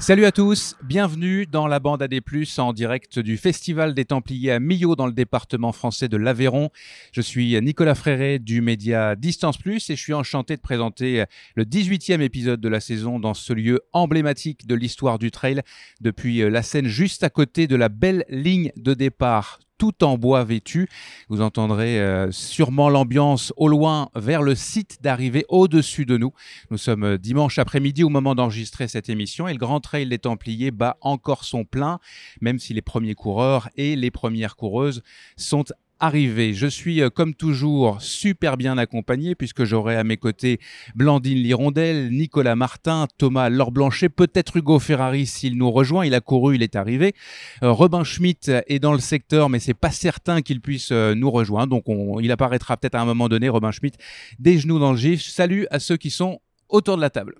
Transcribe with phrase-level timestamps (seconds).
[0.00, 2.14] Salut à tous, bienvenue dans la bande AD+,
[2.56, 6.70] en direct du Festival des Templiers à Millau dans le département français de l'Aveyron.
[7.12, 11.24] Je suis Nicolas Fréré du média Distance Plus et je suis enchanté de présenter
[11.54, 15.60] le 18e épisode de la saison dans ce lieu emblématique de l'histoire du trail
[16.00, 20.44] depuis la scène juste à côté de la belle ligne de départ tout en bois
[20.44, 20.90] vêtu.
[21.30, 26.34] Vous entendrez euh, sûrement l'ambiance au loin vers le site d'arrivée au-dessus de nous.
[26.70, 30.18] Nous sommes euh, dimanche après-midi au moment d'enregistrer cette émission et le Grand Trail des
[30.18, 31.98] Templiers bat encore son plein,
[32.42, 35.02] même si les premiers coureurs et les premières coureuses
[35.38, 35.64] sont
[36.00, 36.54] arrivé.
[36.54, 40.58] Je suis euh, comme toujours super bien accompagné puisque j'aurai à mes côtés
[40.94, 46.06] Blandine Lirondelle, Nicolas Martin, Thomas Lorblanchet, peut-être Hugo Ferrari s'il nous rejoint.
[46.06, 47.14] Il a couru, il est arrivé.
[47.62, 51.30] Euh, Robin Schmitt est dans le secteur, mais c'est pas certain qu'il puisse euh, nous
[51.30, 51.68] rejoindre.
[51.68, 51.84] Donc
[52.22, 53.96] il apparaîtra peut-être à un moment donné, Robin Schmitt,
[54.38, 55.22] des genoux dans le gif.
[55.22, 57.34] Salut à ceux qui sont autour de la table.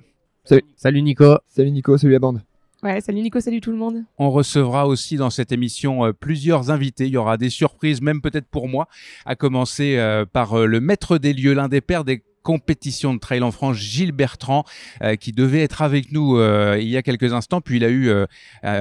[0.45, 1.39] Salut, salut Nico.
[1.49, 2.43] Salut Nico, salut la bande.
[2.83, 4.05] Salut Nico, salut tout le monde.
[4.17, 7.07] On recevra aussi dans cette émission euh, plusieurs invités.
[7.07, 8.89] Il y aura des surprises, même peut-être pour moi,
[9.27, 13.19] à commencer euh, par euh, le maître des lieux, l'un des pères des compétition de
[13.19, 14.65] trail en France, Gilles Bertrand,
[15.03, 17.89] euh, qui devait être avec nous euh, il y a quelques instants, puis il a
[17.89, 18.27] eu euh,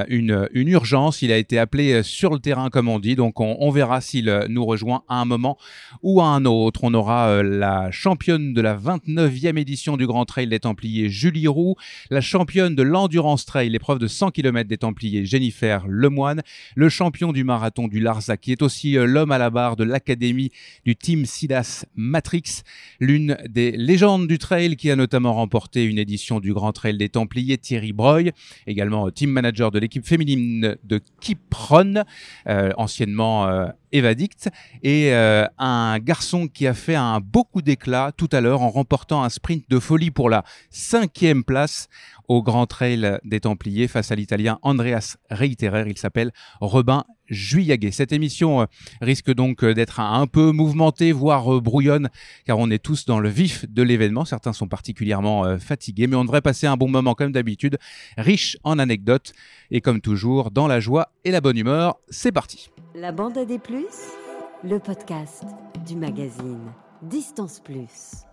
[0.07, 3.69] une, urgence, il a été appelé sur le terrain comme on dit, donc on, on
[3.69, 5.57] verra s'il nous rejoint à un moment
[6.03, 6.81] ou à un autre.
[6.83, 11.75] On aura la championne de la 29e édition du Grand Trail des Templiers, Julie Roux,
[12.09, 16.41] la championne de l'Endurance Trail, l'épreuve de 100 km des Templiers, Jennifer Lemoine,
[16.75, 20.51] le champion du marathon du Larzac, qui est aussi l'homme à la barre de l'Académie
[20.85, 22.61] du Team Sidas Matrix,
[22.99, 27.09] l'une des légendes du trail qui a notamment remporté une édition du Grand Trail des
[27.09, 28.31] Templiers, Thierry Breuil,
[28.67, 32.03] également team manager de l'équipe féminine de Kipron,
[32.47, 34.49] euh, anciennement euh, Evadict,
[34.83, 39.23] et euh, un garçon qui a fait un beaucoup d'éclat tout à l'heure en remportant
[39.23, 41.89] un sprint de folie pour la cinquième place
[42.29, 45.83] au Grand Trail des Templiers face à l'Italien Andreas Reiterer.
[45.87, 46.31] Il s'appelle
[46.61, 47.91] Robin Juillaguet.
[47.91, 48.65] Cette émission euh,
[49.01, 52.09] risque donc euh, d'être un peu mouvementée, voire brouillonne,
[52.45, 54.23] car on est tous dans le vif de l'événement.
[54.23, 57.77] Certains sont particulièrement fatigués, mais on devrait passer un bon moment comme d'habitude,
[58.17, 59.33] riche en anecdotes
[59.71, 61.99] et comme toujours dans la joie et la bonne humeur.
[62.09, 62.69] C'est parti.
[62.95, 63.85] La bande à des plus,
[64.63, 65.43] le podcast
[65.85, 68.28] du magazine Distance Plus.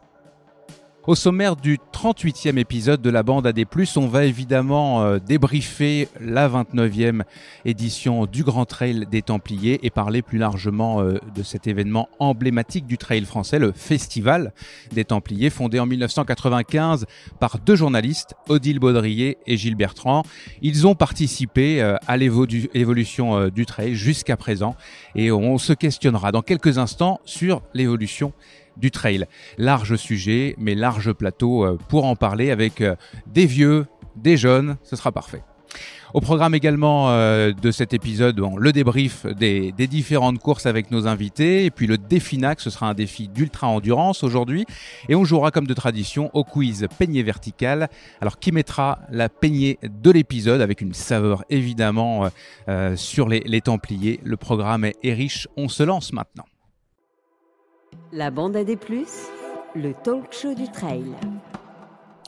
[1.07, 6.49] Au sommaire du 38e épisode de la bande AD+, on va évidemment euh, débriefer la
[6.49, 7.23] 29e
[7.65, 12.87] édition du Grand Trail des Templiers et parler plus largement euh, de cet événement emblématique
[12.87, 14.53] du trail français, le Festival
[14.91, 17.07] des Templiers, fondé en 1995
[17.39, 20.25] par deux journalistes, Odile Baudrier et Gilles Bertrand.
[20.61, 24.75] Ils ont participé euh, à l'évolution du trail jusqu'à présent
[25.15, 28.33] et on se questionnera dans quelques instants sur l'évolution
[28.77, 29.27] du trail.
[29.59, 32.95] Large sujet, mais large plateau euh, pour en parler avec euh,
[33.27, 35.43] des vieux, des jeunes, ce sera parfait.
[36.15, 41.67] Au programme également euh, de cet épisode, le débrief des, différentes courses avec nos invités,
[41.67, 44.65] et puis le définac, ce sera un défi d'ultra-endurance aujourd'hui,
[45.11, 47.89] et on jouera comme de tradition au quiz peignée verticale.
[48.23, 52.31] Alors qui mettra la peignée de l'épisode avec une saveur évidemment
[52.95, 54.21] sur les, les Templiers?
[54.23, 56.47] Le programme est riche, on se lance maintenant.
[58.13, 59.29] La bande à des plus,
[59.75, 61.05] le talk show du trail.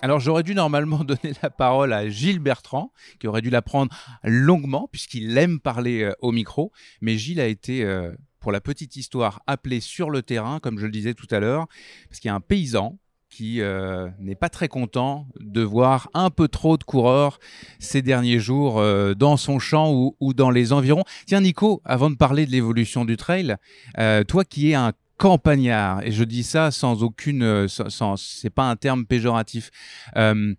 [0.03, 3.95] Alors j'aurais dû normalement donner la parole à Gilles Bertrand, qui aurait dû la prendre
[4.23, 8.97] longuement, puisqu'il aime parler euh, au micro, mais Gilles a été, euh, pour la petite
[8.97, 11.67] histoire, appelé sur le terrain, comme je le disais tout à l'heure,
[12.09, 12.99] parce qu'il y a un paysan
[13.29, 17.39] qui euh, n'est pas très content de voir un peu trop de coureurs
[17.79, 18.83] ces derniers jours
[19.17, 21.05] dans son champ ou, ou, dans les environs.
[21.27, 23.57] Tiens Nico, avant de parler de l'évolution du trail,
[24.27, 28.71] toi qui es un campagnard, et je dis ça sans aucune, euh, sans, c'est pas
[28.71, 29.71] un terme péjoratif.
[30.17, 30.55] Euh,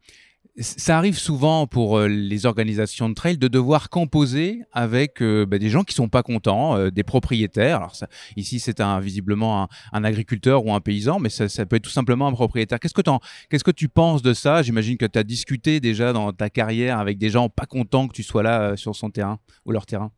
[0.59, 5.69] ça arrive souvent pour euh, les organisations de trail de devoir composer avec bah, des
[5.69, 7.77] gens qui sont pas contents, des propriétaires.
[7.77, 7.95] Alors
[8.35, 11.89] ici, c'est un, visiblement un, agriculteur ou un paysan, mais ça, ça, peut être tout
[11.89, 12.81] simplement un propriétaire.
[12.81, 13.01] Qu'est-ce que,
[13.49, 14.61] qu'est-ce que tu penses de ça?
[14.61, 18.13] J'imagine que tu as discuté déjà dans ta carrière avec des gens pas contents que
[18.13, 20.11] tu sois là sur son terrain ou leur terrain.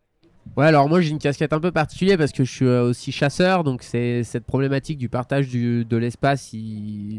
[0.58, 3.14] Ouais, alors moi j'ai une casquette un peu particulière parce que je suis euh, aussi
[3.14, 6.54] chasseur, donc c'est cette problématique du partage de l'espace,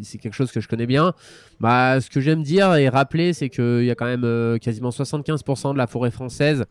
[0.03, 1.15] c'est quelque chose que je connais bien.
[1.59, 4.91] Bah, ce que j'aime dire et rappeler, c'est qu'il y a quand même euh, quasiment
[4.91, 6.67] 75% de la forêt française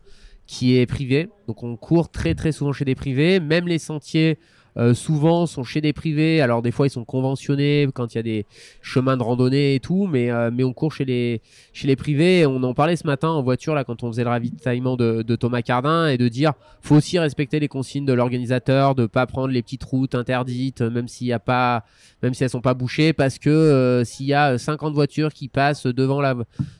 [0.46, 4.38] qui est privée, donc on court très très souvent chez des privés, même les sentiers
[4.78, 6.40] euh, souvent sont chez des privés.
[6.40, 8.46] Alors des fois ils sont conventionnés quand il y a des
[8.80, 12.46] chemins de randonnée et tout, mais euh, mais on court chez les privés.
[12.46, 15.62] On en parlait ce matin en voiture là quand on faisait le ravitaillement de, Thomas
[15.62, 19.62] Cardin et de dire faut aussi respecter les consignes de l'organisateur, de pas prendre les
[19.62, 21.84] petites routes interdites, même s'il y a pas
[22.22, 25.48] même si elles sont pas bouchées, parce que euh, s'il y a 50 voitures qui
[25.48, 26.34] passent devant la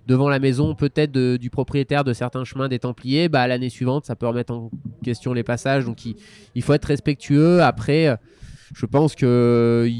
[0.06, 4.16] devant la maison peut-être du propriétaire de certains chemins des Templiers, bah l'année suivante ça
[4.16, 4.70] peut remettre en
[5.04, 5.84] question les passages.
[5.84, 6.16] Donc il,
[6.54, 7.62] il faut être respectueux.
[7.62, 8.16] Après après, euh,
[8.76, 9.90] je pense que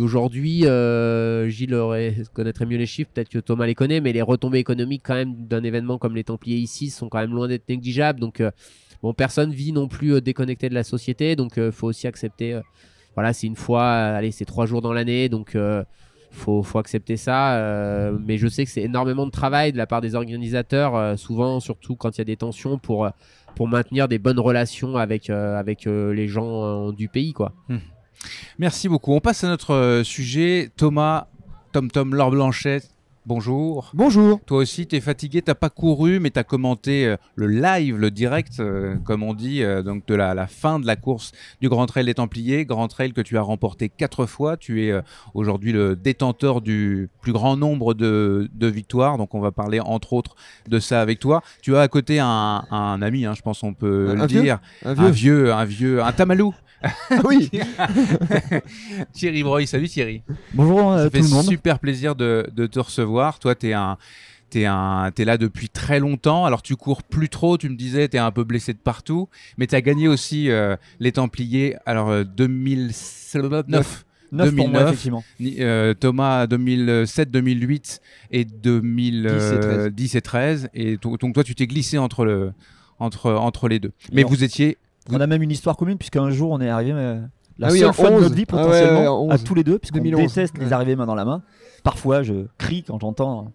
[0.00, 1.76] aujourd'hui, euh, Gilles
[2.32, 5.34] connaîtrait mieux les chiffres, peut-être que Thomas les connaît, mais les retombées économiques quand même
[5.34, 8.20] d'un événement comme les Templiers ici sont quand même loin d'être négligeables.
[8.20, 8.52] Donc, euh,
[9.02, 12.60] bon, personne vit non plus déconnecté de la société, donc il faut aussi accepter.
[13.16, 15.56] voilà, c'est une fois, allez, c'est trois jours dans l'année, donc
[16.30, 18.12] faut, faut accepter ça.
[18.24, 21.96] mais je sais que c'est énormément de travail de la part des organisateurs, souvent, surtout
[21.96, 23.10] quand il y a des tensions pour
[23.54, 27.32] pour maintenir des bonnes relations avec, euh, avec euh, les gens euh, du pays.
[27.32, 27.52] Quoi.
[27.68, 27.78] Hmm.
[28.58, 29.12] Merci beaucoup.
[29.12, 30.70] On passe à notre sujet.
[30.76, 31.28] Thomas,
[31.72, 32.82] Tom Tom, Laure Blanchet,
[33.26, 33.90] Bonjour.
[33.94, 34.38] Bonjour.
[34.44, 38.10] Toi aussi, tu es fatigué, t'as pas couru, mais tu as commenté le live, le
[38.10, 38.62] direct,
[39.04, 41.32] comme on dit, donc de la, fin de la course
[41.62, 42.66] du Grand Trail des Templiers.
[42.66, 44.58] Grand Trail que tu as remporté quatre fois.
[44.58, 45.00] Tu es
[45.32, 49.16] aujourd'hui le détenteur du plus grand nombre de, victoires.
[49.16, 50.36] Donc on va parler entre autres
[50.68, 51.42] de ça avec toi.
[51.62, 54.58] Tu as à côté un, ami, hein, je pense on peut le dire.
[54.84, 55.50] un, vieux.
[55.50, 56.54] un vieux, un tamalou.
[57.24, 57.50] oui.
[59.12, 60.22] Thierry Broy, salut Thierry.
[60.52, 61.44] Bonjour à tout le monde.
[61.44, 63.13] Super plaisir de, te recevoir.
[63.40, 63.98] Toi, tu es un
[64.50, 66.44] T'es es là depuis très longtemps.
[66.44, 69.28] Alors tu cours plus trop, tu me disais, tu es un peu blessé de partout,
[69.58, 71.74] mais tu as gagné aussi euh, les Templiers.
[71.86, 74.04] Alors 2009.
[74.32, 75.24] 2009, effectivement.
[75.42, 78.00] Euh, Thomas 2007, 2008
[78.30, 80.68] et 2010 et 13.
[80.74, 82.52] Et, donc toi, tu t'es glissé entre, le,
[83.00, 83.92] entre, entre les deux.
[84.12, 84.78] Mais vous étiez
[85.10, 87.20] on a même une histoire commune, puisqu'un jour on est arrivé euh,
[87.58, 90.56] la ah seule fois de notre vie ah potentiellement à tous les deux, puisqu'on déteste
[90.58, 91.42] les arrivées main dans la main.
[91.84, 93.52] Parfois je crie quand j'entends.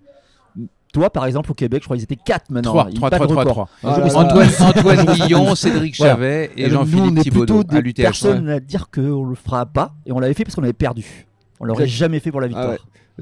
[0.94, 2.72] Toi, par exemple, au Québec, je crois qu'ils étaient 4 maintenant.
[2.72, 7.98] 3, 3, 3, 3, Antoine, Antoine Guillon, Cédric Chavet et Jean-Philippe Thibaudot à l'UTH.
[7.98, 11.28] Personne à dire qu'on le fera pas, et on l'avait fait parce qu'on avait perdu.
[11.60, 12.78] On l'aurait jamais fait pour la ah victoire.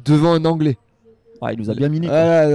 [0.05, 0.77] Devant un Anglais.
[1.41, 2.07] Ah, il nous a bien miné.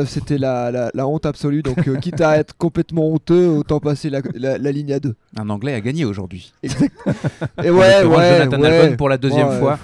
[0.06, 1.62] C'était la, honte absolue.
[1.62, 5.14] Donc, euh, quitte à être complètement honteux, autant passer la, ligne à deux.
[5.36, 6.52] Un Anglais a gagné aujourd'hui.
[6.62, 6.94] Exact.
[7.62, 9.78] Et ouais, ouais, Jonathan Albon pour la deuxième fois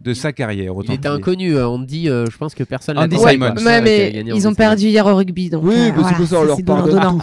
[0.00, 0.72] de sa carrière.
[0.84, 3.54] il était inconnu, on dit, euh, je pense que personne l'a Simon.
[3.82, 5.50] mais ils ont perdu hier au rugby.
[5.50, 7.18] Donc, oui, euh, parce que ça, on leur parle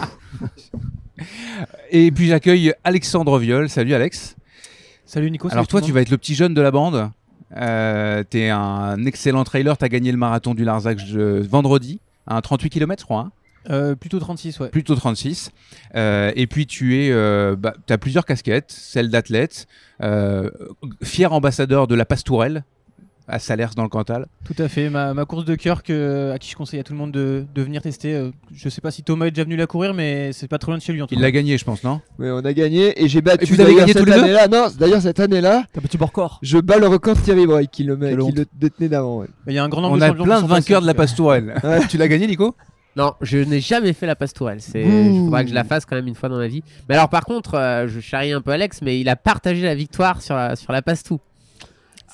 [1.90, 3.68] Et puis j'accueille Alexandre Viol.
[3.68, 4.36] Salut Alex.
[5.04, 5.48] Salut Nico.
[5.50, 7.10] Alors toi, tu vas être le petit jeune de la bande.
[7.56, 9.76] Euh, tu es un excellent trailer.
[9.76, 13.20] Tu as gagné le marathon du Larzac vendredi, un 38 km, je crois.
[13.20, 13.32] Hein.
[13.70, 14.68] Euh, plutôt 36, ouais.
[14.68, 15.50] Plutôt 36.
[15.94, 17.12] Euh, et puis tu es,
[17.56, 19.66] bah, as plusieurs casquettes, celle d'athlète,
[21.02, 22.64] fier ambassadeur de la Pastourelle,
[23.28, 24.26] à Salers dans le Cantal.
[24.44, 26.98] Tout à fait, ma, course de cœur que, à qui je conseille à tout le
[26.98, 28.14] monde de, venir tester.
[28.14, 30.72] Euh, je sais pas si Thomas est déjà venu la courir, mais c'est pas trop
[30.72, 31.02] loin de chez lui.
[31.02, 32.00] En Il l'a gagné, je pense, non?
[32.18, 33.44] Oui, on a gagné et j'ai battu.
[33.44, 35.64] Et vous avez gagné les deux Non, d'ailleurs cette année-là.
[35.72, 36.38] T'as battu record.
[36.42, 39.24] Je bats le record de Thierry Broy qui le, met, qui le détenait d'avant.
[39.46, 41.54] Il y a un grand nombre on a plein de vainqueurs de la Pastourelle.
[41.90, 42.54] tu l'as gagné, Nico?
[42.96, 44.60] Non, je n'ai jamais fait la pastourelle.
[44.60, 46.62] C'est, il faudra que je la fasse quand même une fois dans ma vie.
[46.88, 49.74] Mais alors, par contre, euh, je charrie un peu Alex, mais il a partagé la
[49.74, 51.20] victoire sur la, sur la pastou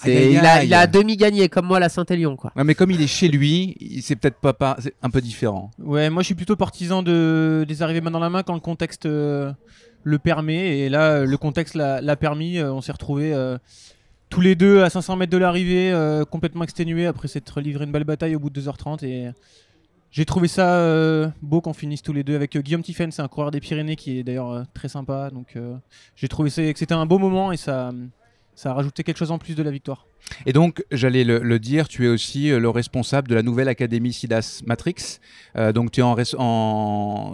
[0.07, 2.53] il, a, demi gagné comme moi la Saint-Élion quoi.
[2.57, 5.71] mais comme il est chez lui, c'est peut-être pas, un peu différent.
[5.79, 8.61] Ouais, moi je suis plutôt partisan de des arrivées main dans la main quand le
[8.61, 9.53] contexte euh,
[10.03, 12.59] le permet et là le contexte l'a permis.
[12.59, 13.59] Euh, on s'est retrouvés euh,
[14.31, 15.95] tous les deux à 500 mètres de l'arrivée,
[16.31, 19.31] complètement exténués après s'être livré une belle bataille au bout de 2h30 et
[20.15, 23.51] j'ai trouvé ça beau qu'on finisse tous les deux avec Guillaume Tiffen, c'est un coureur
[23.51, 25.31] des Pyrénées qui est d'ailleurs très sympa.
[25.31, 25.59] Donc
[26.15, 27.93] j'ai trouvé que c'était un beau moment et ça
[28.65, 30.07] a rajouté quelque chose en plus de la victoire.
[30.47, 34.13] Et donc, j'allais le, dire, tu es aussi euh, le responsable de la nouvelle académie
[34.13, 35.21] SIDAS Matrix.
[35.57, 35.91] Euh, donc,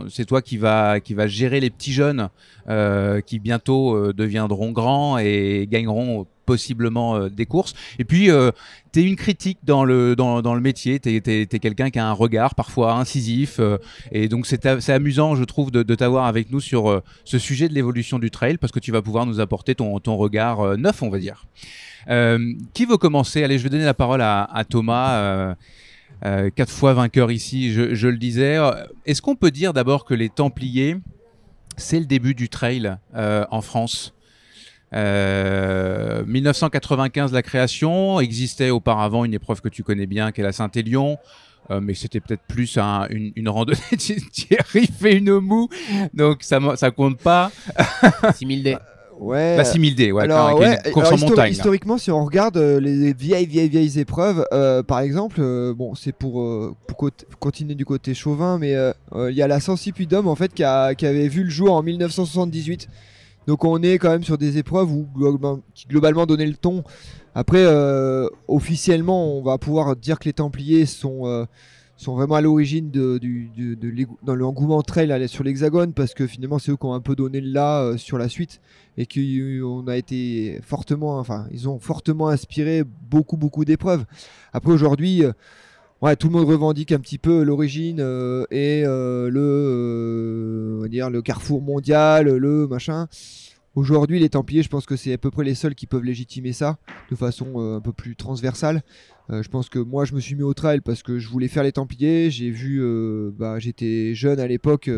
[0.09, 2.29] c'est toi qui va gérer les petits jeunes
[2.69, 7.75] euh, qui bientôt deviendront grands et gagneront possiblement des courses.
[7.99, 8.29] Et puis,
[8.93, 10.99] tu es une critique dans le, dans, le métier.
[10.99, 13.61] Tu es, quelqu'un qui a un regard parfois incisif.
[14.11, 18.19] et donc, c'est amusant, je trouve, de, t'avoir avec nous sur ce sujet de l'évolution
[18.19, 21.19] du trail parce que tu vas pouvoir nous apporter ton, ton regard neuf, on va
[21.19, 21.45] dire.
[22.09, 23.43] Euh, qui veut commencer?
[23.43, 25.19] Allez, je vais donner la parole à, Thomas.
[25.19, 25.55] Euh,
[26.25, 28.59] euh, quatre fois vainqueur ici, je, le disais.
[29.07, 30.97] Est-ce qu'on peut dire d'abord que les Templiers,
[31.77, 34.15] c'est le début du trail en France?
[34.93, 41.19] 1995, la création, existait auparavant une épreuve que tu connais bien, qui est la Saint-Élion.
[41.81, 43.79] mais c'était peut-être plus une, randonnée.
[44.33, 45.69] Thierry fait une moue,
[46.13, 47.51] donc ça ça compte pas.
[48.35, 48.77] 6000 D.
[49.21, 49.59] Ouais.
[49.59, 50.25] La 6000D, ouais.
[50.25, 51.53] Alors, ouais, course en montagne.
[51.53, 54.45] Historiquement, si on regarde les vieilles, vieilles, vieilles épreuves,
[54.89, 55.41] par exemple,
[55.75, 58.75] bon, c'est pour, pour continuer du côté chauvin, mais
[59.15, 61.83] il y a la Sensipudum en fait qui, a, qui avait vu le jour en
[61.83, 62.89] 1978.
[63.51, 64.91] Donc on est quand même sur des épreuves
[65.75, 66.85] qui globalement donnaient le ton.
[67.35, 71.47] Après, euh, officiellement, on va pouvoir dire que les Templiers sont, euh,
[72.07, 73.51] vraiment à l'origine de, du,
[74.23, 77.41] dans l'engouement trail sur l'Hexagone parce que finalement c'est eux qui ont un peu donné
[77.41, 78.61] le là euh, sur la suite
[78.97, 84.05] et qu'on a été fortement, enfin ils ont fortement inspiré beaucoup beaucoup d'épreuves.
[84.53, 85.25] Après aujourd'hui
[86.03, 87.99] ouais, tout le monde revendique un petit peu l'origine
[88.51, 93.09] et le, dire, le carrefour mondial, le machin.
[93.77, 96.53] Aujourd'hui, les Templiers, je pense que c'est à peu près les seuls qui peuvent légitimer
[96.53, 96.79] ça
[97.09, 98.83] de façon euh, un peu plus transversale.
[99.31, 101.47] Euh, je pense que moi, je me suis mis au trail parce que je voulais
[101.47, 102.33] faire les Templiers.
[102.33, 104.91] J'ai vu, euh, bah, j'étais jeune à l'époque,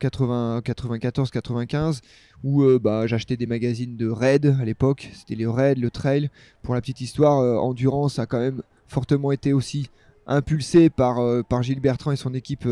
[0.00, 2.00] 94-95,
[2.42, 5.08] où bah, j'achetais des magazines de raid à l'époque.
[5.12, 6.30] C'était les raids, le trail.
[6.64, 9.88] Pour la petite histoire, Endurance a quand même fortement été aussi
[10.30, 12.66] impulsé par, par Gilles Bertrand et son équipe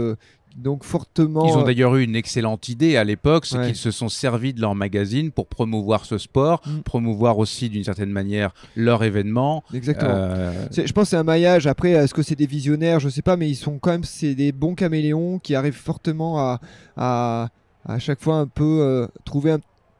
[0.58, 1.46] donc fortement.
[1.46, 4.60] Ils ont d'ailleurs eu une excellente idée à l'époque, c'est qu'ils se sont servis de
[4.60, 6.80] leur magazine pour promouvoir ce sport, mm.
[6.80, 9.62] promouvoir aussi d'une certaine manière leur événement.
[9.72, 10.10] Exactement.
[10.12, 11.66] Euh, je pense que c'est un maillage.
[11.66, 13.00] Après, est-ce que c'est des visionnaires?
[13.00, 16.38] Je sais pas, mais ils sont quand même c'est des bons caméléons qui arrivent fortement
[16.40, 16.60] à,
[16.96, 17.48] à,
[17.84, 19.56] à chaque fois un peu euh, trouver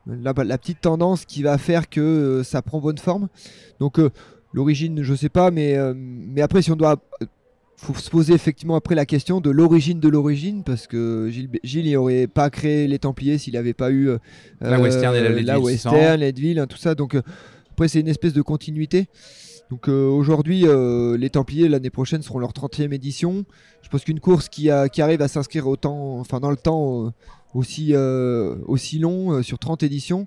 [0.07, 3.29] la, petite tendance qui va faire que euh, ça prend bonne forme.
[3.79, 4.01] Donc
[4.53, 6.97] l'origine, je sais pas, mais mais après si on doit
[7.79, 11.97] faut se poser effectivement après la question de l'origine de l'origine parce que Gilles, Gilles
[11.97, 14.11] aurait pas créé les Templiers s'il n'avait pas eu
[14.61, 16.97] la Western et la, euh, la Western, Leadville, hein, tout ça.
[16.97, 17.23] Donc euh,
[17.71, 19.07] après c'est une espèce de continuité.
[19.71, 20.65] Donc euh, aujourd'hui
[21.19, 23.45] les Templiers l'année prochaine seront leur 30e édition.
[23.83, 27.13] Je pense qu'une course qui, a, qui, arrive à s'inscrire autant, enfin dans le temps
[27.55, 27.95] aussi
[28.67, 30.27] aussi long sur 30 éditions,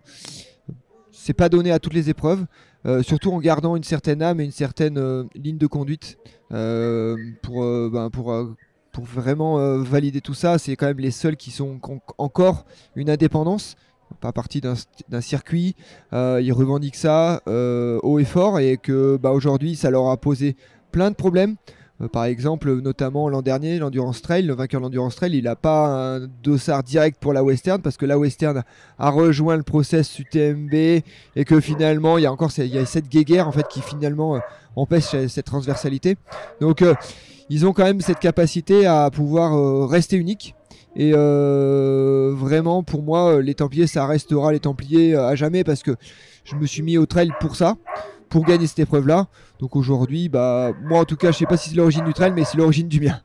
[1.12, 2.46] c'est pas donné à toutes les épreuves.
[2.86, 6.18] Euh, surtout en gardant une certaine âme et une certaine euh, ligne de conduite
[6.52, 8.46] euh, pour, ben, pour
[9.04, 10.58] vraiment valider tout ça.
[10.58, 11.80] C'est quand même les seuls qui sont
[12.18, 13.76] encore une indépendance
[14.20, 15.74] pas partie d'un circuit,
[16.12, 20.58] ils revendiquent ça haut et fort et que bah, aujourd'hui ça leur a posé
[20.92, 21.56] plein de problèmes.
[22.02, 25.56] Euh, par exemple, notamment l'an dernier, l'Endurance Trail, le vainqueur de l'Endurance Trail, il n'a
[25.56, 28.64] pas un dossard direct pour la Western parce que la Western
[28.98, 33.52] a rejoint le process UTMB et que finalement, il y a encore cette guéguerre en
[33.52, 34.40] fait qui finalement euh,
[34.76, 36.18] empêche cette transversalité.
[36.60, 36.94] Donc, euh,
[37.50, 40.56] ils ont quand même cette capacité à pouvoir rester unique.
[40.96, 45.98] Et vraiment, pour moi, les Templiers, ça restera les Templiers à jamais parce que
[46.46, 47.76] je me suis mis au trail pour ça
[48.32, 49.28] pour gagner cette épreuve-là.
[49.60, 52.32] Donc aujourd'hui, bah, moi en tout cas, je sais pas si c'est l'origine du trail,
[52.34, 53.22] mais c'est l'origine du mien.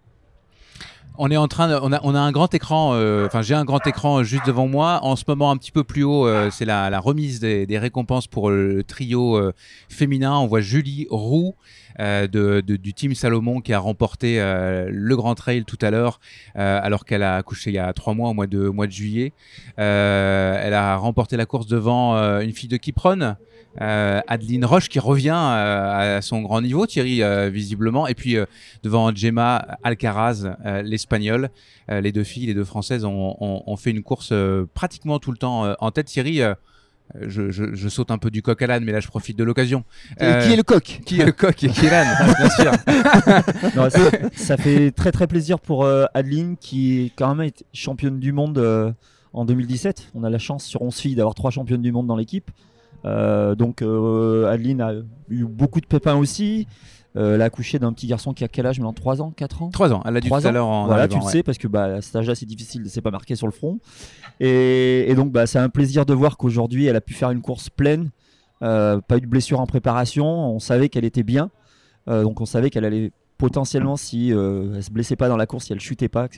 [1.18, 3.64] On est en train, on, a, on a un grand écran, euh, enfin j'ai un
[3.64, 4.98] grand écran juste devant moi.
[5.02, 7.78] En ce moment, un petit peu plus haut, euh, c'est la, la, remise des, des,
[7.78, 9.54] récompenses pour le trio euh,
[9.88, 10.36] féminin.
[10.36, 11.54] On voit Julie Roux
[11.98, 12.26] de,
[12.60, 16.20] de, du team Salomon qui a remporté le Grand Trail tout à l'heure,
[16.54, 19.32] alors qu'elle a accouché il y a trois mois, au mois de, mois de juillet.
[19.76, 23.36] elle a remporté la course devant une fille de Kipron.
[23.80, 28.36] Euh, Adeline Roche qui revient euh, à son grand niveau, Thierry euh, visiblement, et puis
[28.82, 31.50] devant Gemma Alcaraz, l'espagnol,
[31.88, 34.32] les deux filles, les deux françaises ont, fait une course
[34.74, 36.06] pratiquement tout le temps en tête.
[36.06, 36.40] Thierry.
[37.20, 39.84] Je, saute un peu du coq à l'âne, mais là je profite de l'occasion.
[40.18, 42.08] qui est le coq Qui est le coq et qui est l'âne,
[43.74, 44.10] bien sûr.
[44.34, 48.94] ça, fait très très plaisir pour Adeline qui est quand même championne du monde
[49.32, 50.10] en 2017.
[50.14, 52.50] On a la chance sur 11 filles d'avoir trois championnes du monde dans l'équipe.
[53.04, 54.94] Euh, donc euh, Adeline a
[55.28, 56.66] eu beaucoup de pépins aussi.
[57.16, 59.62] Euh, elle a accouché d'un petit garçon qui a quel âge maintenant 3 ans 4
[59.62, 61.56] ans 3 ans, elle a dit tout à l'heure en Voilà, tu le sais, parce
[61.56, 63.78] que bah, à cet âge-là, c'est difficile, c'est pas marqué sur le front.
[64.40, 67.70] Et, donc, bah, c'est un plaisir de voir qu'aujourd'hui, elle a pu faire une course
[67.70, 68.10] pleine,
[68.60, 70.26] pas eu de blessure en préparation.
[70.26, 71.50] On savait qu'elle était bien,
[72.06, 75.72] donc on savait qu'elle allait potentiellement, si elle se blessait pas dans la course, si
[75.72, 76.28] elle chutait pas,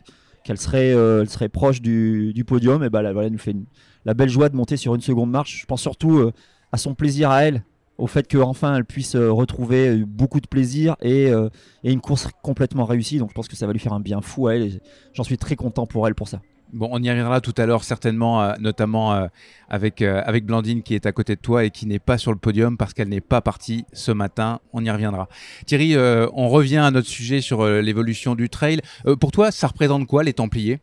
[0.45, 2.85] qu'elle serait, elle serait proche du, podium.
[2.85, 3.57] Et bah, elle, nous fait
[4.05, 5.61] la belle joie de monter sur une seconde marche.
[5.61, 6.31] Je pense surtout
[6.71, 7.65] à son plaisir à elle,
[7.99, 11.51] au fait qu'enfin elle puisse euh, retrouver euh, beaucoup de plaisir euh,
[11.85, 13.19] et, une course complètement réussie.
[13.19, 14.81] Donc je pense que ça va lui faire un bien fou à elle.
[15.13, 16.41] J'en suis très content pour elle pour ça.
[16.73, 19.27] Bon, on y reviendra tout à l'heure certainement, notamment
[19.71, 22.37] avec, avec Blandine qui est à côté de toi et qui n'est pas sur le
[22.37, 24.61] podium parce qu'elle n'est pas partie ce matin.
[24.75, 25.31] On y reviendra.
[25.65, 28.83] Thierry, on revient à notre sujet sur l'évolution du trail.
[29.19, 30.81] pour toi, ça représente quoi les Templiers?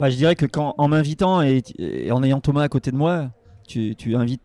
[0.00, 1.62] Bah, Je dirais que quand, en m'invitant et,
[2.10, 3.30] en ayant Thomas à côté de moi,
[3.68, 4.42] tu, tu invites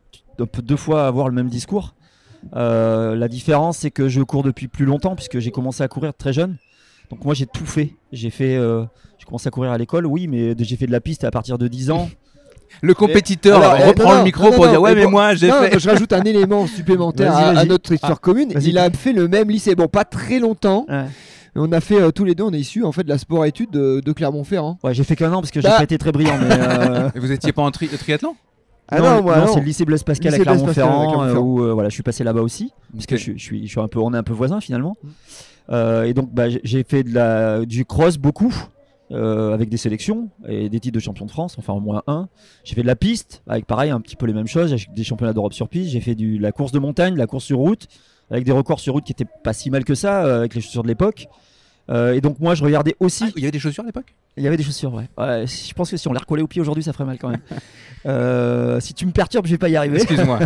[0.61, 1.93] deux fois avoir le même discours.
[2.55, 6.13] Euh, la différence, c'est que je cours depuis plus longtemps, puisque j'ai commencé à courir
[6.13, 6.57] très jeune.
[7.09, 7.93] Donc moi, j'ai tout fait.
[8.11, 8.83] J'ai fait, euh,
[9.17, 11.57] j'ai commencé à courir à l'école, oui, mais j'ai fait de la piste à partir
[11.57, 12.09] de 10 ans.
[12.81, 15.79] Le compétiteur reprend le micro pour dire ouais mais moi j'ai fait.
[15.79, 18.53] Je rajoute un élément supplémentaire à, notre histoire ah, commune.
[18.61, 20.85] Il a fait le même lycée, bon pas très longtemps.
[21.55, 23.71] On a fait tous les deux, on est issus en fait de la sport études
[23.71, 24.77] de, Clermont-Ferrand.
[24.83, 25.77] Ouais, j'ai fait qu'un an parce que j'ai bah.
[25.77, 26.37] pas été très brillant.
[26.37, 28.35] Mais vous étiez pas en triathlon?
[28.89, 32.03] Ah non, c'est le lycée Blaise Pascal à Clermont-Ferrand euh, où euh, voilà, je suis
[32.03, 34.33] passé là-bas aussi parce que je, suis, je suis un peu, on est un peu
[34.33, 34.97] voisins finalement.
[35.69, 38.53] Euh, et donc, bah, j'ai fait de la, du cross beaucoup.
[39.11, 42.29] avec des sélections et des titres de champion de France, enfin au moins un.
[42.63, 45.03] J'ai fait de la piste, avec pareil un petit peu les mêmes choses, j'ai des
[45.03, 47.87] championnats d'Europe sur piste, j'ai fait du, la course de montagne, la course sur route,
[48.31, 50.83] avec des records sur route qui étaient pas si mal que ça, avec les chaussures
[50.83, 51.27] de l'époque.
[51.89, 53.25] Et donc moi je regardais aussi...
[53.27, 54.13] Ah, il y avait des chaussures à l'époque?
[54.35, 55.07] Il y avait des chaussures, ouais.
[55.17, 57.41] Je pense que si on les recollait au pied aujourd'hui, ça ferait mal quand même.
[58.05, 59.97] Euh, si tu me perturbes, je vais pas y arriver.
[59.97, 60.39] Excuse-moi.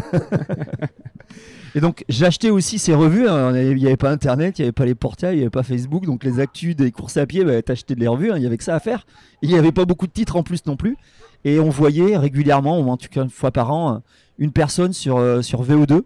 [1.76, 3.28] Et donc acheté aussi ces revues.
[3.28, 3.56] Hein.
[3.56, 5.64] Il n'y avait pas Internet, il n'y avait pas les portails, il n'y avait pas
[5.64, 6.06] Facebook.
[6.06, 8.32] Donc les actus des courses à pied, bah, t'achetais des revues.
[8.32, 8.38] Hein.
[8.38, 9.06] Il y avait que ça à faire.
[9.42, 10.98] Il n'y avait pas beaucoup de titres en plus non plus.
[11.46, 14.02] Et on voyait régulièrement, ou en tout cas une fois par an,
[14.38, 16.02] une personne sur, euh, sur VO2.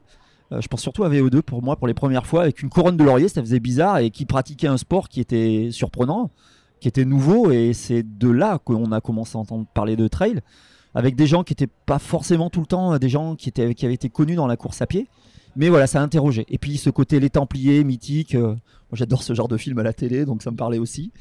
[0.52, 2.98] Euh, je pense surtout à VO2 pour moi pour les premières fois avec une couronne
[2.98, 6.30] de laurier, ça faisait bizarre et qui pratiquait un sport qui était surprenant
[6.80, 10.42] qui était nouveau et c'est de là qu'on a commencé à entendre parler de trail
[10.94, 13.86] avec des gens qui n'étaient pas forcément tout le temps des gens qui, étaient, qui
[13.86, 15.08] avaient été connus dans la course à pied.
[15.56, 16.46] Mais voilà ça a interrogé.
[16.50, 19.84] Et puis ce côté les Templiers mythique euh, moi j'adore ce genre de film à
[19.84, 21.12] la télé donc ça me parlait aussi.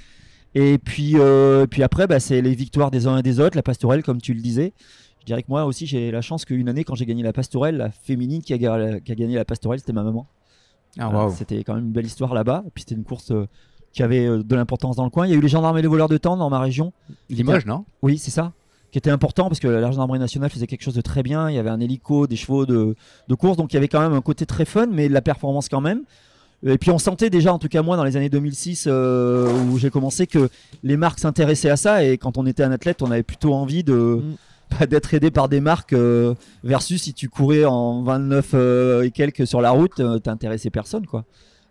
[0.57, 3.63] Et puis, euh, puis après bah, c'est les victoires des uns et des autres la
[3.63, 4.73] pastorelle comme tu le disais
[5.25, 7.77] je dirais que moi aussi j'ai la chance qu'une année quand j'ai gagné la pastorelle
[7.79, 8.59] la féminine qui a,
[9.01, 10.27] qui a gagné la pastorelle c'était ma maman
[10.99, 13.47] ah, c'était quand même une belle histoire là-bas et puis c'était une course euh,
[13.93, 15.27] qui avait euh, de l'importance dans le coin.
[15.27, 16.93] Il y a eu les gendarmes et les voleurs de temps dans ma région.
[17.31, 17.85] Limoges, non?
[18.03, 18.53] Oui, c'est ça.
[18.91, 21.49] Qui était important parce que la gendarmerie nationale faisait quelque chose de très bien.
[21.51, 22.95] Il y avait un hélico, des chevaux de,
[23.37, 23.57] course.
[23.57, 25.81] Donc il y avait quand même un côté très fun, mais de la performance quand
[25.81, 26.03] même.
[26.65, 29.79] Et puis on sentait déjà, en tout cas moi, dans les années 2006 euh, où
[29.79, 30.49] j'ai commencé, que
[30.83, 32.05] les marques s'intéressaient à ça.
[32.05, 34.23] Et quand on était un athlète, on avait plutôt envie de.
[34.23, 34.35] Mm.
[34.89, 38.55] D'être aidé par des marques euh, versus si tu courais en 29
[39.05, 41.25] et quelques sur la route, t'intéressais personne quoi.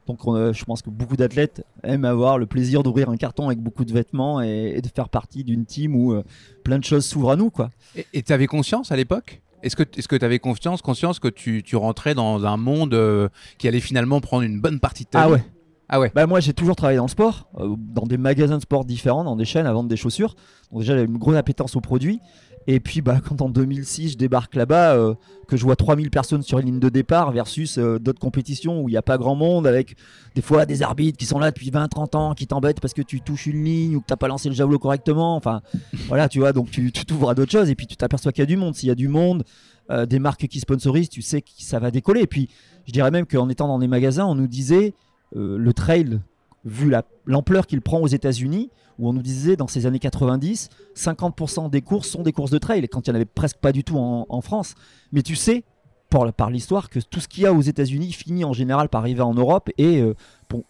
[0.07, 3.85] Donc je pense que beaucoup d'athlètes aiment avoir le plaisir d'ouvrir un carton avec beaucoup
[3.85, 6.23] de vêtements et, de faire partie d'une team où euh,
[6.63, 7.49] plein de choses s'ouvrent à nous.
[7.49, 7.69] Quoi.
[8.13, 9.41] Et tu avais conscience à l'époque?
[9.61, 13.29] Est-ce que tu est avais confiance, conscience que tu, tu, rentrais dans un monde euh,
[13.57, 15.33] qui allait finalement prendre une bonne partie de ta ah vie?
[15.35, 15.43] ouais.
[15.87, 16.11] Ah ouais.
[16.15, 19.23] Bah moi j'ai toujours travaillé dans le sport, euh, dans des magasins de sport différents,
[19.23, 20.35] dans des chaînes à vendre des chaussures.
[20.71, 22.19] Donc déjà j'avais une grosse appétence aux produits.
[22.67, 25.13] Et puis bah, quand en 2006 je débarque là-bas, euh,
[25.47, 28.89] que je vois 3000 personnes sur une ligne de départ versus euh, d'autres compétitions où
[28.89, 29.95] il n'y a pas grand monde, avec
[30.35, 33.21] des fois des arbitres qui sont là depuis 20-30 ans, qui t'embêtent parce que tu
[33.21, 35.35] touches une ligne ou que tu n'as pas lancé le javelot correctement.
[35.35, 35.61] Enfin
[36.07, 38.43] voilà, tu vois, donc tu t'ouvres à d'autres choses et puis tu t'aperçois qu'il y
[38.43, 38.75] a du monde.
[38.75, 39.43] S'il y a du monde,
[39.91, 42.21] euh, des marques qui sponsorisent, tu sais que ça va décoller.
[42.21, 42.49] Et puis
[42.85, 44.93] je dirais même qu'en étant dans les magasins, on nous disait
[45.35, 46.19] le trail,
[46.65, 46.93] vu
[47.25, 51.81] l'ampleur qu'il prend aux États-Unis, où on nous disait dans ces années 90, 50% des
[51.81, 53.97] courses sont des courses de trail, quand il n'y en avait presque pas du tout
[53.97, 54.75] en, France.
[55.11, 55.63] Mais tu sais,
[56.09, 59.01] par, par l'histoire, que tout ce qu'il y a aux États-Unis finit en général par
[59.01, 60.13] arriver en Europe et euh,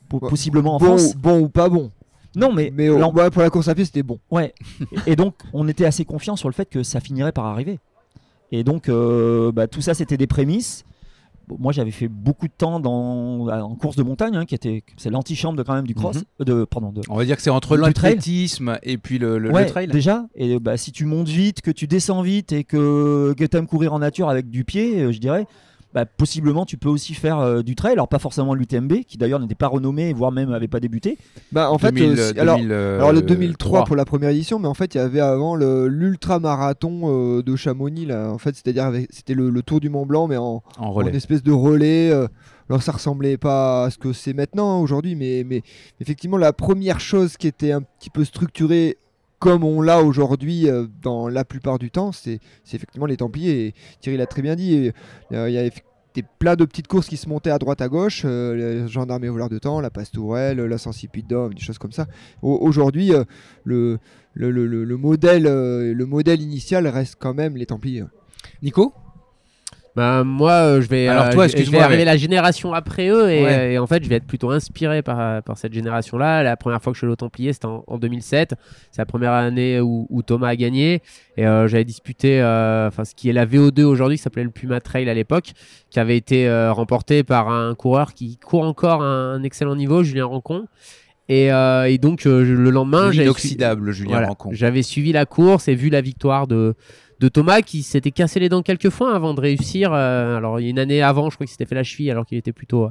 [0.10, 1.15] possiblement en France.
[1.15, 1.91] Bon ou pas bon
[2.36, 4.19] non, mais, mais pour la course à pied, c'était bon.
[4.32, 4.56] Ouais.
[5.06, 7.79] et donc, on était assez confiant sur le fait que ça finirait par arriver.
[8.51, 10.84] Et donc, euh, bah, tout ça, c'était des prémices
[11.47, 15.10] moi j'avais fait beaucoup de temps dans, en course de montagne, hein, qui était c'est
[15.10, 16.23] l'antichambre de quand même du cross, mhm.
[16.41, 16.91] euh, de pardon.
[16.91, 19.88] De, On va dire que c'est entre l'athlétisme et puis le, le, trail.
[19.88, 23.58] Déjà, et bah, si tu montes vite, que tu descends vite et que, que tu
[23.58, 25.45] aimes courir en nature avec du pied, euh, je dirais,
[25.93, 29.39] bah, possiblement tu peux aussi faire euh, du trail, alors pas forcément l'UTMB, qui d'ailleurs
[29.39, 31.17] n'était pas renommé, voire même n'avait pas débuté.
[31.51, 34.95] Bah en fait, euh, alors, alors, le 2003 pour la première édition, mais en fait
[34.95, 39.53] il y avait avant l'ultra marathon euh, de Chamonix là, en fait c'est-à-dire c'était le,
[39.63, 42.12] Tour du Mont Blanc mais en, en, espèce de relais.
[42.69, 45.62] alors ça ressemblait pas à ce que c'est maintenant hein, aujourd'hui, mais, mais
[46.01, 48.97] effectivement la première chose qui était un petit peu structurée
[49.43, 53.65] comme on l'a aujourd'hui euh, dans la plupart du temps, c'est effectivement les Templiers.
[53.65, 54.89] Et Thierry l'a très bien dit.
[55.34, 55.69] Euh, il y a
[56.13, 59.25] des, plein de petites courses qui se montaient à droite à gauche, euh, les gendarmes
[59.25, 62.08] et voleurs de temps, la Pastourelle, la Sensipidum, des choses comme ça.
[62.41, 63.12] Aujourd'hui,
[63.65, 63.99] le,
[64.95, 68.06] modèle, le modèle initial reste quand même les Templiers.
[68.62, 68.93] Nico?
[69.95, 73.29] Bah, moi, euh, je vais, Alors, euh, toi, je, vais arriver la génération après eux
[73.29, 76.41] et, en fait, je vais être plutôt inspiré par, par cette génération-là.
[76.41, 78.56] La première fois que je suis allé au Templier, c'était en, 2007.
[78.91, 81.01] C'est la première année où, Thomas a gagné
[81.36, 84.79] et euh, j'avais disputé enfin ce qui est la VO2 aujourd'hui, qui s'appelait le Puma
[84.79, 85.51] Trail à l'époque,
[85.89, 90.25] qui avait été remporté par un coureur qui court encore à un, excellent niveau, Julien
[90.25, 90.65] Rancon.
[91.29, 93.12] Et, et, donc le lendemain,
[94.08, 96.73] voilà, J'avais suivi la course et vu la victoire de
[97.24, 99.92] de Thomas qui s'était cassé les dents quelques fois avant de réussir.
[99.94, 102.52] Euh, alors, une année avant, je crois qu'il s'était fait la cheville alors qu'il était
[102.52, 102.90] plutôt euh,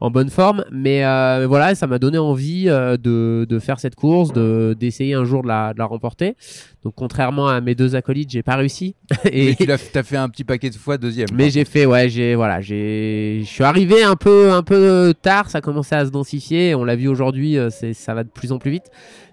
[0.00, 0.66] en bonne forme.
[0.70, 5.24] Mais euh, voilà, ça m'a donné envie de, de, faire cette course, de d'essayer un
[5.24, 6.36] jour de la, de la, remporter.
[6.84, 8.96] Donc contrairement à mes deux acolytes, j'ai pas réussi.
[9.32, 11.28] Et mais tu as, as, fait un petit paquet de fois deuxième.
[11.32, 15.48] Mais j'ai fait, ouais, j'ai voilà, j'ai, je suis arrivé un peu un peu tard.
[15.48, 16.74] Ça commençait à se densifier.
[16.74, 18.90] On l'a vu aujourd'hui, c'est ça va de plus en plus vite.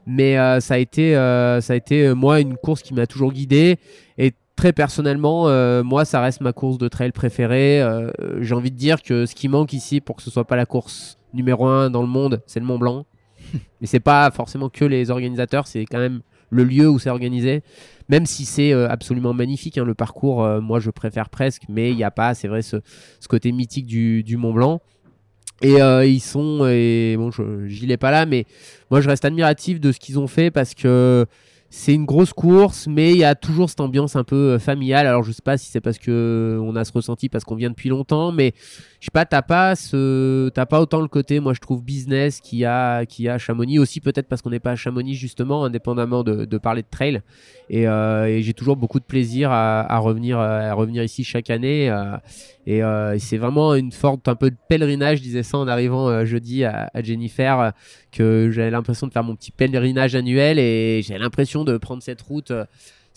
[0.10, 3.78] Mais ça a été ça a été moi une course qui m'a toujours guidé
[4.17, 7.82] et très personnellement, euh, moi, ça reste ma course de trail préférée.
[7.82, 10.58] Euh, j'ai envie de dire que ce qui manque ici pour que ce soit pas
[10.58, 13.06] la course numéro un dans le monde, c'est le Mont Blanc.
[13.54, 17.62] Mais c'est pas forcément que les organisateurs, c'est quand même le lieu où c'est organisé.
[18.10, 21.96] Même si c'est euh, absolument magnifique, hein, le parcours, moi je préfère presque, mais il
[21.96, 22.78] n'y a pas, c'est vrai, ce,
[23.30, 24.82] côté mythique du, du Mont Blanc.
[25.62, 27.32] Et ils sont, et bon,
[27.65, 28.46] j'y l'ai pas là, mais
[28.91, 31.26] moi je reste admiratif de ce qu'ils ont fait parce que
[31.69, 35.06] c'est une grosse course, mais il y a toujours cette ambiance un peu euh, familiale.
[35.06, 37.69] Alors je sais pas si c'est parce que on a ce ressenti parce qu'on vient
[37.69, 38.53] depuis longtemps, mais
[38.99, 42.39] je sais pas, t'as pas ce, t'as pas autant le côté, moi je trouve business
[42.39, 46.23] qui a, qui a Chamonix aussi peut-être parce qu'on n'est pas à Chamonix justement, indépendamment
[46.23, 47.21] de, de parler de trail.
[47.69, 51.89] Et, euh, j'ai toujours beaucoup de plaisir à, revenir, à revenir ici chaque année.
[51.89, 52.17] Euh,
[52.65, 56.10] et, euh, c'est vraiment une forte un peu de pèlerinage, je disais ça en arrivant
[56.10, 57.71] euh, jeudi à, Jennifer,
[58.12, 62.22] que j'avais l'impression de faire mon petit pèlerinage annuel et j'ai l'impression de prendre cette
[62.22, 62.52] route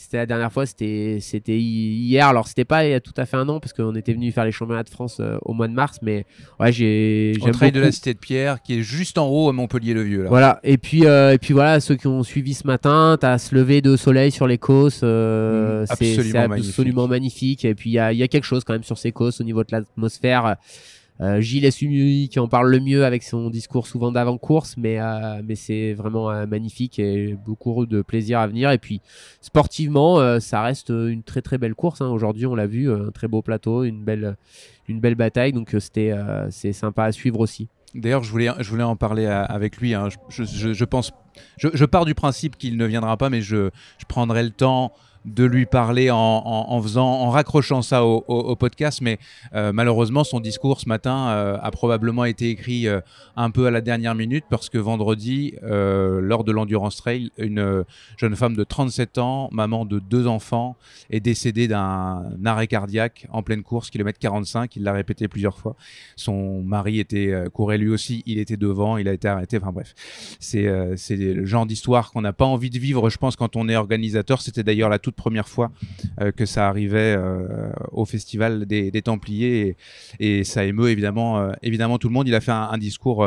[0.01, 2.27] c'était la dernière fois, c'était c'était hier.
[2.27, 4.33] Alors c'était pas il y a tout à fait un an parce qu'on était venu
[4.33, 6.25] faire les championnats de France euh, au mois de mars, mais
[6.59, 7.35] ouais j'ai.
[7.43, 10.25] Au trail de la Cité de Pierre, qui est juste en haut à Montpellier-le-Vieux.
[10.27, 10.59] Voilà.
[10.65, 13.83] Et puis euh, et puis voilà ceux qui ont suivi ce matin, t'as ce lever
[13.83, 17.67] de soleil sur les côtes, euh, mmh, c'est absolument, magnifique.
[17.67, 19.45] Et puis il y a, y a quelque chose quand même sur ces côtes au
[19.45, 20.57] niveau de l'atmosphère.
[21.21, 25.43] Euh, Gilles celui qui en parle le mieux avec son discours souvent d'avant-course, mais, euh,
[25.45, 28.71] mais c'est vraiment euh, magnifique et beaucoup de plaisir à venir.
[28.71, 29.01] Et puis
[29.41, 32.01] sportivement, ça reste une très très belle course.
[32.01, 32.09] Hein.
[32.09, 34.37] Aujourd'hui, on l'a vu, un très beau plateau, une belle,
[34.89, 36.15] une belle bataille, donc c'était
[36.51, 37.69] c'est sympa à suivre aussi.
[37.95, 39.95] D'ailleurs, je voulais, je voulais en parler avec lui.
[39.95, 40.09] Hein.
[40.29, 41.13] Je, je, je, pense,
[41.59, 44.93] je, pars du principe qu'il ne viendra pas, mais je, je prendrai le temps
[45.25, 49.19] de lui parler en, faisant, en raccrochant ça au, podcast, mais
[49.55, 53.01] euh, malheureusement son discours ce matin euh, a probablement été écrit euh,
[53.37, 57.85] un peu à la dernière minute parce que vendredi, lors de l'endurance trail, une
[58.17, 60.77] jeune femme de 37 ans, maman de deux enfants,
[61.11, 64.77] est décédée d'un arrêt cardiaque en pleine course, kilomètre 45.
[64.77, 65.77] Il l'a répété plusieurs fois.
[66.17, 69.59] Son mari était courait lui aussi, il était devant, il a été arrêté.
[69.59, 69.95] Enfin bref,
[70.39, 73.69] c'est c'est le genre d'histoire qu'on n'a pas envie de vivre, je pense, quand on
[73.69, 74.43] est organisateur.
[74.43, 75.71] C'était d'ailleurs la toute première fois
[76.21, 79.77] euh, que ça arrivait euh, au festival des, Templiers
[80.19, 82.29] et, ça émeut évidemment, euh, évidemment tout le monde.
[82.29, 83.27] Il a fait un, discours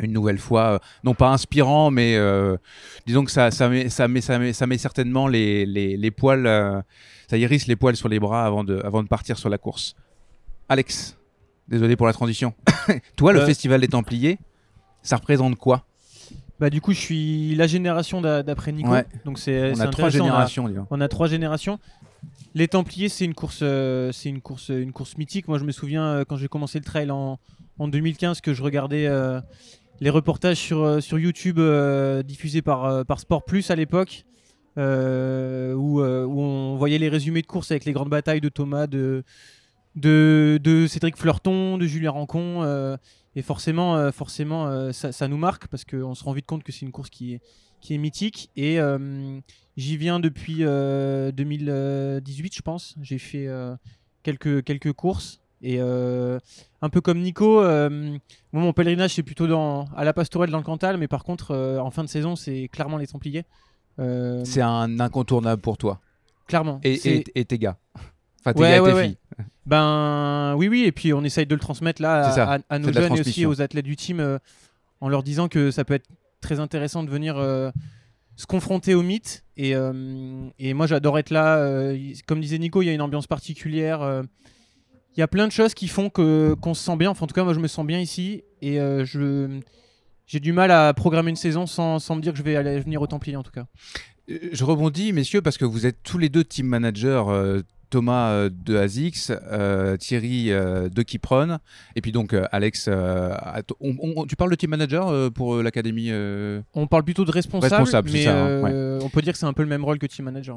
[0.00, 2.18] une nouvelle fois, non pas inspirant, mais
[3.06, 6.84] disons que ça, ça, met, ça, met, ça, met, ça met certainement les, les, poils,
[7.28, 9.94] ça hérisse les poils sur les bras avant de, avant de partir sur la course.
[10.68, 11.18] Alex,
[11.68, 12.54] désolé pour la transition.
[13.16, 14.38] Toi, le Festival des Templiers,
[15.02, 15.86] ça représente quoi?
[16.62, 18.94] Bah, du coup, je suis la génération d'après Nico.
[19.24, 20.72] Donc c'est on a trois générations.
[20.92, 21.80] On a, trois générations.
[22.54, 25.48] Les Templiers, c'est une course, euh, c'est une course, une course mythique.
[25.48, 27.40] Moi, je me souviens euh, quand j'ai commencé le trail en,
[27.80, 29.40] en, 2015 que je regardais euh,
[30.00, 31.58] les reportages sur, sur YouTube
[32.24, 34.24] diffusés par, par Sport Plus à l'époque,
[34.76, 39.24] où, où, on voyait les résumés de course avec les grandes batailles de Thomas, de,
[39.96, 42.96] de, de Cédric Fleurton, de Julien Rancon.
[43.34, 46.72] Et forcément, euh, forcément euh, ça, nous marque parce qu'on se rend vite compte que
[46.72, 47.40] c'est une course qui est,
[47.80, 48.50] qui est mythique.
[48.56, 49.40] Et euh,
[49.76, 52.94] j'y viens depuis 2018, je pense.
[53.00, 53.48] J'ai fait
[54.22, 55.40] quelques, quelques courses.
[55.64, 57.62] Et un peu comme Nico,
[58.52, 61.90] mon pèlerinage c'est plutôt dans, à la Pastorelle dans le Cantal, mais par contre en
[61.90, 63.44] fin de saison c'est clairement les Templiers.
[63.96, 66.00] c'est un incontournable pour toi.
[66.48, 66.80] Clairement.
[66.82, 67.78] Et, et tes gars.
[68.44, 69.16] Enfin, tes filles.
[69.66, 73.20] Ben oui, oui, et puis on essaye de le transmettre là à, nos jeunes et
[73.20, 74.38] aussi aux athlètes du team euh,
[75.00, 76.08] en leur disant que ça peut être
[76.40, 77.70] très intéressant de venir euh,
[78.36, 79.44] se confronter au mythe.
[79.56, 81.94] Et, euh, et moi j'adore être là.
[82.26, 84.22] comme disait Nico, il y a une ambiance particulière.
[85.16, 87.10] Il y a plein de choses qui font que qu'on se sent bien.
[87.10, 89.60] Enfin, en tout cas, moi je me sens bien ici et je
[90.26, 92.80] j'ai du mal à programmer une saison sans, sans, me dire que je vais aller
[92.80, 93.66] venir au Templier en tout cas.
[94.28, 97.22] Je rebondis, messieurs, parce que vous êtes tous les deux team managers
[97.92, 101.58] Thomas euh, de Azix, euh, Thierry euh, de Kipron,
[101.94, 102.84] et puis donc Alex.
[102.84, 106.10] tu parles de team manager pour l'académie
[106.74, 109.68] On parle plutôt de responsable, mais hein, on peut dire que c'est un peu le
[109.68, 110.56] même rôle que team manager.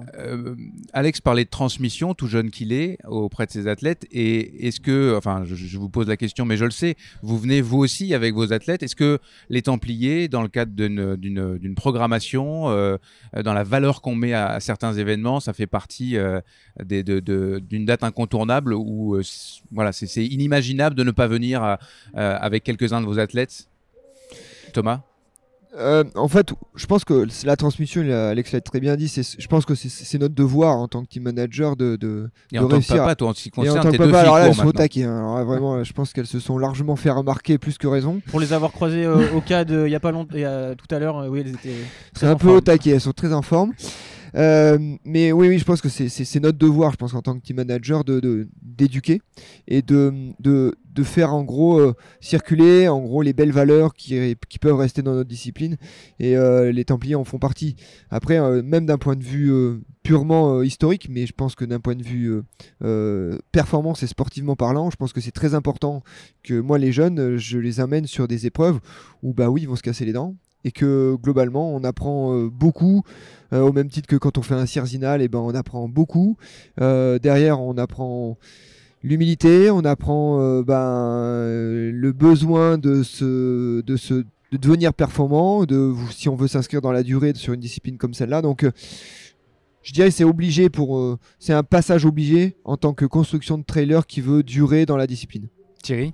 [0.94, 4.08] Alex parlait de transmission, tout jeune qu'il est, auprès de ses athlètes.
[4.12, 7.60] Et est-ce que, enfin, je, vous pose la question, mais je le sais, vous venez
[7.60, 8.82] vous aussi avec vos athlètes.
[8.82, 9.20] Est-ce que
[9.50, 12.70] les Templiers, dans le cadre d'une programmation,
[13.44, 16.16] dans la valeur qu'on met à, certains événements, ça fait partie
[16.82, 19.20] des, de, d'une date incontournable où
[19.72, 21.78] voilà, c'est inimaginable de ne pas venir
[22.14, 23.68] avec quelques-uns de vos athlètes
[24.74, 25.02] Thomas?
[25.78, 29.66] Euh, en fait, je pense que la transmission, Alex l'a très bien dit, je pense
[29.66, 32.88] que c'est notre devoir en tant que team manager de, de, et en réussir.
[32.88, 34.72] Tant que papa, toi, en ce qui concerne tes deux alors là, elles sont au
[34.72, 35.04] taquet.
[35.04, 35.44] Hein.
[35.44, 38.22] vraiment, je pense qu'elles se sont largement fait remarquer plus que raison.
[38.28, 41.18] Pour les avoir croisées euh, au CAD il n'y a pas longtemps, tout à l'heure,
[41.18, 41.76] euh, oui, elles étaient.
[42.14, 43.74] C'est un peu au taquet, elles sont très en forme.
[44.36, 47.58] Euh, mais oui, je pense que c'est notre devoir, je pense, en tant que team
[47.58, 49.22] manager, d'éduquer
[49.68, 50.34] et de,
[51.04, 55.14] faire en gros euh, circuler en gros les belles valeurs qui, qui, peuvent rester dans
[55.14, 55.78] notre discipline.
[56.20, 57.76] Et euh, les Templiers en font partie.
[58.10, 59.52] Après, même d'un point de vue
[60.04, 62.42] purement historique, mais je pense que d'un point de vue
[63.52, 66.04] performance et sportivement parlant, je pense que c'est très important
[66.44, 68.80] que moi, les jeunes, je les amène sur des épreuves
[69.24, 73.04] où, bah oui, ils vont se casser les dents et que globalement on apprend beaucoup
[73.54, 75.88] euh, au même titre que quand on fait un cirzinal, et eh ben on apprend
[75.88, 76.38] beaucoup.
[76.82, 78.38] Euh, derrière, on apprend
[79.04, 85.94] l'humilité, on apprend euh, ben, le besoin de se, de se de devenir performant, de
[86.12, 88.42] si on veut s'inscrire dans la durée sur une discipline comme celle-là.
[88.42, 88.66] Donc
[89.82, 94.06] je dirais c'est obligé pour c'est un passage obligé en tant que construction de trailer
[94.06, 95.48] qui veut durer dans la discipline.
[95.82, 96.14] Thierry?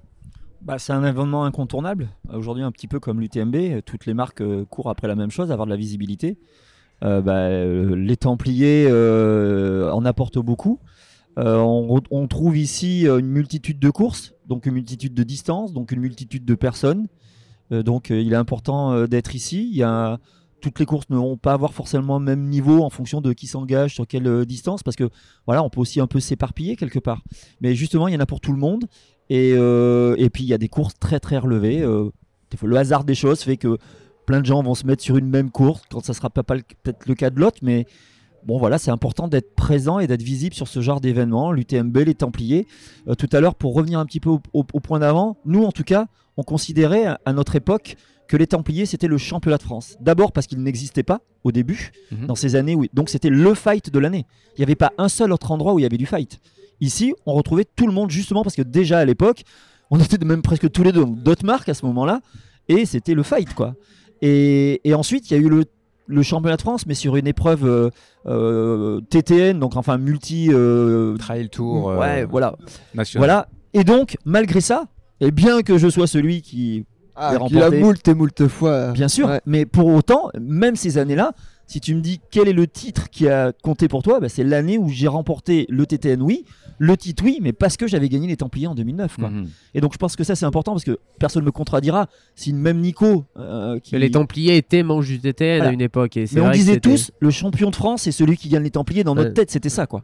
[0.61, 2.09] Bah, c'est un événement incontournable.
[2.31, 5.65] Aujourd'hui, un petit peu comme l'UTMB, toutes les marques courent après la même chose, avoir
[5.65, 6.37] de la visibilité.
[7.03, 10.79] Euh, bah, euh, les Templiers euh, en apportent beaucoup.
[11.37, 16.45] On, trouve ici une multitude de courses, donc une multitude de distances, donc une multitude
[16.45, 17.07] de personnes.
[17.71, 19.81] donc il est important d'être ici.
[20.61, 23.47] Toutes les courses ne vont pas avoir forcément le même niveau en fonction de qui
[23.47, 25.09] s'engage sur quelle distance parce que
[25.47, 27.23] voilà on peut aussi un peu s'éparpiller quelque part
[27.61, 28.85] mais justement il y en a pour tout le monde
[29.33, 31.85] et, et puis il y a des courses très très relevées
[32.63, 33.77] le hasard des choses fait que
[34.25, 37.05] plein de gens vont se mettre sur une même course quand ça sera pas, peut-être
[37.05, 37.85] le cas de l'autre, mais
[38.45, 42.15] bon voilà, c'est important d'être présent et d'être visible sur ce genre d'événement, l'UTMB, les
[42.15, 42.67] Templiers.
[43.07, 45.83] Euh, tout à l'heure, pour revenir un petit peu au, point d'avant, nous en tout
[45.83, 47.95] cas, on considérait à, notre époque
[48.27, 49.97] que les Templiers c'était le championnat de France.
[49.99, 52.27] D'abord parce qu'il n'existait pas au début, mhm.
[52.27, 54.25] dans ces années où donc c'était le fight de l'année.
[54.55, 56.39] Il n'y avait pas un seul autre endroit où il y avait du fight.
[56.81, 59.43] Ici, on retrouvait tout le monde justement parce que déjà à l'époque,
[59.91, 62.21] on était même presque tous les deux d'autres marques à ce moment-là,
[62.67, 63.75] et c'était le fight quoi.
[64.23, 65.49] Et, ensuite, il y a eu
[66.07, 67.89] le, championnat de France, mais sur une épreuve euh,
[68.27, 71.85] euh, TTN, donc enfin multi euh, trail tour.
[71.85, 72.55] ouais, voilà.
[73.15, 73.47] Voilà.
[73.73, 74.85] Et donc, malgré ça,
[75.21, 78.91] et bien que je sois celui qui ah, a moult et moult fois.
[78.91, 81.33] Bien sûr, mais pour autant, même ces années-là,
[81.71, 84.43] si tu me dis quel est le titre qui a compté pour toi, bah, c'est
[84.43, 86.43] l'année où j'ai remporté le TTN, oui,
[86.79, 89.19] le titre, oui, mais parce que j'avais gagné les Templiers en 2009.
[89.19, 89.47] Mhm.
[89.73, 92.07] Et donc je pense que ça c'est important parce que personne ne me contredira.
[92.35, 93.23] Si même Nico.
[93.37, 93.97] Euh, qui...
[93.97, 96.17] Les Templiers étaient manches du TTN à une époque.
[96.17, 99.05] Et mais on disait tous, le champion de France, c'est celui qui gagne les Templiers.
[99.05, 100.03] Dans notre tête, c'était ça, quoi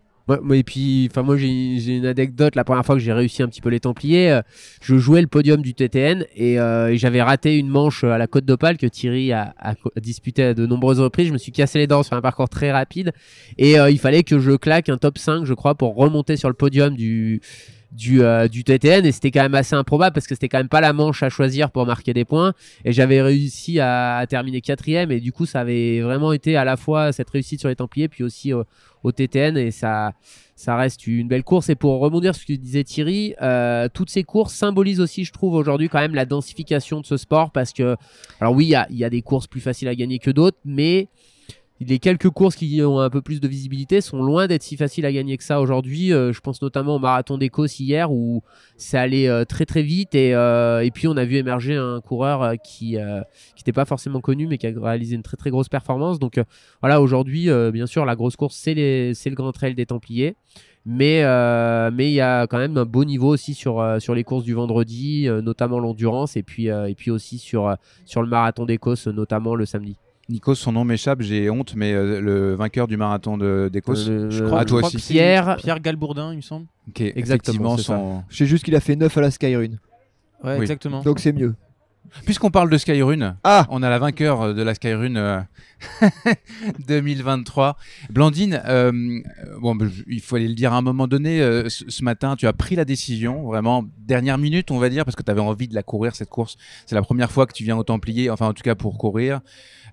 [0.53, 2.55] et puis, enfin moi j'ai une anecdote.
[2.55, 4.41] La première fois que j'ai réussi un petit peu les Templiers, euh,
[4.81, 8.45] je jouais le podium du TTN euh, et, j'avais raté une manche à la Côte
[8.45, 9.53] d'Opale que Thierry a,
[10.01, 11.27] disputé à de nombreuses reprises.
[11.27, 13.13] Je me suis cassé les dents sur un parcours très rapide
[13.57, 16.49] et euh, il fallait que je claque un top 5 je crois pour remonter sur
[16.49, 17.41] le podium du
[17.91, 18.21] du,
[18.51, 20.93] du TTN et c'était quand même assez improbable parce que c'était quand même pas la
[20.93, 25.31] manche à choisir pour marquer des points et j'avais réussi à, terminer quatrième et du
[25.31, 28.53] coup ça avait vraiment été à la fois cette réussite sur les Templiers puis aussi
[29.07, 30.13] au TTN et ça,
[30.55, 31.69] ça reste une belle course.
[31.69, 35.31] Et pour rebondir sur ce que disait Thierry, euh, toutes ces courses symbolisent aussi, je
[35.31, 37.95] trouve, aujourd'hui quand même la densification de ce sport parce que,
[38.39, 41.07] alors oui, il y a, des courses plus faciles à gagner que d'autres, mais
[41.79, 45.05] les quelques courses qui ont un peu plus de visibilité sont loin d'être si faciles
[45.05, 46.11] à gagner que ça aujourd'hui.
[46.11, 48.41] Euh, je pense notamment au marathon d'Écosse hier où
[48.77, 52.01] ça allait euh, très très vite et, euh, et, puis on a vu émerger un
[52.01, 52.97] coureur qui
[53.57, 56.19] n'était pas forcément connu mais qui a réalisé une très très grosse performance.
[56.19, 56.39] Donc
[56.81, 60.35] voilà, aujourd'hui, bien sûr, la grosse course c'est le Grand Trail des Templiers.
[60.85, 63.81] Mais il y a quand même un beau niveau aussi sur
[64.15, 68.65] les courses du vendredi, notamment l'endurance et puis et puis aussi sur sur le marathon
[68.65, 69.97] d'Écosse, notamment le samedi.
[70.29, 73.37] Nico, son nom m'échappe, j'ai honte, mais euh, le vainqueur du marathon
[73.69, 74.97] d'Écosse, euh, je crois, à toi aussi.
[74.97, 76.67] Pierre, Pierre Galbourdin, il me semble.
[76.89, 77.77] Ok, exactement.
[77.77, 78.23] Son...
[78.27, 79.77] Je sais juste qu'il a fait 9 à la Skyrun.
[80.43, 81.01] Ouais, exactement.
[81.01, 81.55] Donc c'est mieux.
[82.25, 85.45] Puisqu'on parle de Skyrun, ah on a la vainqueur de la Skyrun
[86.87, 87.67] 2023.
[87.67, 87.73] Euh,
[88.09, 88.61] Blandine,
[89.59, 91.39] bon, bah, il faut aller le dire à un moment donné,
[91.69, 95.23] ce, matin, tu as pris la décision, vraiment dernière minute, on va dire, parce que
[95.23, 96.57] tu avais envie de la courir, cette course.
[96.85, 99.41] C'est la première fois que tu viens au Templier, enfin en tout cas pour courir.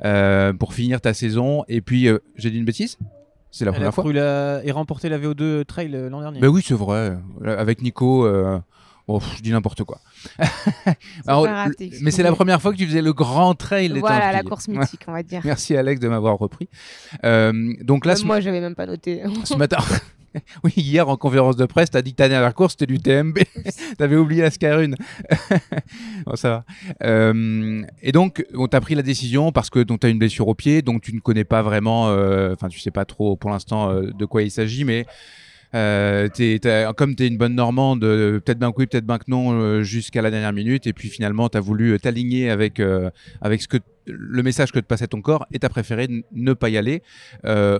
[0.04, 1.64] Euh, pour finir ta saison.
[1.68, 2.98] Et puis, euh, j'ai dit une bêtise
[3.50, 4.12] C'est la première fois.
[4.12, 4.60] La...
[4.64, 6.40] Et remporter la VO2 Trail euh, l'an dernier.
[6.40, 7.16] Ben oui, c'est vrai.
[7.44, 8.26] Avec Nico.
[9.06, 10.00] Bon, je dis n'importe quoi.
[12.00, 13.98] mais c'est la première fois que tu faisais le grand trail.
[13.98, 15.40] Voilà, la course mythique, on va dire.
[15.44, 16.68] Merci Alex de m'avoir repris.
[17.22, 19.22] donc là, moi, j'avais même pas noté.
[19.44, 19.78] ce matin,
[20.64, 22.98] oui, hier en conférence de presse, tu as dit que ta dernière course c'était du
[22.98, 23.38] TMB.
[23.98, 24.92] avais oublié la Skyrun.
[26.26, 26.64] bon, ça va.
[27.02, 30.54] Euh, et donc, on t'a pris la décision parce que tu as une blessure au
[30.54, 33.90] pied, donc tu ne connais pas vraiment, euh, enfin, tu sais pas trop pour l'instant
[33.90, 35.06] euh, de quoi il s'agit, mais
[35.74, 36.28] euh,
[36.96, 40.30] comme tu es une bonne Normande, peut-être ben oui, peut-être ben que non, jusqu'à la
[40.30, 42.80] dernière minute, et puis finalement, tu as voulu t'aligner avec,
[43.40, 46.52] avec ce que le message que te passait ton corps et tu as préféré ne
[46.52, 47.02] pas y aller.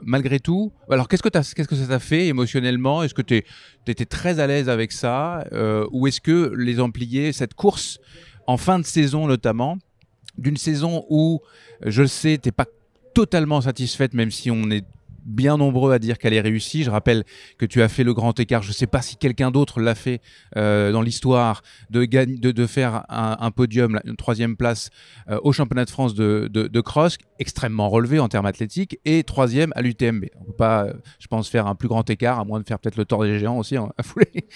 [0.03, 1.29] malgré tout, alors qu'est-ce que,
[1.63, 3.03] que ça t'a fait émotionnellement?
[3.03, 3.43] Est-ce que tu
[3.87, 5.45] étais très à l'aise avec ça?
[5.93, 7.99] Ou est-ce que les Ampliers, cette course,
[8.47, 9.79] en fin de saison notamment,
[10.39, 11.41] d'une saison où,
[11.85, 12.67] je le sais, tu pas
[13.15, 14.85] totalement satisfaite, même si on est
[15.25, 16.83] bien nombreux à dire qu'elle est réussie.
[16.83, 17.25] Je rappelle
[17.59, 18.63] que tu as fait le grand écart.
[18.63, 20.21] Je ne sais pas si quelqu'un d'autre l'a fait
[20.57, 24.91] euh, dans l'histoire de, faire un, podium, une troisième place
[25.29, 29.73] euh, au championnat de France de, de, cross, extrêmement relevé en termes athlétiques, et troisième
[29.75, 30.27] à l'UTMB.
[30.37, 32.79] On ne peut pas, je pense, faire un plus grand écart, à moins de faire
[32.79, 34.47] peut-être le tort des géants aussi hein, à fouler.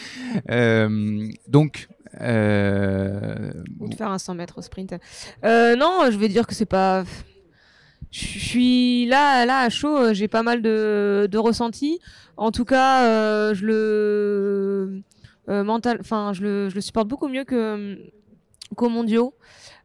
[0.50, 2.18] Euh, donc, Ou
[3.88, 4.92] de faire un 100 mètres au sprint.
[5.42, 7.04] non, je vais dire que c'est pas
[8.10, 12.00] je suis là, là à chaud, euh, j'ai pas mal de, de ressentis.
[12.36, 15.02] En tout cas, euh, je le
[15.48, 17.98] euh, mental, enfin, je le, je le supporte beaucoup mieux que
[18.76, 19.34] qu'au mondiaux.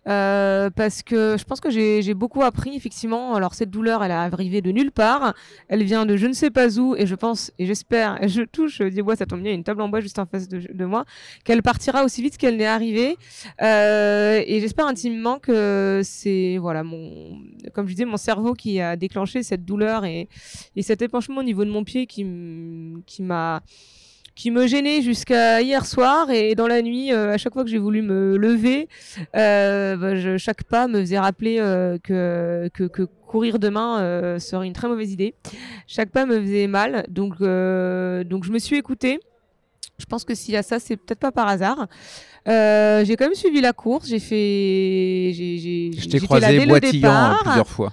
[0.08, 3.36] Euh, parce que je pense que j'ai beaucoup appris effectivement.
[3.36, 5.34] Alors cette douleur, elle a arrivé de nulle part.
[5.68, 8.82] Elle vient de je ne sais pas où et je pense et j'espère, je touche
[8.82, 10.48] du bois, ça tombe bien, il y a une table en bois juste en face
[10.48, 11.06] de, de moi,
[11.44, 13.18] qu'elle partira aussi vite qu'elle n'est arrivée.
[13.62, 17.38] Euh, et j'espère intimement que c'est voilà mon,
[17.74, 20.28] comme je disais, mon cerveau qui a déclenché cette douleur et,
[20.76, 22.26] et cet épanchement au niveau de mon pied qui
[23.06, 23.62] qui m'a
[24.36, 27.70] qui me gênait jusqu'à hier soir et dans la nuit, euh, à chaque fois que
[27.70, 28.88] j'ai voulu me lever,
[29.36, 34.74] euh, bah, chaque pas me faisait rappeler euh, que, que, que, courir demain serait une
[34.74, 35.34] très mauvaise idée.
[35.88, 39.20] Chaque pas me faisait mal, donc donc je me suis écoutée.
[39.98, 41.88] Je pense que s'il y a ça, c'est peut-être pas par hasard.
[42.46, 44.08] j'ai quand même suivi la course.
[44.08, 45.32] J'ai fait.
[45.34, 47.92] J'ai, je t'ai croisé boitillant plusieurs fois.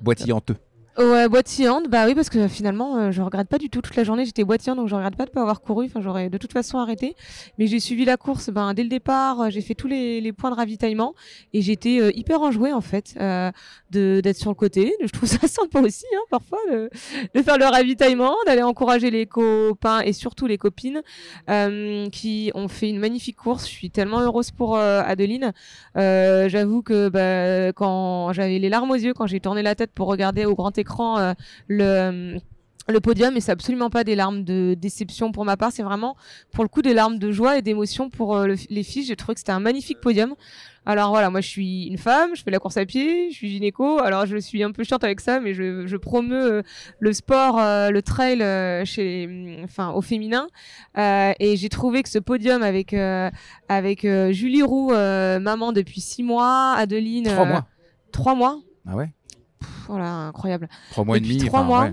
[0.00, 0.56] Boitillanteux.
[0.98, 3.80] Ouais, boitillante, bah oui, parce que finalement, euh, je regrette pas du tout.
[3.80, 5.86] Toute la journée, j'étais boitillante, donc je regrette pas de pas avoir couru.
[5.86, 7.14] Enfin, j'aurais de toute façon arrêté.
[7.56, 9.42] Mais j'ai suivi la course ben, dès le départ.
[9.42, 11.14] Euh, j'ai fait tous les, les, points de ravitaillement
[11.52, 13.52] et j'étais euh, hyper enjouée en fait euh,
[13.92, 14.92] d'être sur le côté.
[15.00, 16.90] Je trouve ça sympa aussi, hein, parfois, de,
[17.32, 21.02] de, faire le ravitaillement, d'aller encourager les copains et surtout les copines
[22.10, 23.66] qui ont fait une magnifique course.
[23.66, 25.52] Je suis tellement heureuse pour Adeline.
[25.94, 30.08] J'avoue que bah, quand j'avais les larmes aux yeux quand j'ai tourné la tête pour
[30.08, 31.34] regarder au grand écran euh,
[31.68, 32.38] le
[32.90, 36.16] le podium et c'est absolument pas des larmes de déception pour ma part, c'est vraiment
[36.52, 39.04] pour le coup des larmes de joie et d'émotion pour euh, les filles.
[39.04, 40.34] J'ai trouvé que c'était un magnifique podium.
[40.86, 43.50] Alors voilà, moi je suis une femme, je fais la course à pied, je suis
[43.50, 46.62] gynéco, alors je suis un peu chiante avec ça, mais je, je promeux euh,
[46.98, 48.38] le sport, le trail
[48.86, 50.48] chez, enfin au féminin,
[50.96, 52.94] et j'ai trouvé que ce podium avec
[53.68, 57.66] avec Julie Roux, maman depuis six mois, Adeline, trois mois,
[58.10, 58.60] trois mois.
[58.88, 59.10] Ah ouais?
[59.86, 60.68] Voilà, incroyable.
[60.90, 61.38] Trois mois et demi.
[61.46, 61.90] Trois mois.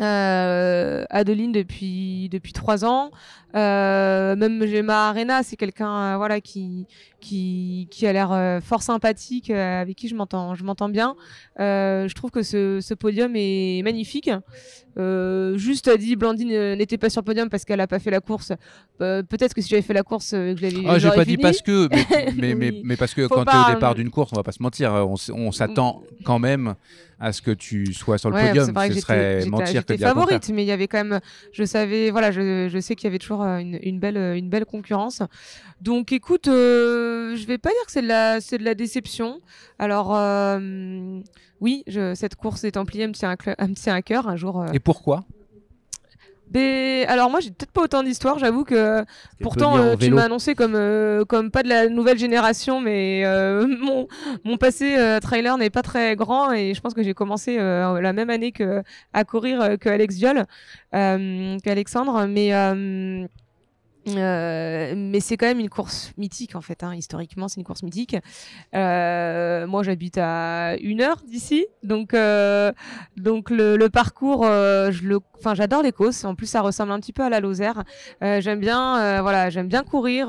[0.00, 3.10] Euh, Adeline depuis depuis trois ans.
[3.54, 6.88] Euh, même Gemma Arena, c'est quelqu'un euh, voilà qui
[7.20, 11.14] qui qui a l'air euh, fort sympathique, euh, avec qui je m'entends je m'entends bien.
[11.58, 14.28] je trouve que ce, ce podium est magnifique.
[14.96, 18.20] juste a dit Blandine n'était pas sur le podium parce qu'elle a pas fait la
[18.20, 18.52] course.
[18.98, 20.82] Peut-être que si j'avais fait la course, que je l'avais.
[20.88, 21.88] Ah, j'ai pas dit parce que,
[22.36, 24.52] mais mais, mais, parce que quand tu es au départ d'une course, on va pas
[24.52, 26.74] se mentir, on, on s'attend quand même
[27.20, 28.66] à ce que tu sois sur le podium.
[28.66, 31.20] Ce serait mentir que de favorite, mais il y avait quand même,
[31.52, 34.48] je savais, voilà, je, je sais qu'il y avait toujours euh, une, une, belle, une
[34.48, 35.22] belle concurrence.
[35.80, 39.40] Donc, écoute, euh, je vais pas dire que c'est de la, c'est de la déception.
[39.78, 41.20] Alors, euh,
[41.60, 44.62] oui, je, cette course des Templiers me tient à, me tient à cœur un jour.
[44.62, 44.66] Euh.
[44.72, 45.24] Et pourquoi?
[47.08, 49.04] Alors moi j'ai peut-être pas autant d'histoires, j'avoue que
[49.40, 53.66] pourtant euh, tu m'as annoncé comme euh, comme pas de la nouvelle génération, mais euh,
[53.80, 54.08] mon
[54.44, 58.30] mon passé trailer n'est pas très grand et je pense que j'ai commencé la même
[58.30, 60.44] année que à courir que Alex Viol,
[60.92, 62.52] qu'Alexandre, mais
[64.08, 66.94] euh, mais c'est quand même une course mythique en fait, hein.
[66.94, 68.16] historiquement c'est une course mythique.
[68.74, 72.72] Euh, moi j'habite à une heure d'ici, donc euh,
[73.16, 76.24] donc le, le parcours, euh, je le, enfin j'adore les courses.
[76.24, 77.84] En plus ça ressemble un petit peu à la Lozère.
[78.22, 80.28] Euh, j'aime bien, voilà, j'aime bien courir.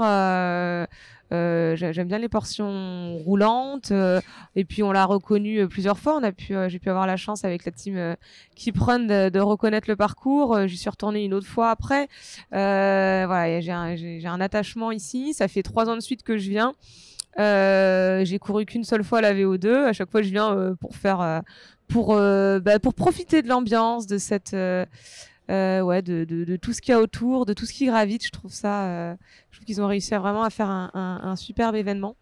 [1.36, 3.92] Euh, j'aime bien les portions roulantes.
[3.92, 4.22] Euh,
[4.56, 6.18] et puis on l'a reconnu euh, plusieurs fois.
[6.18, 8.16] On a pu, j'ai pu avoir la chance avec la team
[8.56, 10.68] qui prennent de, reconnaître le parcours.
[10.68, 12.08] J'y suis retournée une autre fois après.
[12.52, 15.34] voilà, j'ai un, un, attachement ici.
[15.34, 16.74] Ça fait trois ans de suite que je viens.
[17.38, 19.86] j'ai couru qu'une seule fois la VO2.
[19.86, 21.42] À chaque fois, je viens pour faire,
[21.88, 24.56] pour, bah, pour profiter de l'ambiance, de cette
[25.50, 28.26] ouais, de, de, tout ce qu'il y a autour, de tout ce qui gravite.
[28.26, 29.16] Je trouve ça,
[29.52, 32.16] je trouve qu'ils ont réussi vraiment à faire un, un, superbe événement.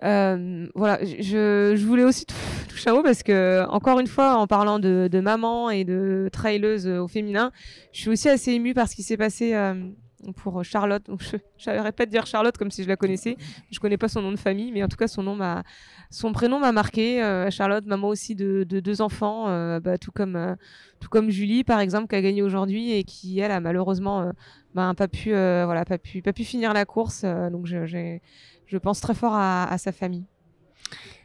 [0.00, 2.26] voilà, je, je, voulais aussi
[2.68, 6.86] toucher un mot parce que, encore une fois, en parlant de, maman et de traileuse
[6.86, 7.52] au féminin,
[7.92, 9.54] je suis aussi assez émue par ce qui s'est passé
[10.36, 11.04] pour Charlotte.
[11.06, 13.36] Donc je, je de dire Charlotte comme si je la connaissais.
[13.70, 15.64] Je connais pas son nom de famille, mais en tout cas son nom m'a,
[16.12, 17.22] son prénom m'a marqué.
[17.22, 20.54] Euh, Charlotte, maman aussi de, deux enfants, euh, bah, tout comme euh,
[21.00, 24.30] tout comme Julie par exemple qui a gagné aujourd'hui et qui elle a malheureusement
[24.74, 27.24] bah, pas pu voilà pas pu pas pu finir la course.
[27.24, 28.18] donc je,
[28.66, 30.26] je pense très fort à, sa famille.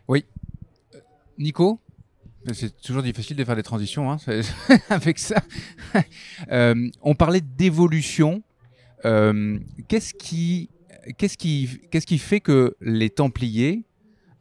[0.08, 0.26] Oui,
[1.38, 1.80] Nico.
[2.54, 4.18] C'est toujours difficile de faire des transitions hein,
[4.90, 5.42] avec ça.
[6.50, 8.42] on parlait d'évolution
[9.04, 10.70] qu'est-ce qui,
[11.18, 13.87] qu'est-ce qui, qu'est-ce qui fait que les Templiers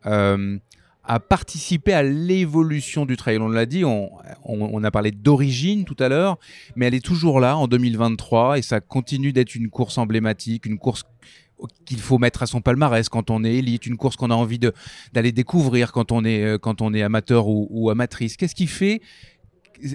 [0.06, 3.38] a participé à l'évolution du trail.
[3.38, 4.10] On l'a dit, on,
[4.44, 6.38] on, a parlé d'origine tout à l'heure,
[6.74, 10.78] mais elle est toujours là en 2023 et ça continue d'être une course emblématique, une
[10.78, 11.04] course
[11.84, 14.58] qu'il faut mettre à son palmarès quand on est élite, une course qu'on a envie
[15.12, 18.36] d'aller découvrir quand on est, euh, quand on est amateur ou, ou amatrice.
[18.36, 19.00] Qu'est-ce qui fait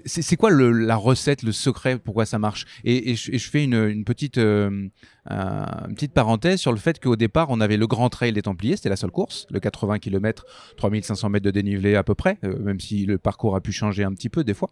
[0.06, 2.66] c'est quoi la recette, le secret, pourquoi ça marche?
[2.84, 4.88] Et, je, fais une, petite, euh,
[5.90, 8.90] petite parenthèse sur le fait qu'au départ, on avait le Grand Trail des Templiers, c'était
[8.90, 10.46] la seule course, le 80 km,
[10.78, 14.04] 3500 mètres de dénivelé à peu près, euh, même si le parcours a pu changer
[14.04, 14.72] un petit peu des fois.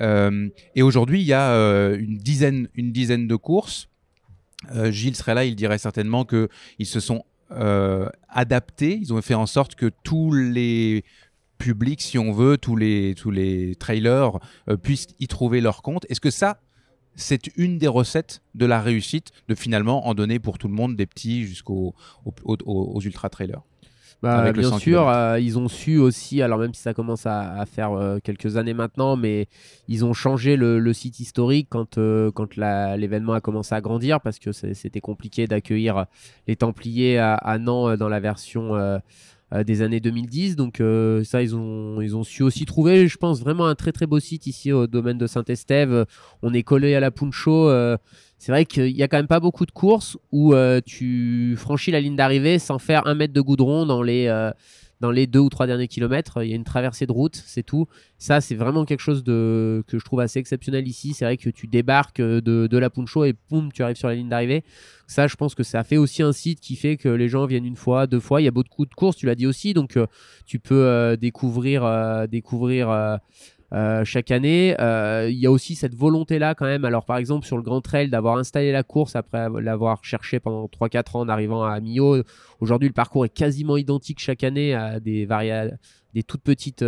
[0.00, 1.50] Euh, et aujourd'hui, il y a
[1.94, 3.88] une, dizaine, une dizaine de courses.
[4.90, 7.24] Gilles serait là, il dirait certainement qu'ils se sont
[8.28, 11.04] adaptés, ils ont fait en sorte que tous les
[11.60, 14.32] public, si on veut, tous les, tous les trailers
[14.68, 16.06] euh, puissent y trouver leur compte.
[16.08, 16.58] Est-ce que ça,
[17.14, 20.96] c'est une des recettes de la réussite de finalement en donner pour tout le monde,
[20.96, 21.94] des petits jusqu'aux
[22.24, 23.62] aux, ultra-trailers
[24.22, 27.92] bah, bien sûr, euh, ils ont su aussi, alors même si ça commence à, faire
[27.92, 29.48] euh, quelques années maintenant, mais
[29.88, 31.98] ils ont changé le, site historique quand,
[32.34, 36.04] quand l'événement a commencé à grandir parce que c'était compliqué d'accueillir
[36.46, 39.00] les Templiers à, à, Nantes dans la version
[39.64, 40.56] des années 2010.
[40.56, 43.92] Donc euh, ça, ils ont, ils ont su aussi trouver, je pense, vraiment un très
[43.92, 46.06] très beau site ici au domaine de Saint-Estève.
[46.42, 47.68] On est collé à la Puncho.
[47.68, 47.96] Euh,
[48.38, 50.54] c'est vrai qu'il y a quand même pas beaucoup de courses où
[50.86, 54.28] tu franchis la ligne d'arrivée sans faire un mètre de goudron dans les
[55.00, 56.42] dans les deux ou trois derniers kilomètres.
[56.42, 57.86] Il y a une traversée de route, c'est tout.
[58.18, 61.14] Ça, c'est vraiment quelque chose de, que je trouve assez exceptionnel ici.
[61.14, 64.14] C'est vrai que tu débarques de, de la Puncho et boum, tu arrives sur la
[64.14, 64.62] ligne d'arrivée.
[65.10, 67.64] Ça, je pense que ça fait aussi un site qui fait que les gens viennent
[67.64, 68.40] une fois, deux fois.
[68.40, 69.74] Il y a beaucoup de courses, tu l'as dit aussi.
[69.74, 70.06] Donc, euh,
[70.46, 73.18] tu peux euh, découvrir, euh, découvrir
[74.04, 74.74] chaque année.
[74.78, 76.84] il y a aussi cette volonté-là quand même.
[76.84, 80.66] Alors par exemple sur le Grand Trail d'avoir installé la course après l'avoir cherché pendant
[80.66, 82.22] 3-4 ans en arrivant à Millau.
[82.60, 85.26] Aujourd'hui le parcours est quasiment identique chaque année à des,
[86.14, 86.84] des toutes petites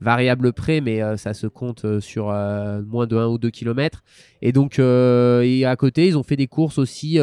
[0.00, 4.02] variables près, mais ça se compte sur moins de 1 ou 2 km.
[4.42, 7.18] Et donc, et à côté, ils ont fait des courses aussi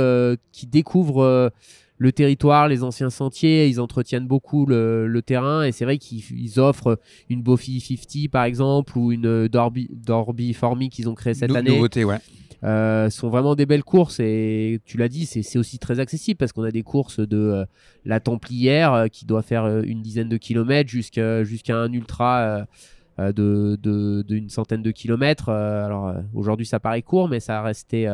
[0.51, 1.51] qui découvrent
[1.97, 6.99] le territoire, les anciens sentiers, ils entretiennent beaucoup le, terrain et c'est vrai qu'ils offrent
[7.29, 11.71] une Bofi 50 par exemple ou une Dorby, Dorby Formy qu'ils ont créé cette année.
[11.71, 12.19] Nouveauté, ouais.
[12.63, 16.51] Euh, sont vraiment des belles courses et tu l'as dit, c'est aussi très accessible parce
[16.51, 17.65] qu'on a des courses de euh,
[18.03, 22.65] la Templière euh, qui doit faire une dizaine de kilomètres jusqu'à un ultra
[23.19, 25.49] de d'une centaine de kilomètres.
[25.49, 28.07] alors aujourd'hui ça paraît court, mais ça a resté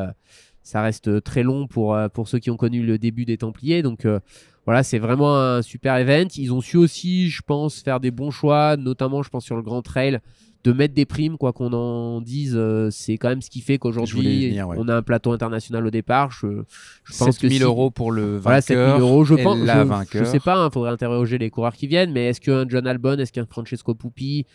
[0.64, 3.84] ça reste très long pour, euh, pour ceux qui ont connu le début des Templiers.
[3.84, 4.20] Donc euh,
[4.66, 6.28] voilà, c'est vraiment un super event.
[6.38, 9.62] Ils ont su aussi, je pense, faire des bons choix, notamment, je pense, sur le
[9.62, 10.20] Grand Trail,
[10.64, 12.54] de mettre des primes, quoi qu'on en dise.
[12.56, 16.32] Euh, c'est quand même ce qui fait qu'aujourd'hui, on a un plateau international au départ.
[16.32, 16.64] Je,
[17.04, 18.42] je pense 7 000 que euros pour le vainqueur.
[18.44, 19.60] Voilà, 7 000 euros, je pense.
[19.60, 22.66] Je, je, sais pas, il hein, faudrait interroger les coureurs qui viennent, mais est-ce qu'un
[22.70, 24.46] John Albon, est-ce qu'un Francesco Pupi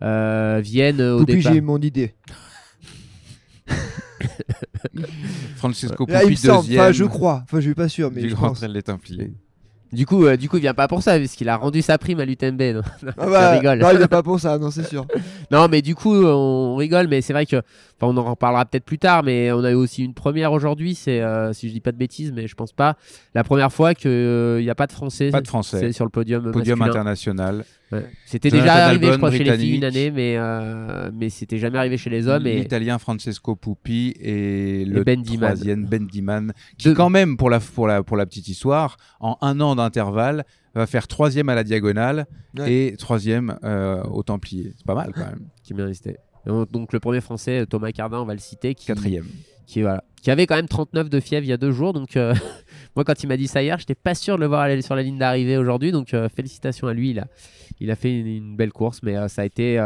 [0.00, 2.14] viennent au Pupi, départ j'ai mon idée.
[5.56, 6.56] Francesco Pupi, deuxième.
[6.56, 7.42] Enfin, je crois.
[7.44, 8.58] Enfin, je suis pas sûr, mais du je Grand pense.
[8.58, 9.32] Trail des Templiers.
[9.90, 11.96] Du coup, euh, du coup, il vient pas pour ça, parce qu'il a rendu sa
[11.96, 12.60] prime à l'UTMB.
[12.60, 12.82] Non,
[13.18, 13.78] ah bah, rigole.
[13.78, 15.06] Non, il vient pas pour ça, non, c'est sûr.
[15.50, 17.62] non, mais du coup, on rigole, mais c'est vrai que,
[18.02, 20.94] on en reparlera peut-être plus tard, mais on a eu aussi une première aujourd'hui.
[20.94, 22.96] C'est, euh, si je dis pas de bêtises, mais je pense pas,
[23.34, 25.30] la première fois qu'il n'y a pas de Français.
[25.30, 25.92] Pas de Français.
[25.92, 26.52] sur le podium.
[26.52, 27.64] Podium international.
[28.26, 31.78] C'était déjà arrivé, je crois, chez les filles une année, mais, euh, mais c'était jamais
[31.78, 32.44] arrivé chez les hommes.
[32.44, 37.86] L'Italien Francesco Pupi et le ben troisième Ben Diman, qui quand même, pour la, pour,
[37.86, 42.26] la, pour la petite histoire, en un an d'intervalle, va faire troisième à la diagonale
[42.66, 44.72] et troisième euh, au Templier.
[44.76, 45.48] C'est pas mal quand même.
[45.62, 46.16] Qui bien resté.
[46.46, 48.74] Donc le premier français, Thomas Cardin, on va le citer.
[48.74, 49.26] Qui, Quatrième.
[49.66, 51.92] Qui, voilà, qui avait quand même 39 de fièvre il y a deux jours.
[51.92, 52.16] Donc,
[52.98, 54.96] moi, quand il m'a dit ça hier, j'étais pas sûr de le voir aller sur
[54.96, 55.92] la ligne d'arrivée aujourd'hui.
[55.92, 57.16] Donc, félicitations à lui.
[57.78, 59.80] Il a, fait une, belle course, mais ça a été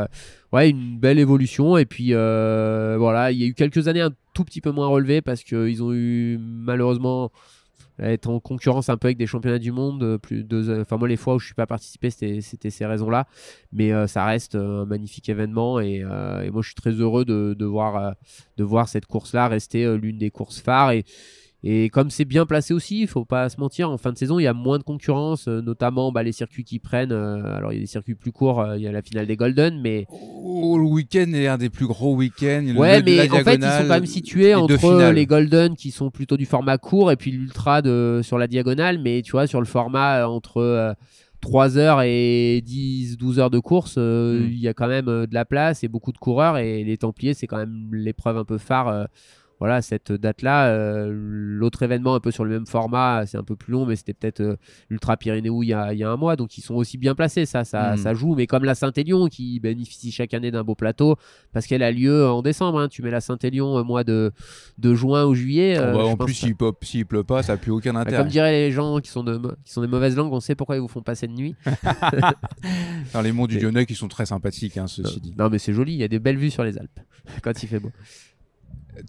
[0.50, 1.76] ouais, une belle évolution.
[1.76, 5.20] Et puis, voilà, il y a eu quelques années un tout petit peu moins relevées
[5.20, 7.30] parce qu'ils ont eu malheureusement
[7.98, 10.02] être en concurrence un peu avec des championnats du monde.
[10.02, 10.46] Euh, plus
[10.80, 13.26] enfin moi les fois où je suis pas participé c'était ces raisons-là,
[13.72, 17.64] mais euh, ça reste euh, un magnifique événement et, moi je suis très heureux de,
[17.64, 18.14] voir
[18.56, 20.92] de voir cette course-là rester l'une des courses phares
[21.64, 24.40] et comme c'est bien placé aussi, il faut pas se mentir, en fin de saison,
[24.40, 27.12] il y a moins de concurrence, euh, notamment bah, les circuits qui prennent.
[27.12, 29.28] Euh, alors, il y a des circuits plus courts, euh, il y a la finale
[29.28, 30.06] des Golden, mais.
[30.10, 32.66] Oh, le week-end est un des plus gros week-ends.
[32.76, 36.36] Ouais, mais en fait, ils sont quand même situés entre les Golden qui sont plutôt
[36.36, 37.80] du format court et puis l'Ultra
[38.22, 40.96] sur la diagonale, mais tu vois, sur le format entre.
[41.40, 44.46] 3 heures et 10, 12 heures de course, mm.
[44.48, 46.56] il y a quand même de la place et beaucoup de coureurs.
[46.56, 49.08] Et les Templiers, c'est quand même l'épreuve un peu phare
[49.62, 50.70] voilà, cette date-là.
[50.70, 53.94] Euh, l'autre événement, un peu sur le même format, c'est un peu plus long, mais
[53.94, 54.56] c'était peut-être euh,
[54.90, 57.14] l'Ultra Pyrénéo il y, a, il y, a, un mois, donc ils sont aussi bien
[57.14, 57.98] placés, ça, ça, hmm.
[57.98, 58.34] ça joue.
[58.34, 61.14] Mais comme la Saint-Élion, qui bénéficie chaque année d'un beau plateau,
[61.52, 62.88] parce qu'elle a lieu en décembre, hein.
[62.88, 64.32] tu mets la Saint-Élion au mois de,
[64.78, 65.78] de juin ou juillet.
[65.78, 68.18] Euh, bah, en plus, s'il ne pleut pas, ça n'a plus aucun bah, intérêt.
[68.18, 70.74] comme diraient les gens qui sont, de, qui sont des mauvaises langues, on sait pourquoi
[70.74, 71.54] ils vous font passer de nuit.
[73.22, 75.34] Les monts du Lyonnais qui sont très sympathiques, hein, ceci dit.
[75.38, 76.98] Non, mais c'est joli, il y a des belles vues sur les Alpes
[77.42, 77.92] quand il fait beau.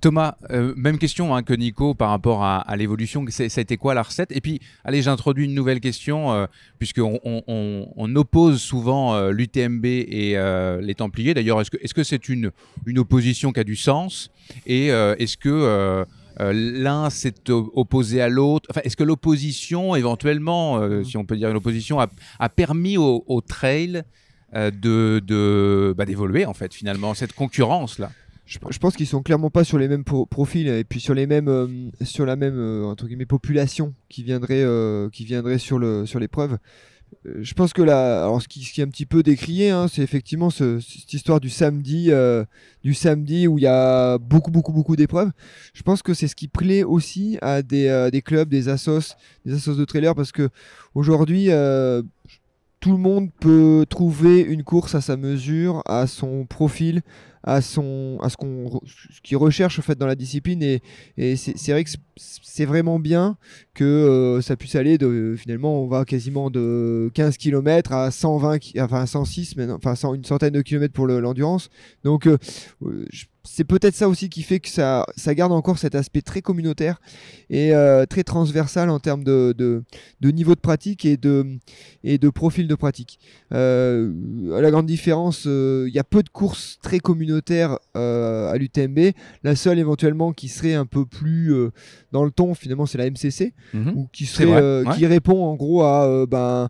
[0.02, 3.26] Thomas, euh, même question hein, que Nico par rapport à, l'évolution.
[3.30, 4.32] Ça a été quoi la recette?
[4.32, 6.46] Et puis, allez, j'introduis une nouvelle question, euh,
[6.80, 10.38] puisqu'on on, oppose souvent euh, l'UTMB et
[10.82, 11.34] les Templiers.
[11.34, 12.52] D'ailleurs, est-ce que c'est une,
[12.86, 14.32] une opposition qui a du sens?
[14.66, 16.06] Et est-ce que
[16.40, 18.68] l'un s'est opposé à l'autre?
[18.70, 21.06] Enfin, Est-ce que l'opposition, éventuellement, mmh.
[21.06, 24.04] si on peut dire une opposition, a, permis au, trail
[24.54, 28.12] de, bah, d'évoluer, en fait, finalement, cette concurrence-là?
[28.46, 31.48] Je, pense qu'ils sont clairement pas sur les mêmes profils et puis sur les mêmes
[31.48, 31.68] euh,
[32.02, 36.20] sur la même euh, entre guillemets population qui viendrait euh, qui viendrait sur le sur
[36.20, 36.58] l'épreuve.
[37.26, 40.50] Je pense que là, alors ce qui, est un petit peu décrié, hein, c'est effectivement
[40.50, 42.10] cette histoire du samedi,
[42.84, 45.30] du samedi où il y a beaucoup, beaucoup, beaucoup d'épreuves.
[45.76, 49.16] Je pense que c'est ce qui plaît aussi à des, des clubs, des assos,
[49.46, 50.50] des assos de trailers, parce que
[50.96, 51.50] aujourd'hui,
[52.80, 57.04] tout le monde peut trouver une course à sa mesure, à son profil,
[57.44, 60.64] à son à ce qu'on ce qu'il recherche en fait dans la discipline.
[60.64, 60.82] Et,
[61.18, 63.38] et c'est vrai que c'est vraiment bien
[63.74, 68.60] que euh, ça puisse aller de finalement on va quasiment de 15 km à 120
[68.80, 71.70] enfin 106 mais enfin une centaine de kilomètres pour l'endurance.
[72.04, 72.38] Donc euh,
[73.46, 77.02] c'est peut-être ça aussi qui fait que ça, ça garde encore cet aspect très communautaire
[77.50, 81.58] et euh, très transversal en termes de, de, niveau de pratique et de,
[82.06, 83.20] et de profil de pratique.
[83.54, 84.12] Euh,
[84.48, 89.12] la grande différence, euh, il y a peu de courses très communautaires à l'UTMB.
[89.44, 91.54] La seule éventuellement qui serait un peu plus
[92.14, 93.94] dans le ton, finalement, c'est la MCC, mhm.
[93.96, 96.26] ou qui, serait, qui répond en gros à...
[96.28, 96.70] ben,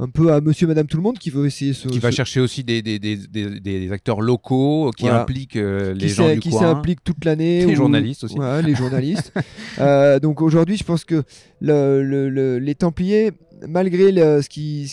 [0.00, 1.88] un peu à monsieur, madame, tout le monde qui veut essayer ce.
[1.88, 6.32] Qui va chercher aussi des, des, des, des, acteurs locaux qui impliquent euh, les gens
[6.32, 6.60] du qui coin.
[6.60, 7.66] Qui s'impliquent toute l'année.
[7.66, 8.38] Les journalistes aussi.
[8.38, 9.32] Ouais, les journalistes.
[9.80, 11.24] euh, donc aujourd'hui, je pense que
[11.60, 13.32] le, le, les Templiers,
[13.68, 14.92] malgré ce qui,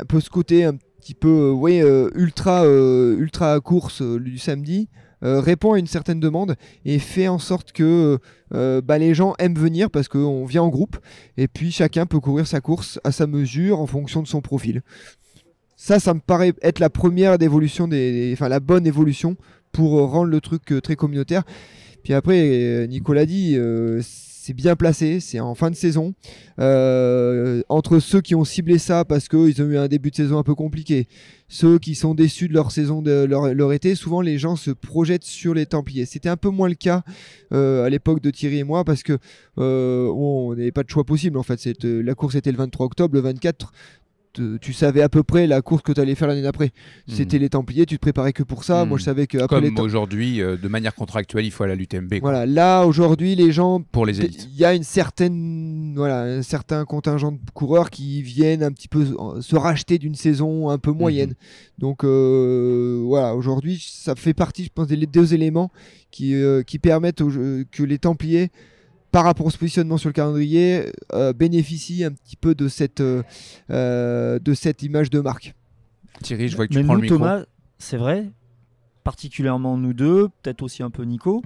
[0.00, 4.88] un peu ce côté un petit peu, ouais, euh, ultra, ultra course du samedi.
[5.22, 8.18] Euh, répond à une certaine demande et fait en sorte que
[8.52, 10.98] euh, bah, les gens aiment venir parce qu'on vient en groupe
[11.38, 14.82] et puis chacun peut courir sa course à sa mesure en fonction de son profil.
[15.74, 19.36] Ça, ça me paraît être la première d'évolution, des, enfin la bonne évolution
[19.72, 21.44] pour rendre le truc euh, très communautaire.
[22.02, 23.58] Puis après, Nicolas dit,
[24.46, 26.14] c'est bien placé, c'est en fin de saison.
[26.60, 30.38] Euh, entre ceux qui ont ciblé ça parce qu'ils ont eu un début de saison
[30.38, 31.08] un peu compliqué,
[31.48, 35.24] ceux qui sont déçus de leur saison, de leur, été, souvent les gens se projettent
[35.24, 36.06] sur les Templiers.
[36.06, 37.02] C'était un peu moins le cas
[37.52, 39.18] euh, à l'époque de Thierry et moi parce que
[39.58, 41.60] euh, on n'avait pas de choix possible en fait.
[41.82, 43.72] La course était le 23 octobre, le 24
[44.60, 46.66] tu savais à peu près la course que tu allais faire l'année d'après.
[46.66, 47.12] Hmm.
[47.14, 48.84] C'était les Templiers, tu te préparais que pour ça.
[48.84, 49.04] Moi, je hmm.
[49.04, 52.14] savais que comme aujourd'hui, euh, de manière contractuelle, il faut aller à l'UTMB.
[52.20, 56.42] Voilà, là aujourd'hui, les gens pour les élites, il y a une certaine, voilà, un
[56.42, 59.04] certain contingent de coureurs qui viennent un petit peu
[59.40, 61.30] se racheter d'une saison un peu moyenne.
[61.30, 61.80] Hmm.
[61.80, 65.70] Donc euh, voilà, aujourd'hui, ça fait partie, je pense, des deux éléments
[66.10, 67.22] qui, euh, qui permettent
[67.70, 68.50] que les Templiers
[69.16, 73.22] par rapport au positionnement sur le calendrier, euh, bénéficie un petit peu de cette, euh,
[73.70, 75.54] euh, de cette image de marque.
[76.20, 77.16] Thierry, je vois que tu prends le micro.
[77.16, 77.44] Thomas,
[77.78, 78.30] c'est vrai,
[79.04, 81.42] particulièrement nous deux, peut-être aussi un peu Nico,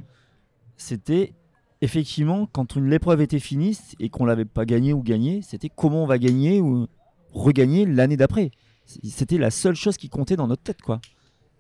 [0.77, 1.33] c'était
[1.81, 6.03] effectivement quand une l'épreuve était finie et qu'on l'avait pas gagné ou gagné, c'était comment
[6.03, 6.89] on va gagner ou
[7.33, 8.51] regagner l'année d'après.
[8.85, 11.01] C'était la seule chose qui comptait dans notre tête, quoi.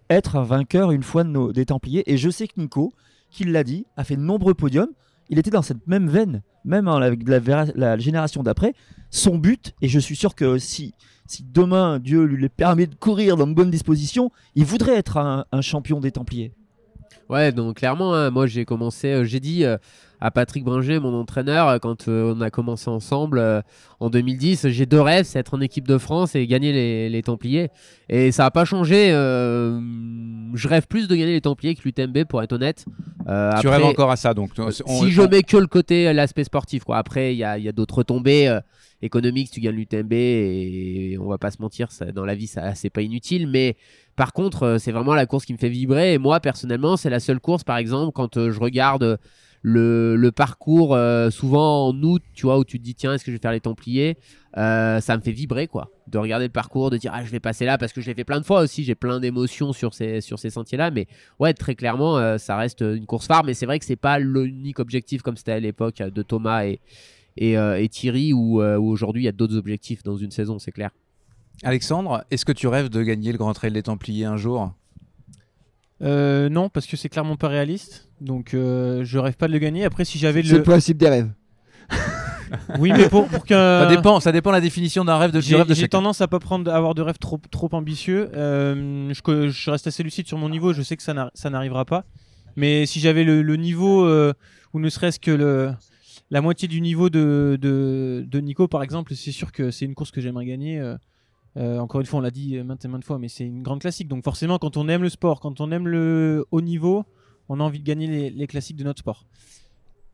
[0.09, 2.03] Être un vainqueur une fois de nos, des Templiers.
[2.13, 2.93] Et je sais que Nico,
[3.31, 4.91] qui l'a dit, a fait de nombreux podiums
[5.31, 8.75] il était dans cette même veine, même la, génération d'après.
[9.11, 10.95] Son but, et je suis sûr que si,
[11.27, 15.61] si demain Dieu lui permet de courir dans de bonnes dispositions, il voudrait être un
[15.63, 16.53] champion des Templiers.
[17.31, 19.79] Ouais, donc clairement, hein, moi j'ai commencé, euh, j'ai dit euh,
[20.21, 23.43] à Patrick Bringer, mon entraîneur, euh, quand on a commencé ensemble
[24.01, 27.69] en 2010, j'ai deux rêves, c'est être en équipe de France et gagner les, Templiers.
[28.09, 29.11] Et ça n'a pas changé.
[29.11, 32.85] je rêve plus de gagner les Templiers que l'UTMB, pour être honnête.
[33.61, 34.51] tu rêves encore à ça, donc.
[34.71, 36.97] si je mets que le côté, l'aspect sportif, quoi.
[36.97, 38.59] Après, il y a, y a d'autres retombées
[39.03, 42.75] économiques, tu gagnes l'UTMB et on va pas se mentir, ça, dans la vie, ça
[42.75, 43.77] c'est pas inutile, mais
[44.17, 46.13] par contre, euh, c'est vraiment la course qui me fait vibrer.
[46.15, 49.19] Et moi, personnellement, c'est la seule course, par exemple, quand euh, je regarde
[49.63, 53.31] le, parcours, euh, souvent en août, tu vois, où tu te dis, tiens, est-ce que
[53.31, 54.17] je vais faire les Templiers
[54.55, 55.91] Ça me fait vibrer, quoi.
[56.09, 58.15] De regarder le parcours, de dire, ah, je vais passer là, parce que je l'ai
[58.15, 58.85] fait plein de fois aussi.
[58.85, 60.91] J'ai plein d'émotions sur ces, sur ces sentiers-là.
[60.91, 61.07] Mais
[61.39, 63.45] ouais, très clairement, ça reste une course phare.
[63.45, 66.81] Mais c'est vrai que c'est pas l'unique objectif comme c'était à l'époque de Thomas et,
[67.37, 70.91] et, Thierry, où aujourd'hui, il y a d'autres objectifs dans une saison, c'est clair.
[71.63, 74.73] Alexandre, est-ce que tu rêves de gagner le Grand Trail des Templiers un jour?
[76.03, 78.09] Euh, Non, parce que c'est clairement pas réaliste.
[78.21, 79.85] Donc euh, je rêve pas de le gagner.
[79.85, 80.49] Après, si j'avais le.
[80.49, 81.31] C'est le principe des rêves.
[82.79, 85.89] oui, mais pour, pour Ça dépend, ça dépend de la définition d'un rêve de J'ai
[85.89, 88.31] tendance à pas prendre, avoir de rêves trop, trop ambitieux.
[88.35, 90.73] Euh, je, je, reste assez lucide sur mon niveau.
[90.73, 92.05] Je sais que ça n'arrivera pas.
[92.57, 95.73] Mais si j'avais le, niveau, ou ne serait-ce que le,
[96.31, 99.95] la moitié du niveau de, de, de Nico, par exemple, c'est sûr que c'est une
[99.95, 100.81] course que j'aimerais gagner.
[101.57, 103.81] Euh, encore une fois, on l'a dit maintes et maintes fois, mais c'est une grande
[103.81, 104.09] classique.
[104.09, 107.05] Donc forcément, quand on aime le sport, quand on aime le haut niveau,
[107.49, 109.27] on a envie de gagner les, classiques de notre sport.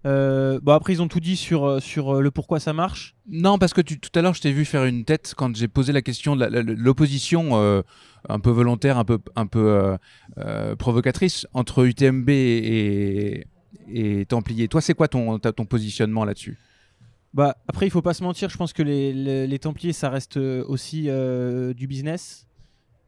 [0.05, 3.16] Euh, bon après ils ont tout dit sur, euh, sur le pourquoi ça marche.
[3.28, 5.93] Non parce que tout à l'heure je t'ai vu faire une tête quand j'ai posé
[5.93, 7.57] la question de l'opposition
[8.28, 9.97] un peu volontaire, un peu, un peu
[10.78, 13.47] provocatrice entre UTMB et,
[13.89, 14.68] et Templier.
[14.68, 16.57] Toi c'est quoi ton, ton positionnement là-dessus?
[17.37, 19.12] Bah, après, il faut pas se mentir, je pense que les,
[19.47, 22.47] les, Templiers, ça reste euh, aussi euh, du business.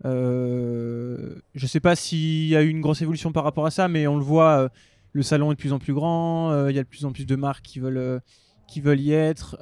[0.05, 3.89] Euh, je sais pas s'il y a eu une grosse évolution par rapport à ça,
[3.89, 4.69] mais on le voit, euh,
[5.13, 7.25] le salon est de plus en plus grand, il y a de plus en plus
[7.25, 8.21] de marques qui veulent,
[8.69, 9.57] qui veulent y être.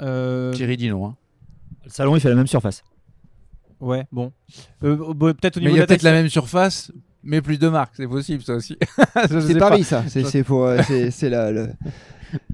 [0.53, 1.07] Thierry dit non.
[1.07, 1.17] Hein.
[1.85, 2.83] Le salon, il fait la même surface.
[3.79, 4.33] Ouais, bon.
[4.81, 6.91] peut-être au niveau mais il y a peut-être la même surface,
[7.23, 8.77] mais plus de marques, c'est possible ça aussi.
[9.29, 10.69] c'est Paris ça, c'est pour
[11.13, 11.69] c'est la,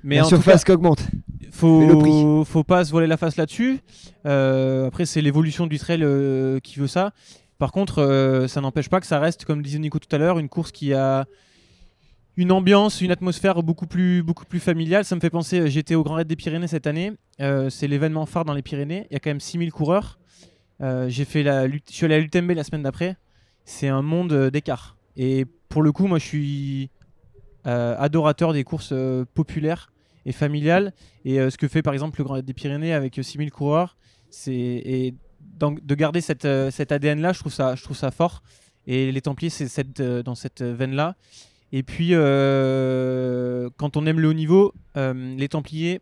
[0.05, 1.01] mais la surface qui augmente
[1.63, 3.81] faut, faut pas se voiler la face là-dessus.
[4.27, 7.13] Euh, après, c'est l'évolution du trail euh, qui veut ça.
[7.59, 10.39] Par contre, euh, ça n'empêche pas que ça reste, comme disait Nico tout à l'heure,
[10.39, 11.27] une course qui a
[12.37, 15.05] une ambiance, une atmosphère beaucoup plus, beaucoup plus familiale.
[15.05, 17.13] Ça me fait penser, j'étais au Grand Raid des Pyrénées cette année.
[17.39, 19.07] c'est l'événement phare dans les Pyrénées.
[19.11, 20.19] Il y a quand même 6000 coureurs.
[20.81, 23.17] j'ai fait la, je suis allé à l'UTMB la semaine d'après.
[23.65, 24.97] C'est un monde d'écart.
[25.17, 26.91] Et pour le coup, moi, je suis
[27.65, 28.95] adorateur des courses
[29.35, 29.92] populaires
[30.27, 30.93] et familiale.
[31.25, 33.97] Et euh, ce que fait par exemple le Grand des Pyrénées avec 6000 euh, coureurs,
[34.31, 35.15] c'est et
[35.61, 38.43] de garder cette, euh, cet ADN là, je trouve ça, je trouve ça fort.
[38.87, 41.15] Et les Templiers, c'est cette, dans cette veine là.
[41.71, 46.01] Et puis, quand on aime le haut niveau, les Templiers,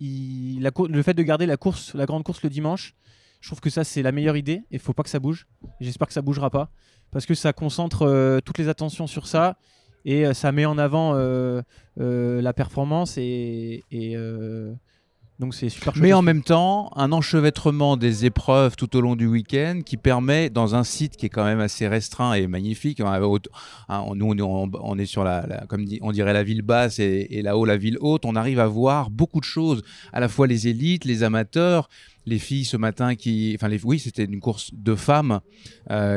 [0.00, 2.94] le fait de garder la course, la grande course le dimanche,
[3.40, 4.62] je trouve que ça c'est la meilleure idée.
[4.70, 5.46] Et faut pas que ça bouge.
[5.80, 6.70] J'espère que ça bougera pas
[7.10, 9.56] parce que ça concentre toutes les attentions sur ça
[10.04, 11.62] et euh, ça met en avant euh,
[12.00, 13.84] euh, la performance et,
[15.38, 19.26] donc c'est super Mais en même temps, un enchevêtrement des épreuves tout au long du
[19.26, 23.20] week-end qui permet, dans un site qui est quand même assez restreint et magnifique, hein,
[24.14, 27.98] nous on est sur la, comme on dirait la ville basse et, là-haut la ville
[28.00, 29.82] haute, on arrive à voir beaucoup de choses,
[30.12, 31.88] à la fois les élites, les amateurs,
[32.26, 35.40] les filles ce matin qui, enfin les, oui c'était une course de femmes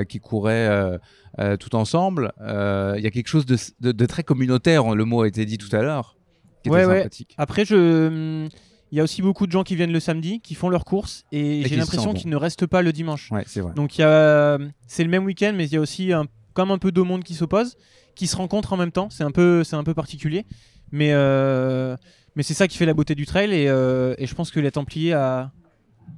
[0.09, 0.99] qui couraient
[1.39, 2.33] euh, tout ensemble.
[2.41, 5.73] Euh, il y a quelque chose de, très communautaire, le mot a été dit tout
[5.73, 6.17] à l'heure.
[6.65, 7.07] Ouais, ouais.
[7.37, 8.49] Après, je.
[8.91, 11.25] Il y a aussi beaucoup de gens qui viennent le samedi, qui font leurs courses,
[11.31, 13.31] et, j'ai l'impression qu'ils ne restent pas le dimanche.
[13.31, 13.73] Ouais, c'est vrai.
[13.73, 16.25] Donc c'est le même week-end, mais il y a aussi un...
[16.53, 17.77] comme un peu deux mondes qui s'opposent,
[18.15, 19.09] qui se rencontrent en même temps.
[19.09, 20.45] C'est un peu, c'est un peu particulier,
[20.91, 21.95] mais euh,
[22.35, 24.71] mais c'est ça qui fait la beauté du trail, et, et je pense que les
[24.71, 25.51] Templiers a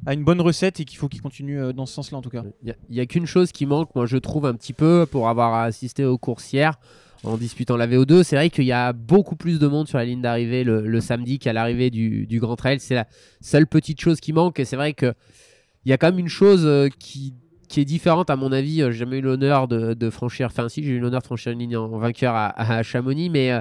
[0.05, 2.29] a une bonne recette et qu'il faut qu'il continue euh, dans ce sens-là en tout
[2.29, 2.43] cas.
[2.63, 5.53] Il n'y a, qu'une chose qui manque, moi je trouve un petit peu, pour avoir
[5.55, 6.79] assisté aux courses hier
[7.23, 8.23] en disputant la VO2.
[8.23, 11.39] C'est vrai qu'il y a beaucoup plus de monde sur la ligne d'arrivée le, samedi
[11.39, 12.79] qu'à l'arrivée du, Grand Trail.
[12.79, 13.07] C'est la
[13.41, 15.13] seule petite chose qui manque et c'est vrai qu'il
[15.85, 17.33] y a quand même une chose euh, qui,
[17.69, 18.81] qui est différente à mon avis.
[18.81, 21.59] Euh, j'ai jamais eu l'honneur de, franchir, enfin si j'ai eu l'honneur de franchir une
[21.59, 23.51] ligne en, vainqueur à, Chamonix, mais,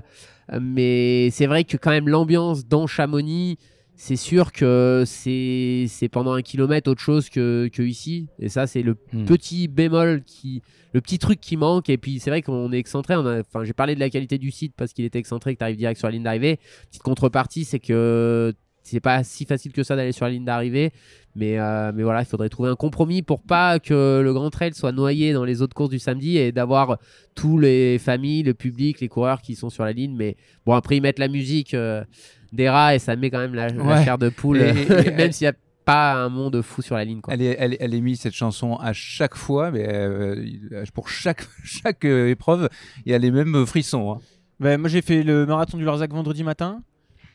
[0.61, 3.59] mais c'est vrai que quand même l'ambiance dans Chamonix
[3.95, 8.26] c'est sûr que c'est pendant un kilomètre autre chose que, que ici.
[8.38, 9.24] Et ça, c'est le hmm.
[9.26, 10.62] petit bémol qui,
[10.93, 11.88] le petit truc qui manque.
[11.88, 13.14] Et puis, c'est vrai qu'on est excentré.
[13.14, 15.76] Enfin, j'ai parlé de la qualité du site parce qu'il était excentré, que tu arrives
[15.76, 16.59] direct sur la ligne d'arrivée.
[16.88, 20.90] Petite contrepartie, c'est que c'est pas si facile que ça d'aller sur la ligne d'arrivée.
[21.34, 24.74] Mais, euh, mais voilà, il faudrait trouver un compromis pour pas que le Grand Trail
[24.74, 26.99] soit noyé dans les autres courses du samedi et d'avoir
[27.34, 30.14] tous les familles, le public, les coureurs qui sont sur la ligne.
[30.16, 30.36] Mais
[30.66, 31.74] bon, après, ils mettent la musique.
[31.74, 32.05] Euh,
[32.53, 33.68] des rats et ça met quand même la,
[34.05, 34.59] chair de poule,
[35.16, 37.20] même s'il n'y a pas un monde fou sur la ligne.
[37.28, 42.05] Elle, est, elle, elle émise cette chanson à chaque fois, mais euh, pour chaque, chaque
[42.05, 42.68] euh, épreuve,
[43.05, 44.12] il y a les mêmes frissons.
[44.12, 44.18] Hein.
[44.61, 46.82] Ben, moi, j'ai fait le marathon du Larzac vendredi matin,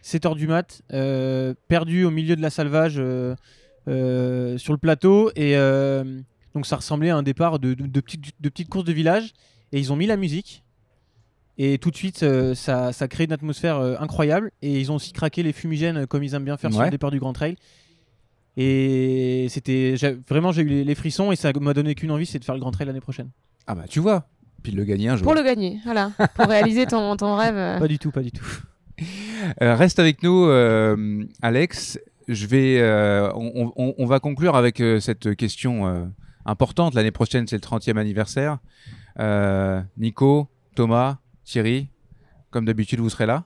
[0.03, 3.01] 7h du mat, euh, perdu au milieu de la salvage sur
[4.73, 5.31] le plateau.
[5.35, 5.55] Et
[6.55, 9.33] donc, ça ressemblait à un départ de, de, de, petites, de petites courses de village.
[9.73, 10.63] Et ils ont mis la musique.
[11.57, 14.51] Et tout de suite, euh, ça, ça crée une atmosphère euh, incroyable.
[14.61, 17.11] Et ils ont aussi craqué les fumigènes comme ils aiment bien faire sur le départ
[17.11, 17.55] du Grand Trail.
[18.57, 19.95] Et c'était
[20.27, 22.61] vraiment, j'ai eu les, frissons et ça m'a donné qu'une envie, c'est de faire le
[22.61, 23.29] Grand Trail l'année prochaine.
[23.67, 24.27] Ah bah tu vois,
[24.63, 25.25] puis le gagner un jour.
[25.25, 27.55] Pour le gagner, voilà, pour réaliser ton, ton rêve.
[27.55, 27.77] Euh.
[27.77, 28.45] Pas du tout, pas du tout.
[29.61, 30.49] reste avec nous,
[31.41, 31.99] Alex.
[32.27, 32.81] Je vais,
[33.35, 36.11] on, on, va conclure avec cette question
[36.45, 36.95] importante.
[36.95, 38.57] L'année prochaine, c'est le 30e anniversaire.
[39.97, 41.17] Nico, Thomas,
[41.47, 41.87] Thierry,
[42.51, 43.45] comme d'habitude, vous serez là.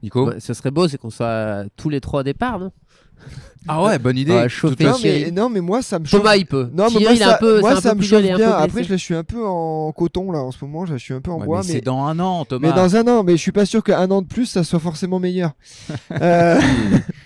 [0.00, 2.72] Nico Ce serait beau, c'est qu'on soit tous les trois au départ, non?
[3.68, 4.46] Ah ouais, bonne idée.
[4.80, 6.20] non, mais, non, mais moi ça me chauffe.
[6.20, 6.68] Thomas, il peut.
[6.72, 8.50] Non, mais moi, ça, peu, moi, ça me chauffe bien.
[8.50, 10.86] Après, je, suis un peu en coton là en ce moment.
[10.86, 11.62] Je suis un peu en bois.
[11.66, 12.68] Mais, c'est dans un an, Thomas.
[12.68, 14.80] Mais dans un an, mais je suis pas sûr qu'un an de plus ça soit
[14.80, 15.52] forcément meilleur.
[16.20, 16.60] euh...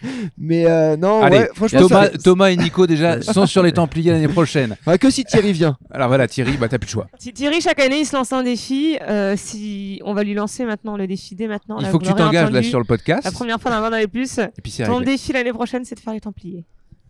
[0.39, 4.13] mais euh, non, Allez, ouais, franchement, Thomas, Thomas, et Nico déjà sont sur les Templiers
[4.13, 4.77] l'année prochaine.
[4.87, 5.77] Ouais, que si Thierry vient.
[5.91, 7.07] Alors voilà, Thierry, bah t'as plus de choix.
[7.19, 10.65] Si Thierry chaque année il se lance un défi, euh, si on va lui lancer
[10.65, 11.79] maintenant le défi dès maintenant.
[11.81, 13.25] Il faut que tu t'engages là sur le podcast.
[13.25, 14.39] La première fois d'un dans les plus.
[14.39, 16.65] Et puis Ton défi l'année prochaine, c'est de faire les Templiers.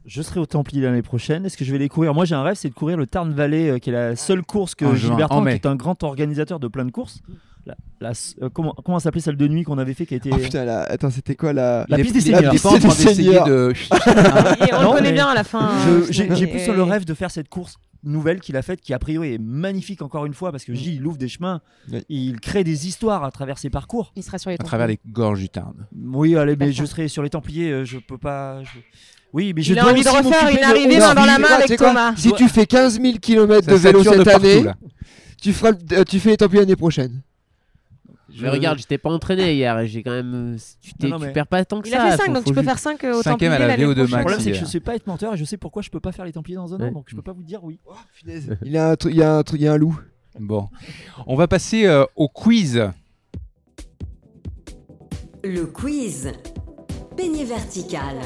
[0.07, 1.45] Je serai au Templier l'année prochaine.
[1.45, 2.15] Est-ce que je vais les courir?
[2.15, 4.43] Moi, j'ai un rêve, c'est de courir le Tarn Valley, euh, qui est la seule
[4.43, 7.21] course que Gilbert qui est un grand organisateur de plein de courses.
[8.01, 10.39] La, euh, comment comment s'appelait celle de nuit qu'on avait fait qui a été oh,
[10.39, 13.45] putain attends c'était quoi la la piste des seigneurs.
[13.45, 13.73] de
[14.67, 15.71] et on le connaît bien à la fin
[16.09, 19.35] j'ai plus le rêve de faire cette course nouvelle qu'il a faite qui a priori
[19.35, 21.61] est magnifique encore une fois parce que J il ouvre des chemins
[22.09, 24.13] il crée des histoires à travers ses parcours.
[24.17, 25.87] Il sera sur les à travers les gorges du Tarn.
[25.95, 28.63] Oui allez mais je serai sur les Templiers euh, je peux pas
[29.33, 31.77] oui, mais je il a envie de refaire une arrivée main dans la main avec
[31.79, 32.15] Thomas.
[32.17, 34.65] Si tu fais 15 000 km de vélo cette année,
[35.41, 37.23] tu, feras, euh, tu fais les Templiers l'année prochaine.
[38.33, 39.87] Je regarde, j'étais pas entraîné hier.
[39.87, 40.57] J'ai quand même.
[40.81, 41.99] Tu, tu perds pas tant que il ça.
[41.99, 43.49] Il a fait 5, donc tu peux faire 5 au Templiers.
[43.49, 44.11] à la VO2 Max.
[44.11, 46.01] Le problème, c'est que je sais pas être menteur et je sais pourquoi je peux
[46.01, 47.81] pas faire les Templiers dans un an, donc je peux pas vous dire oui.
[47.87, 47.93] Oh,
[48.27, 49.99] il, y a un il, y a un il y a un loup.
[50.39, 50.69] Bon.
[51.27, 52.91] On va passer euh, au quiz.
[55.43, 56.33] Le quiz.
[57.17, 58.17] Peigné vertical.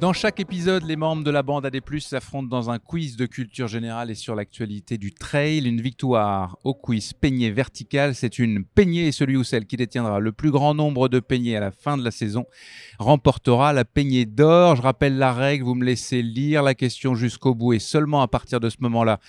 [0.00, 3.66] Dans chaque épisode, les membres de la bande AD+, s'affrontent dans un quiz de culture
[3.66, 5.66] générale et sur l'actualité du trail.
[5.66, 10.20] Une victoire au quiz peignée vertical, c'est une peignée et celui ou celle qui détiendra
[10.20, 12.46] le plus grand nombre de peignets à la fin de la saison
[12.98, 14.76] remportera la peignée d'or.
[14.76, 18.28] Je rappelle la règle, vous me laissez lire la question jusqu'au bout et seulement à
[18.28, 19.20] partir de ce moment-là,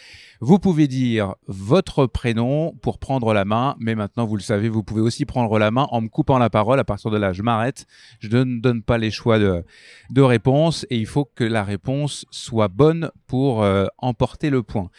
[0.42, 4.84] vous pouvez dire votre prénom pour prendre la main, mais maintenant vous le savez, vous
[4.84, 6.80] pouvez aussi prendre la main en me coupant la parole.
[6.80, 7.86] À partir de là, je m'arrête.
[8.20, 9.64] Je ne donne pas les choix de,
[10.10, 14.90] de réponse et il faut que la réponse soit bonne pour euh, emporter le point.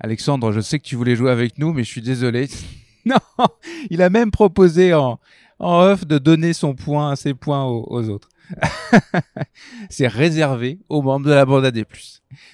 [0.00, 2.48] Alexandre, je sais que tu voulais jouer avec nous, mais je suis désolé.
[3.06, 3.16] non,
[3.90, 5.18] il a même proposé en,
[5.64, 8.28] en off de donner son point, ses points aux autres.
[9.88, 11.84] c'est réservé aux membres de la bande AD+.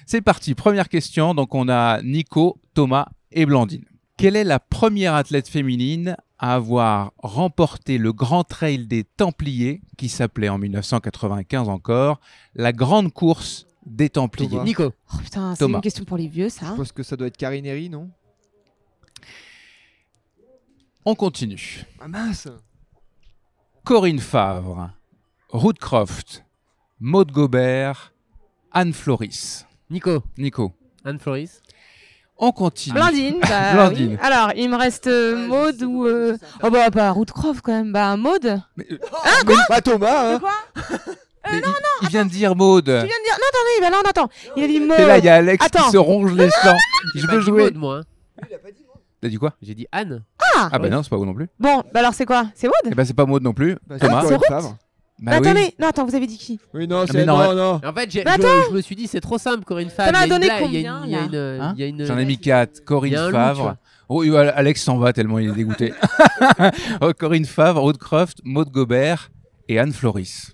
[0.05, 1.33] C'est parti, première question.
[1.33, 3.83] Donc on a Nico, Thomas et Blandine.
[4.15, 10.07] Quelle est la première athlète féminine à avoir remporté le Grand Trail des Templiers, qui
[10.07, 12.19] s'appelait en 1995 encore,
[12.55, 14.63] la Grande Course des Templiers?
[14.63, 14.93] Nico.
[15.13, 16.67] Oh putain, c'est une question pour les vieux, ça.
[16.71, 18.09] Je pense que ça doit être Karineri, non?
[21.03, 21.83] On continue.
[21.99, 22.47] Ah mince
[23.83, 24.91] Corinne Favre,
[25.49, 26.43] Ruth Croft,
[26.99, 28.13] Maud Gobert,
[28.71, 29.65] Anne Floris.
[29.89, 30.23] Nico.
[30.37, 30.73] Nico.
[31.03, 31.61] Anne Floris.
[32.37, 32.93] On continue.
[32.93, 33.39] Blandine.
[33.41, 34.17] Bah, Oui.
[34.21, 36.05] Alors, il me reste euh, Maud ou.
[36.05, 36.37] Euh...
[36.63, 37.91] Oh bah, pas Ruth Croft quand même.
[37.91, 38.61] Bah, Maud.
[38.77, 38.97] Mais, euh...
[39.23, 40.33] hein, quoi Pas Thomas.
[40.33, 40.39] Hein.
[40.39, 41.73] Quoi euh, non, non,
[42.03, 42.85] il, vient de dire Maud.
[42.85, 43.37] Tu viens de dire.
[43.39, 44.29] Non, attendez, bah, non, attends.
[44.55, 44.99] Il a dit Maud.
[44.99, 46.77] Et là, il y a Alex qui se ronge les sangs.
[47.15, 47.63] Je veux jouer.
[47.63, 48.01] Maud, moi.
[48.47, 49.01] Il a pas dit Maud.
[49.21, 50.23] T'as dit quoi J'ai dit Anne.
[50.55, 51.47] Ah Ah bah non, c'est pas Maud non plus.
[51.59, 52.45] Bon, bah alors c'est quoi?
[52.55, 53.77] C'est Maud Eh bah c'est pas Maud non plus.
[53.87, 54.23] Bah, Thomas.
[54.27, 54.75] C'est Ruth
[55.21, 56.59] bah, bah attendez, non, attends, vous avez dit qui?
[56.73, 59.63] Oui, non, c'est non, non, En fait, bah, je, me suis dit, c'est trop simple,
[59.65, 60.11] Corinne Favre.
[60.11, 62.05] T'en as donné combien Il y a une.
[62.05, 62.83] J'en ai mis 4.
[62.83, 63.75] Corinne Favre,
[64.13, 65.93] Oh, Alex s'en va tellement il est dégoûté.
[67.01, 69.29] Oh, Corinne Favre, Aude Croft, Maud Gobert
[69.69, 70.53] et Anne Floris.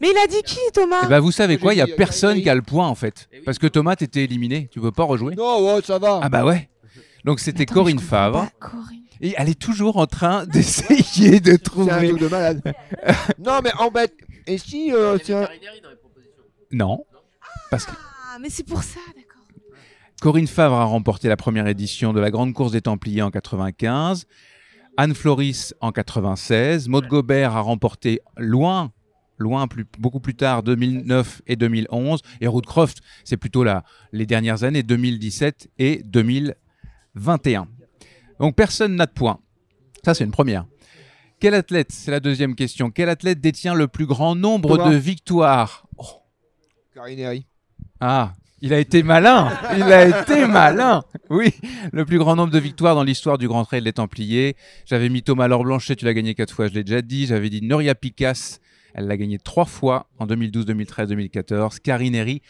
[0.00, 1.02] Mais il a dit qui, Thomas?
[1.04, 1.72] Eh ben, Vous savez quoi?
[1.72, 3.28] Il n'y a personne qui a le point en fait.
[3.32, 4.68] Eh Parce que Thomas, t'étais éliminé.
[4.70, 6.20] Tu peux pas rejouer Non, ça va.
[6.22, 6.68] Ah bah ouais.
[7.24, 8.48] Donc c'était Corinne Favre.
[9.20, 11.90] Et elle est toujours en train d'essayer de trouver.
[11.90, 12.74] C'est un truc de malade.
[13.38, 14.14] non, mais en bête.
[14.46, 14.92] Et si.
[14.92, 15.18] Euh,
[16.70, 17.04] non.
[17.70, 17.92] Parce que.
[17.92, 19.42] Ah, mais c'est pour ça, d'accord.
[20.20, 24.26] Corinne Favre a remporté la première édition de la Grande Course des Templiers en 95.
[24.96, 26.88] Anne Floris en 96.
[26.88, 28.92] Maud Gobert a remporté loin
[29.38, 32.20] loin, plus, beaucoup plus tard, 2009 et 2011.
[32.40, 36.02] Et Croft, c'est plutôt là, les dernières années, 2017 et
[37.14, 37.68] 2021.
[38.40, 39.38] Donc personne n'a de points.
[40.04, 40.66] Ça, c'est une première.
[41.40, 45.86] Quel athlète, c'est la deuxième question, quel athlète détient le plus grand nombre de victoires?
[45.98, 46.04] Oh.
[48.00, 51.52] Ah, il a été malin Il a été malin Oui,
[51.92, 54.56] le plus grand nombre de victoires dans l'histoire du Grand Trail des Templiers.
[54.86, 57.26] J'avais mis Thomas Laure Blanchet, tu l'as gagné quatre fois, je l'ai déjà dit.
[57.26, 58.58] J'avais dit Nuria Picas,
[58.94, 61.80] elle l'a gagné trois fois en 2012, 2013, 2014.
[61.80, 62.42] Carineri,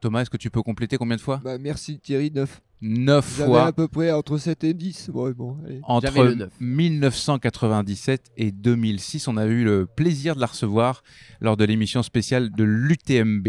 [0.00, 1.40] Thomas, est-ce que tu peux compléter combien de fois?
[1.42, 2.60] Bah, Merci Thierry, 9.
[2.80, 3.66] 9 fois.
[3.66, 5.10] à peu près entre 7 et 10.
[5.10, 11.02] bon, entre 1997 et 2006, on a eu le plaisir de la recevoir
[11.40, 13.48] lors de l'émission spéciale de l'UTMB.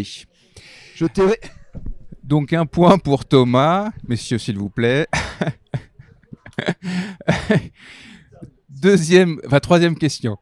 [0.96, 1.24] Je t'ai...
[2.24, 5.08] Donc un point pour Thomas, messieurs s'il vous plaît.
[8.70, 10.38] Deuxième, enfin troisième question.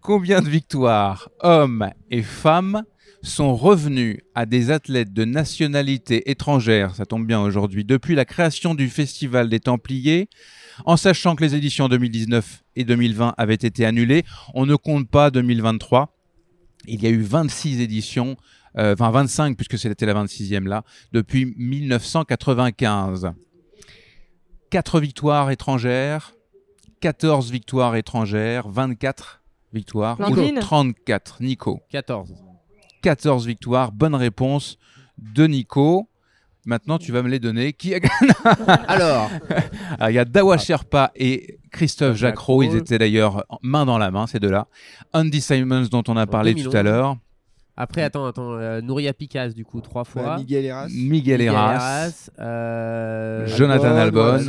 [0.00, 2.84] Combien de victoires, hommes et femmes,
[3.24, 8.74] sont revenus à des athlètes de nationalité étrangère, ça tombe bien aujourd'hui, depuis la création
[8.74, 10.28] du Festival des Templiers,
[10.84, 14.24] en sachant que les éditions 2019 et 2020 avaient été annulées.
[14.54, 16.14] On ne compte pas 2023.
[16.86, 18.36] Il y a eu 26 éditions,
[18.76, 23.32] euh, enfin 25 puisque c'était la 26e là, depuis 1995.
[24.70, 26.34] 4 victoires étrangères,
[27.00, 29.40] 14 victoires étrangères, 24
[29.72, 30.18] victoires.
[30.20, 31.80] Ou 34, Nico.
[31.90, 32.43] 14.
[33.04, 34.78] 14 victoires, bonne réponse
[35.18, 36.08] de Nico.
[36.64, 37.74] Maintenant, tu vas me les donner.
[37.74, 37.94] Qui
[38.88, 39.30] Alors
[40.00, 42.62] ah, Il y a Dawa Sherpa et Christophe Jacro.
[42.62, 44.68] Ils étaient d'ailleurs main dans la main, ces deux-là.
[45.12, 47.18] Andy Simons, dont on a parlé tout à l'heure.
[47.76, 48.54] Après, attends, attends.
[48.54, 50.38] Euh, Nouria Picas, du coup, trois fois.
[50.38, 50.88] Miguel Eras.
[50.88, 52.30] Miguel Eras.
[52.38, 54.40] Euh, Jonathan Albon.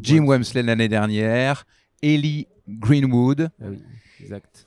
[0.00, 1.66] Jim Wemsley l'année dernière.
[2.04, 3.50] Ellie Greenwood.
[3.60, 3.78] Ah oui.
[4.20, 4.66] Exact.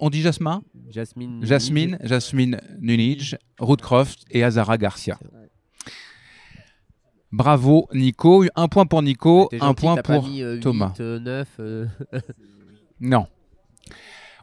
[0.00, 0.62] on dit Jasmin?
[0.90, 1.44] Jasmine.
[1.44, 5.18] Jasmine, Jasmine Nunij, Ruth Croft et Azara Garcia.
[7.32, 10.94] Bravo Nico, un point pour Nico, un point pour euh, Thomas.
[10.98, 11.86] 9, euh.
[13.00, 13.26] non.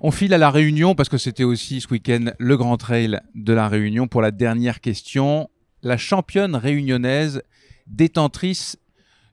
[0.01, 3.53] On file à la Réunion parce que c'était aussi ce week-end le Grand Trail de
[3.53, 5.49] la Réunion pour la dernière question.
[5.81, 7.41] La championne réunionnaise
[7.87, 8.77] détentrice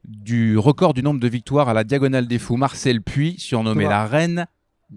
[0.05, 4.07] du record du nombre de victoires à la Diagonale des Fous, Marcel Puy, surnommée la
[4.07, 4.47] Reine,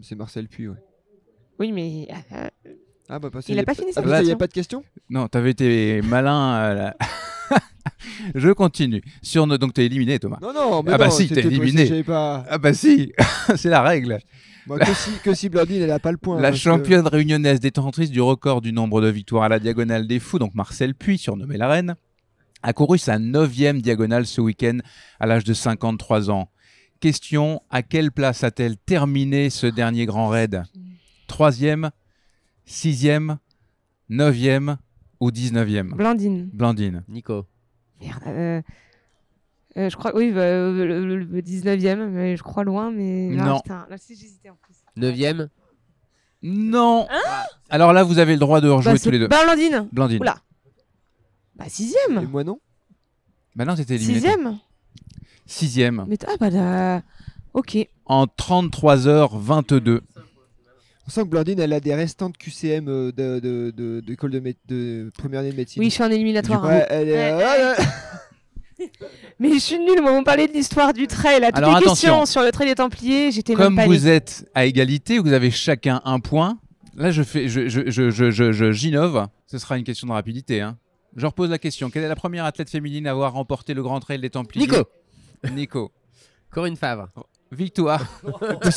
[0.01, 0.77] c'est Marcel Puy, ouais.
[1.59, 2.07] Oui, mais.
[2.33, 2.49] Euh,
[3.09, 4.19] ah, bah, il n'a pas fini sa question.
[4.21, 6.55] Il n'y a pas de question Non, tu avais été malin.
[6.55, 6.91] Euh,
[8.35, 9.01] Je continue.
[9.21, 10.39] Sur Donc, tu es éliminé, Thomas.
[10.41, 12.03] Non, non, mais Ah, bah si, t'es éliminé.
[12.03, 12.45] Pas...
[12.49, 13.11] Ah, bah si,
[13.55, 14.19] c'est la règle.
[14.67, 16.39] que si, que si elle n'a pas le point.
[16.39, 20.39] La championne réunionnaise détentrice du record du nombre de victoires à la diagonale des fous,
[20.39, 21.95] donc Marcel Puy, surnommé la reine,
[22.63, 24.79] a couru sa neuvième diagonale ce week-end
[25.19, 26.49] à l'âge de 53 ans.
[27.03, 30.63] Question, à quelle place a-t-elle terminé ce dernier grand raid?
[31.27, 31.91] Troisième,
[32.63, 33.39] sixième,
[34.07, 34.77] neuvième
[35.19, 35.89] ou dix-neuvième?
[35.89, 36.49] Blandine.
[36.53, 37.03] Blandine.
[37.09, 37.45] Nico.
[37.99, 38.23] Merde.
[38.27, 38.61] Euh,
[39.75, 43.27] euh, je crois, oui, bah, euh, le, 19e, mais je crois loin, mais.
[43.31, 43.59] Non.
[43.59, 44.77] Putain, là, si j'hésitais en plus.
[44.95, 45.49] 9e
[46.41, 47.05] Non.
[47.11, 47.43] Hein?
[47.69, 49.27] Alors là, vous avez le droit de rejouer bah, tous les deux.
[49.27, 49.89] Bah, Blandine.
[49.91, 50.21] Blandine.
[50.21, 50.37] Oula.
[51.57, 52.23] Bah, 6e.
[52.23, 52.61] Et moi non?
[53.57, 54.21] Bah non, c'était éliminé.
[54.21, 54.57] 6e
[55.45, 56.05] Sixième.
[56.07, 57.01] Mais ah bah
[57.53, 57.77] ok.
[58.05, 60.01] En 33h22.
[61.05, 65.11] On sent que Blandine, elle a des restantes QCM euh, de, de, d'école de, de,
[65.17, 65.81] première année de médecine.
[65.81, 66.63] Oui, je suis en éliminatoire.
[66.63, 67.75] Ouais, elle est...
[69.39, 71.41] Mais je suis nulle, moi, on parlait de l'histoire du trail.
[71.41, 71.47] Là.
[71.47, 72.09] Toutes Alors, les attention.
[72.09, 75.33] questions sur le trail des Templiers, j'étais Comme même pas vous êtes à égalité, vous
[75.33, 76.57] avez chacun un point.
[76.95, 79.27] Là, je fais, je, je, je, je, je j'innove.
[79.47, 80.61] Ce sera une question de rapidité.
[80.61, 80.77] Hein.
[81.15, 81.89] Je repose la question.
[81.89, 84.65] Quelle est la première athlète féminine à avoir remporté le Grand Trail des Templiers?
[84.65, 84.83] Nico
[85.51, 85.91] Nico.
[86.51, 87.09] Corinne Favre.
[87.51, 88.03] Victoire.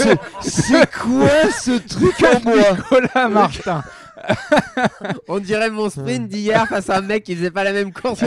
[0.42, 2.72] c'est quoi ce truc en moi?
[2.72, 3.84] Nicolas Martin.
[5.28, 8.22] On dirait mon sprint d'hier face à un mec qui faisait pas la même course.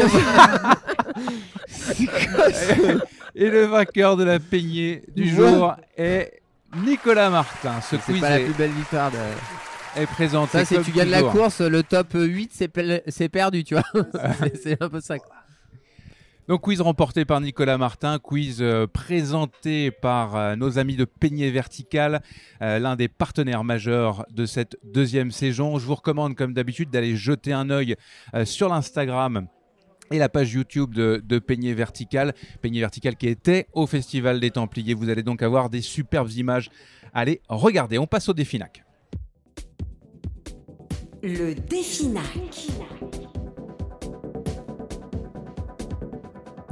[3.36, 6.42] Et le vainqueur de la peignée du jour est
[6.78, 7.82] Nicolas Martin.
[7.82, 10.02] Ce pas la plus belle victoire de...
[10.02, 10.64] est présenté.
[10.64, 12.52] Ça, si tu gagnes la course, le top 8
[13.08, 13.84] c'est perdu, tu vois.
[14.64, 15.16] c'est un peu ça.
[16.50, 21.52] Donc quiz remporté par Nicolas Martin, quiz euh, présenté par euh, nos amis de Peigné
[21.52, 22.24] Vertical,
[22.64, 25.78] euh, l'un des partenaires majeurs de cette deuxième saison.
[25.78, 27.95] Je vous recommande comme d'habitude d'aller jeter un œil
[28.45, 29.45] sur l'Instagram
[30.10, 32.34] et la page YouTube de, de Peigné Vertical.
[32.64, 34.95] Peigné Vertical qui était au Festival des Templiers.
[34.95, 36.72] Vous allez donc avoir des superbes images.
[37.14, 38.84] Allez, regardez, on passe au défi NAC.
[41.22, 42.10] Le défi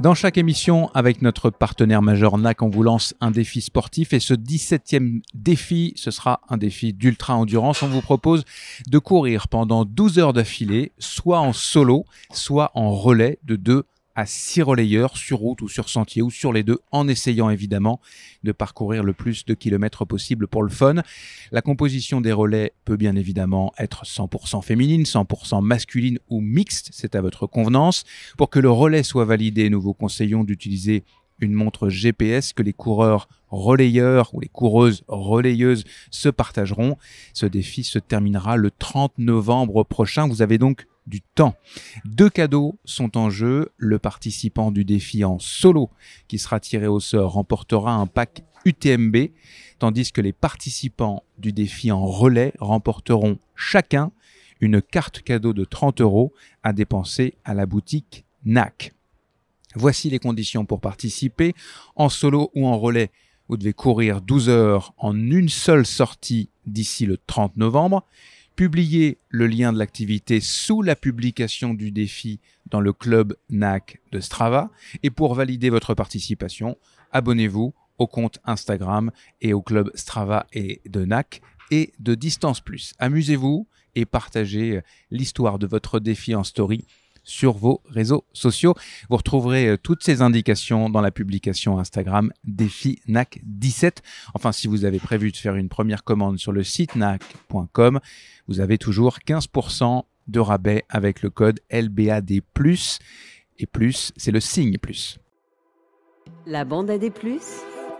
[0.00, 4.20] Dans chaque émission, avec notre partenaire majeur NAC, on vous lance un défi sportif et
[4.20, 7.82] ce 17e défi, ce sera un défi d'ultra endurance.
[7.82, 8.44] On vous propose
[8.86, 13.86] de courir pendant 12 heures d'affilée, soit en solo, soit en relais de 2
[14.18, 18.00] à 6 relayeurs sur route ou sur sentier ou sur les deux, en essayant évidemment
[18.42, 21.04] de parcourir le plus de kilomètres possible pour le fun.
[21.52, 27.14] La composition des relais peut bien évidemment être 100% féminine, 100% masculine ou mixte, c'est
[27.14, 28.02] à votre convenance.
[28.36, 31.04] Pour que le relais soit validé, nous vous conseillons d'utiliser
[31.38, 36.96] une montre GPS que les coureurs relayeurs ou les coureuses relayeuses se partageront.
[37.34, 40.26] Ce défi se terminera le 30 novembre prochain.
[40.26, 41.56] Vous avez donc du temps.
[42.04, 43.70] Deux cadeaux sont en jeu.
[43.76, 45.90] Le participant du défi en solo
[46.28, 49.16] qui sera tiré au sort remportera un pack UTMB,
[49.78, 54.12] tandis que les participants du défi en relais remporteront chacun
[54.60, 56.32] une carte cadeau de 30 euros
[56.62, 58.92] à dépenser à la boutique NAC.
[59.74, 61.54] Voici les conditions pour participer.
[61.94, 63.10] En solo ou en relais,
[63.48, 68.04] vous devez courir 12 heures en une seule sortie d'ici le 30 novembre.
[68.58, 74.18] Publiez le lien de l'activité sous la publication du défi dans le club NAC de
[74.18, 74.72] Strava.
[75.04, 76.76] Et pour valider votre participation,
[77.12, 81.40] abonnez-vous au compte Instagram et au club Strava et de NAC
[81.70, 82.94] et de Distance Plus.
[82.98, 84.80] Amusez-vous et partagez
[85.12, 86.84] l'histoire de votre défi en story
[87.28, 88.74] sur vos réseaux sociaux.
[89.10, 94.02] Vous retrouverez euh, toutes ces indications dans la publication Instagram Défi NAC 17.
[94.34, 98.00] Enfin, si vous avez prévu de faire une première commande sur le site nac.com,
[98.48, 102.30] vous avez toujours 15% de rabais avec le code LBAD+.
[103.60, 105.18] Et plus, c'est le signe plus.
[106.46, 107.10] La bande AD+,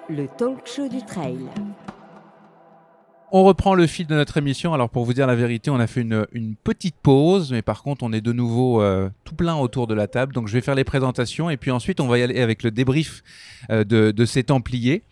[0.09, 1.39] le talk show du trail.
[3.31, 4.73] On reprend le fil de notre émission.
[4.73, 8.03] Alors pour vous dire la vérité, on a fait une, petite pause, mais par contre
[8.05, 10.33] on est de nouveau euh, tout plein autour de la table.
[10.33, 12.71] Donc je vais faire les présentations et puis ensuite on va y aller avec le
[12.71, 13.23] débrief
[13.71, 15.03] euh, de, ces Templiers.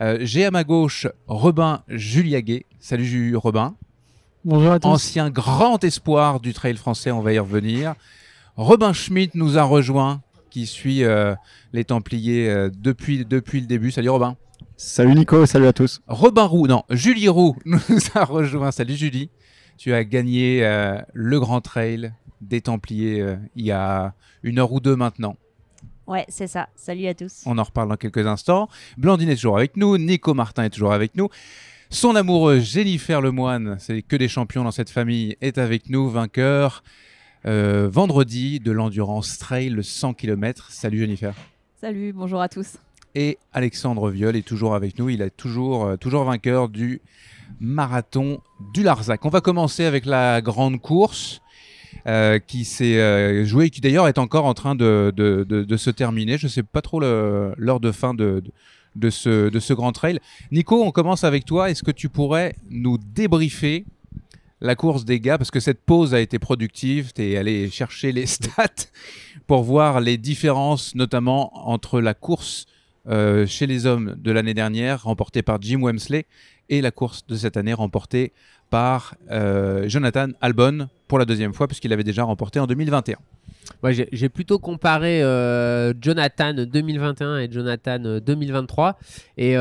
[0.00, 2.64] Euh, j'ai à ma gauche Robin Juliaguet.
[2.78, 3.74] Salut Robin.
[4.44, 4.88] Bonjour à tous.
[4.88, 7.94] Ancien grand espoir du trail français, on va y revenir.
[8.56, 11.02] Robin Schmidt nous a rejoint, qui suit
[11.72, 13.90] les Templiers depuis, depuis le début.
[13.90, 14.36] Salut Robin.
[14.76, 16.00] Salut Nico, salut à tous.
[16.08, 17.78] Robin Roux, non, Julie Roux nous
[18.16, 18.72] a rejoint.
[18.72, 19.30] Salut Julie.
[19.78, 24.72] Tu as gagné euh, le Grand Trail des Templiers euh, il y a une heure
[24.72, 25.36] ou deux maintenant.
[26.08, 26.68] Ouais, c'est ça.
[26.74, 27.42] Salut à tous.
[27.46, 28.68] On en reparle dans quelques instants.
[28.98, 29.96] Blandine est toujours avec nous.
[29.96, 31.28] Nico Martin est toujours avec nous.
[31.88, 36.82] Son amoureux Jennifer Lemoine, c'est que des champions dans cette famille, est avec nous, vainqueur
[37.46, 40.72] euh, vendredi de l'endurance trail 100 km.
[40.72, 41.32] Salut Jennifer.
[41.80, 42.78] Salut, bonjour à tous
[43.14, 45.08] et Alexandre Viol est toujours avec nous.
[45.08, 47.00] Il est toujours, euh, toujours vainqueur du
[47.60, 48.40] marathon
[48.72, 49.24] du Larzac.
[49.24, 51.40] On va commencer avec la grande course
[52.06, 56.38] euh, qui s'est euh, jouée, qui d'ailleurs est encore en train de, de, se terminer.
[56.38, 58.42] Je ne sais pas trop l'heure de fin de,
[59.10, 60.18] ce, de ce grand trail.
[60.50, 61.70] Nico, on commence avec toi.
[61.70, 63.84] Est-ce que tu pourrais nous débriefer
[64.60, 68.12] la course des gars, parce que cette pause a été productive, tu es allé chercher
[68.12, 68.86] les stats
[69.46, 72.64] pour voir les différences, notamment entre la course
[73.06, 76.26] chez les hommes de l'année dernière, remporté par Jim Wemsley,
[76.68, 78.32] et la course de cette année remportée
[78.70, 83.16] par euh, Jonathan Albon pour la deuxième fois, puisqu'il avait déjà remporté en 2021.
[84.12, 88.98] j'ai plutôt comparé euh, Jonathan 2021 et Jonathan 2023.
[89.36, 89.54] Et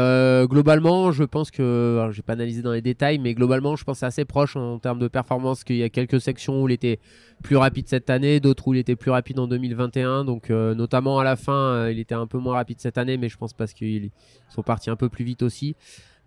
[0.48, 4.00] globalement, je pense que, je vais pas analyser dans les détails, mais globalement, je pense
[4.00, 7.00] c'est assez proche en, termes de performance, qu'il y a quelques sections où il était
[7.44, 10.26] plus rapide cette année, d'autres où il était plus rapide en 2021.
[10.26, 13.18] Donc, euh, notamment à la fin, euh, il était un peu moins rapide cette année,
[13.18, 14.10] mais je pense parce qu'ils
[14.50, 15.76] sont partis un peu plus vite aussi.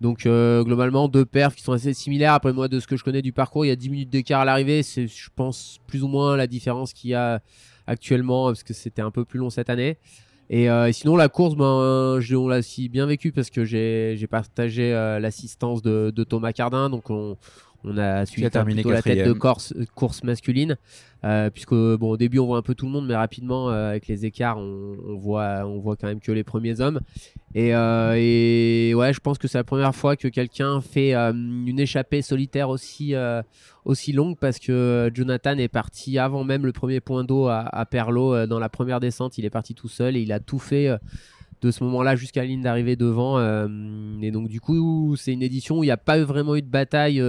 [0.01, 2.34] Donc, euh, globalement, deux perfs qui sont assez similaires.
[2.34, 4.42] Après, moi, de ce que je connais du parcours, il y a 10 minutes d'écart
[4.42, 4.82] à l'arrivée.
[4.82, 7.40] C'est, je pense, plus ou moins la différence qu'il y a
[7.86, 9.99] actuellement, parce que c'était un peu plus long cette année.
[10.49, 15.82] Et sinon, la course, ben, on l'a si bien vécu parce que j'ai partagé l'assistance
[15.82, 16.88] de, Thomas Cardin.
[16.88, 17.36] Donc, on,
[17.85, 20.77] on a suivi plutôt la tête de course, course masculine.
[21.24, 23.89] Euh, puisque bon au début on voit un peu tout le monde mais rapidement euh,
[23.89, 27.01] avec les écarts on, voit on voit quand même que les premiers hommes.
[27.55, 31.81] Et, euh, et ouais je pense que c'est la première fois que quelqu'un fait une
[31.81, 33.14] échappée solitaire aussi
[33.85, 37.87] aussi longue parce que Jonathan est parti avant même le premier point d'eau à, à
[37.87, 39.39] Perlo dans la première descente.
[39.39, 40.91] Il est parti tout seul et il a tout fait
[41.62, 43.38] de ce moment-là jusqu'à la ligne d'arrivée devant
[44.22, 46.68] et donc du coup c'est une édition où il n'y a pas vraiment eu de
[46.68, 47.22] bataille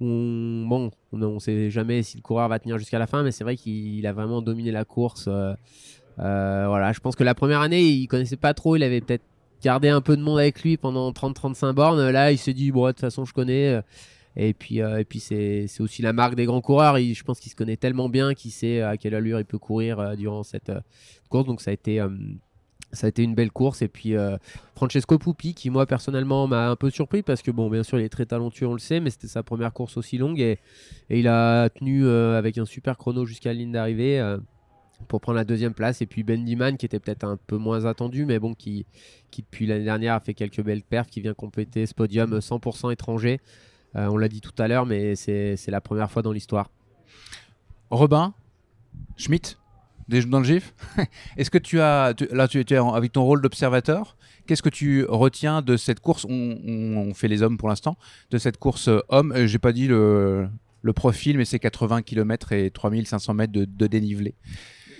[0.00, 3.32] on, bon, on ne sait jamais si le coureur va tenir jusqu'à la fin, mais
[3.32, 5.26] c'est vrai qu'il a vraiment dominé la course.
[5.28, 5.54] Euh,
[6.20, 9.24] euh, voilà, je pense que la première année, il connaissait pas trop, il avait peut-être
[9.62, 12.10] gardé un peu de monde avec lui pendant 30-35 bornes.
[12.10, 13.74] Là, il s'est dit, bon, de toute façon, je connais.
[13.74, 13.82] Euh,
[14.36, 16.96] et puis, et puis c'est, aussi la marque des grands coureurs.
[16.96, 20.16] je pense qu'il se connaît tellement bien qu'il sait à quelle allure il peut courir
[20.16, 20.70] durant cette
[21.28, 21.46] course.
[21.46, 22.00] Donc, ça a été
[22.92, 23.82] ça a été une belle course.
[23.82, 24.36] Et puis euh,
[24.74, 28.04] Francesco Pupi, qui moi personnellement m'a un peu surpris parce que, bon, bien sûr, il
[28.04, 30.58] est très talentueux, on le sait, mais c'était sa première course aussi longue et,
[31.10, 34.20] il a tenu euh, avec un super chrono jusqu'à la ligne d'arrivée.
[34.20, 34.38] Euh,
[35.06, 37.84] pour prendre la deuxième place et puis Ben Diman qui était peut-être un peu moins
[37.84, 38.84] attendu mais bon qui,
[39.30, 42.92] qui depuis l'année dernière a fait quelques belles perfs qui vient compléter ce podium 100%
[42.92, 43.40] étranger
[43.94, 46.68] on l'a dit tout à l'heure mais c'est la première fois dans l'histoire
[47.90, 48.34] Robin
[49.16, 49.56] Schmidt
[50.08, 50.74] dans le GIF.
[51.36, 55.62] Est-ce que tu as, là, tu, es avec ton rôle d'observateur, qu'est-ce que tu retiens
[55.62, 57.96] de cette course on, fait les hommes pour l'instant,
[58.30, 59.32] de cette course euh, homme.
[59.32, 60.48] Euh, j'ai pas dit le,
[60.94, 64.34] profil, mais c'est 80 km et 3500 mètres de dénivelé.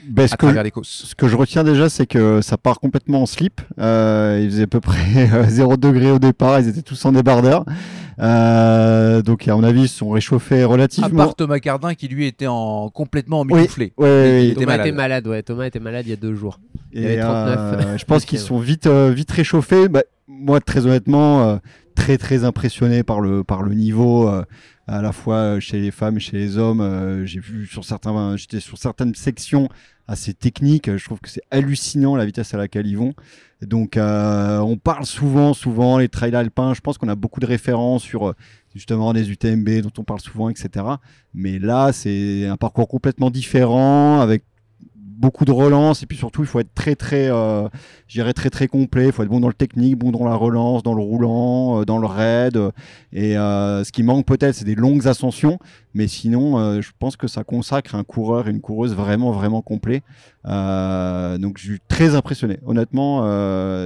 [0.06, 0.46] Ben, ce, que,
[0.82, 3.60] ce, que, je retiens déjà, c'est que ça part complètement en slip.
[3.78, 7.64] Euh, il faisait à peu près 0 degré au départ, ils étaient tous en débardeur.
[8.20, 11.22] Euh, donc à mon avis, ils sont réchauffés relativement.
[11.22, 13.92] À part Thomas Cardin qui lui était en complètement emmitouflé.
[13.96, 15.26] Oui, oui, Thomas était malade.
[15.26, 16.58] Ouais, Thomas était malade il y a deux jours.
[16.92, 17.58] Il avait 39.
[17.58, 19.88] Euh, je pense qu'ils sont vite, euh, vite réchauffés.
[19.88, 21.60] Bah, moi, très honnêtement,
[21.94, 24.30] très très impressionné par le par le niveau
[24.88, 27.24] à la fois chez les femmes et chez les hommes.
[27.24, 29.68] j'ai vu sur certains, j'étais sur certaines sections
[30.08, 30.96] assez techniques.
[30.96, 33.14] Je trouve que c'est hallucinant la vitesse à laquelle ils vont.
[33.62, 36.74] Donc, euh, on parle souvent, souvent les trails alpins.
[36.74, 38.32] Je pense qu'on a beaucoup de références sur euh,
[38.74, 40.86] justement des UTMB dont on parle souvent, etc.
[41.34, 44.44] Mais là, c'est un parcours complètement différent avec
[45.18, 47.68] beaucoup de relance et puis surtout il faut être très très euh,
[48.34, 49.06] très très complet.
[49.06, 51.84] Il faut être bon dans le technique bon dans la relance dans le roulant euh,
[51.84, 52.58] dans le raid.
[53.12, 55.58] Et euh, ce qui manque peut-être c'est des longues ascensions
[55.94, 59.62] mais sinon euh, je pense que ça consacre un coureur et une coureuse vraiment vraiment
[59.62, 60.02] complet.
[60.44, 62.58] Donc je suis très impressionné.
[62.64, 63.22] Honnêtement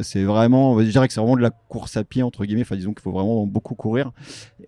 [0.02, 2.62] c'est vraiment je dirais que c'est vraiment de la course à pied entre guillemets.
[2.62, 4.12] Enfin disons qu'il faut vraiment beaucoup courir.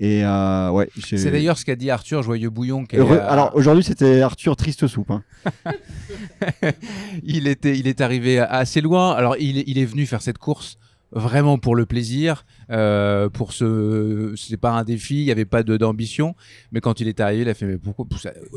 [0.01, 2.85] Et ouais c'est d'ailleurs ce qu'a dit Arthur Joyeux Bouillon
[3.20, 5.22] alors aujourd'hui c'était Arthur Triste Soupe hein.
[7.22, 9.12] il, était, il est arrivé assez loin.
[9.12, 10.78] Alors, il, il est venu faire cette course
[11.15, 15.62] vraiment pour le plaisir, euh, pour ce, c'est pas un défi, il n'y avait pas
[15.62, 16.35] d'ambition,
[16.73, 18.07] mais quand il est arrivé, il a fait mais pourquoi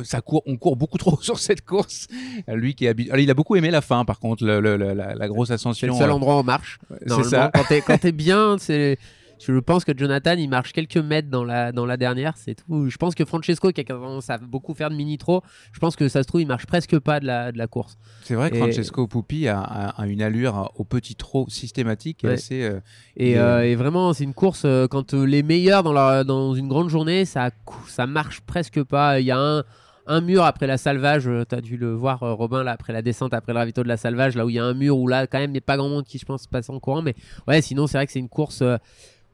[0.03, 2.07] ça, court, on court beaucoup trop sur cette course.
[2.47, 5.87] Lui qui habite, il a beaucoup aimé la fin, par contre, la, grosse ascension.
[5.87, 6.79] C'est le seul endroit où on marche.
[7.05, 7.51] C'est ça.
[7.85, 8.97] Quand t'es bien, c'est
[9.39, 12.89] je pense que Jonathan, il marche quelques mètres dans la, dans la dernière, c'est tout.
[12.89, 16.07] Je pense que Francesco, qui a tendance à beaucoup faire de mini-trop, je pense que
[16.07, 17.97] ça se trouve, il marche presque pas de la, de la course.
[18.23, 22.63] C'est vrai que Francesco Pupi a, une allure au petit trot systématique et assez.
[22.63, 22.79] Euh,
[23.15, 26.67] et, euh, et, vraiment, c'est une course, euh, quand les meilleurs dans, la, dans une
[26.67, 27.51] grande journée, ça,
[27.87, 29.19] ça marche presque pas.
[29.19, 29.63] Il y a un
[30.09, 33.33] un mur après la salvage, tu as dû le voir Robin là après la descente
[33.33, 35.27] après le ravito de la salvage là où il y a un mur où là
[35.27, 37.13] quand même il n'y a pas grand monde qui je pense passe en courant mais
[37.45, 38.63] ouais sinon c'est vrai que c'est une course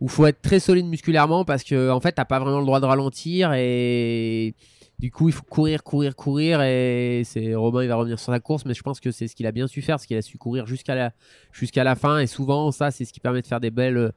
[0.03, 2.81] où faut être très solide musculairement parce que en fait t'as pas vraiment le droit
[2.81, 4.53] de ralentir et
[4.99, 8.41] du coup il faut courir courir courir et c'est Robin il va revenir sur sa
[8.41, 10.21] course mais je pense que c'est ce qu'il a bien su faire ce qu'il a
[10.21, 11.13] su courir jusqu'à la
[11.53, 14.11] jusqu'à la fin et souvent ça c'est ce qui permet de faire des belles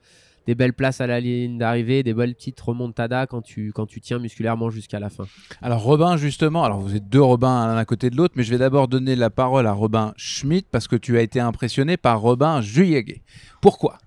[0.45, 3.99] des belles places à la ligne d'arrivée, des belles petites remontadas quand tu, quand tu
[3.99, 5.25] tiens musculairement jusqu'à la fin.
[5.61, 8.51] Alors Robin, justement, alors vous êtes deux Robin l'un à côté de l'autre, mais je
[8.51, 12.21] vais d'abord donner la parole à Robin Schmidt parce que tu as été impressionné par
[12.21, 13.23] Robin Juyeguet.
[13.59, 13.97] Pourquoi?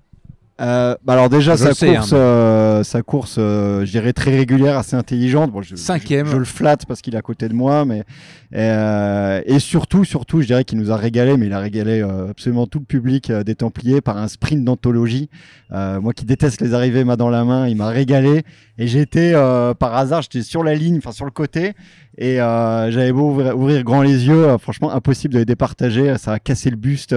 [0.61, 4.77] Euh, bah alors déjà sa course, hein, euh, sa course, euh, je dirais très régulière,
[4.77, 5.51] assez intelligente.
[5.51, 6.27] Bon, je, Cinquième.
[6.27, 8.05] Je, le flatte parce qu'il est à côté de moi, mais
[8.53, 12.81] et surtout, surtout, je dirais qu'il nous a régalé, mais il a régalé absolument tout
[12.81, 15.31] le public des Templiers par un sprint d'anthologie.
[15.71, 18.43] moi qui déteste les arrivées main dans la main, il m'a régalé
[18.77, 19.33] et j'étais
[19.79, 21.73] par hasard, j'étais sur la ligne, enfin sur le côté,
[22.19, 26.19] et j'avais beau ouvrir, grand les yeux, franchement impossible de les départager.
[26.19, 27.15] Ça a cassé le buste.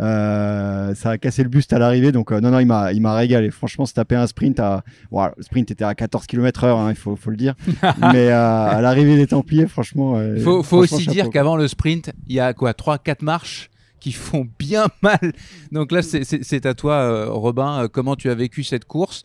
[0.00, 3.02] Euh, ça a cassé le buste à l'arrivée, donc euh, non, non, il m'a, il
[3.02, 3.50] m'a régalé.
[3.50, 4.82] Franchement, se taper un sprint à,
[5.12, 7.54] le sprint était à 14 km heure, hein, il faut, faut le dire.
[8.00, 10.20] Mais euh, à l'arrivée des Templiers, franchement.
[10.20, 13.70] Il faut, faut aussi dire qu'avant le sprint, il y a quoi, 3-4 marches
[14.00, 15.32] qui font bien mal.
[15.70, 17.88] Donc là, c'est à toi, Robin.
[17.92, 19.24] Comment tu as vécu cette course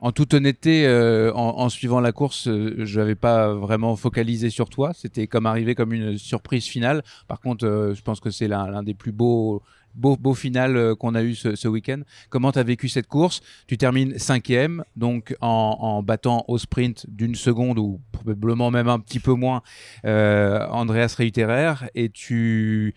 [0.00, 4.68] En toute honnêteté, euh, en, suivant la course, euh, je n'avais pas vraiment focalisé sur
[4.70, 4.92] toi.
[4.94, 7.02] C'était comme arrivé comme une surprise finale.
[7.26, 9.60] Par contre, euh, je pense que c'est l'un des plus beaux
[9.94, 12.02] beau, beau final qu'on a eu ce, week-end.
[12.30, 13.40] Comment tu as vécu cette course?
[13.66, 19.18] Tu termines cinquième, donc en, battant au sprint d'une seconde ou probablement même un petit
[19.18, 19.62] peu moins
[20.04, 22.94] Andreas Reuterer et tu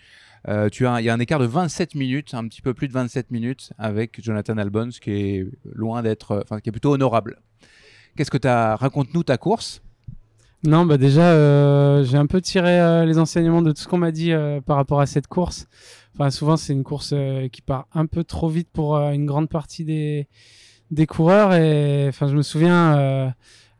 [0.48, 2.88] euh, tu as, il y a un écart de 27 minutes, un petit peu plus
[2.88, 6.92] de 27 minutes avec Jonathan Albon, ce qui est loin d'être, enfin, qui est plutôt
[6.92, 7.40] honorable.
[8.16, 9.82] Qu'est-ce que tu as Raconte-nous ta course.
[10.64, 13.98] Non, bah déjà, euh, j'ai un peu tiré euh, les enseignements de tout ce qu'on
[13.98, 14.32] m'a dit
[14.66, 15.68] par rapport à cette course.
[16.16, 17.14] Enfin, souvent, c'est une course
[17.52, 20.28] qui part un peu trop vite pour une grande partie des,
[20.92, 21.54] des coureurs.
[21.54, 23.34] Et enfin, je me souviens,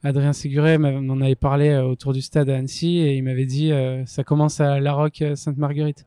[0.04, 3.72] Adrien Séguré m'en avait parlé autour du stade à Annecy et il m'avait dit
[4.06, 6.06] ça commence à La Roque Sainte-Marguerite.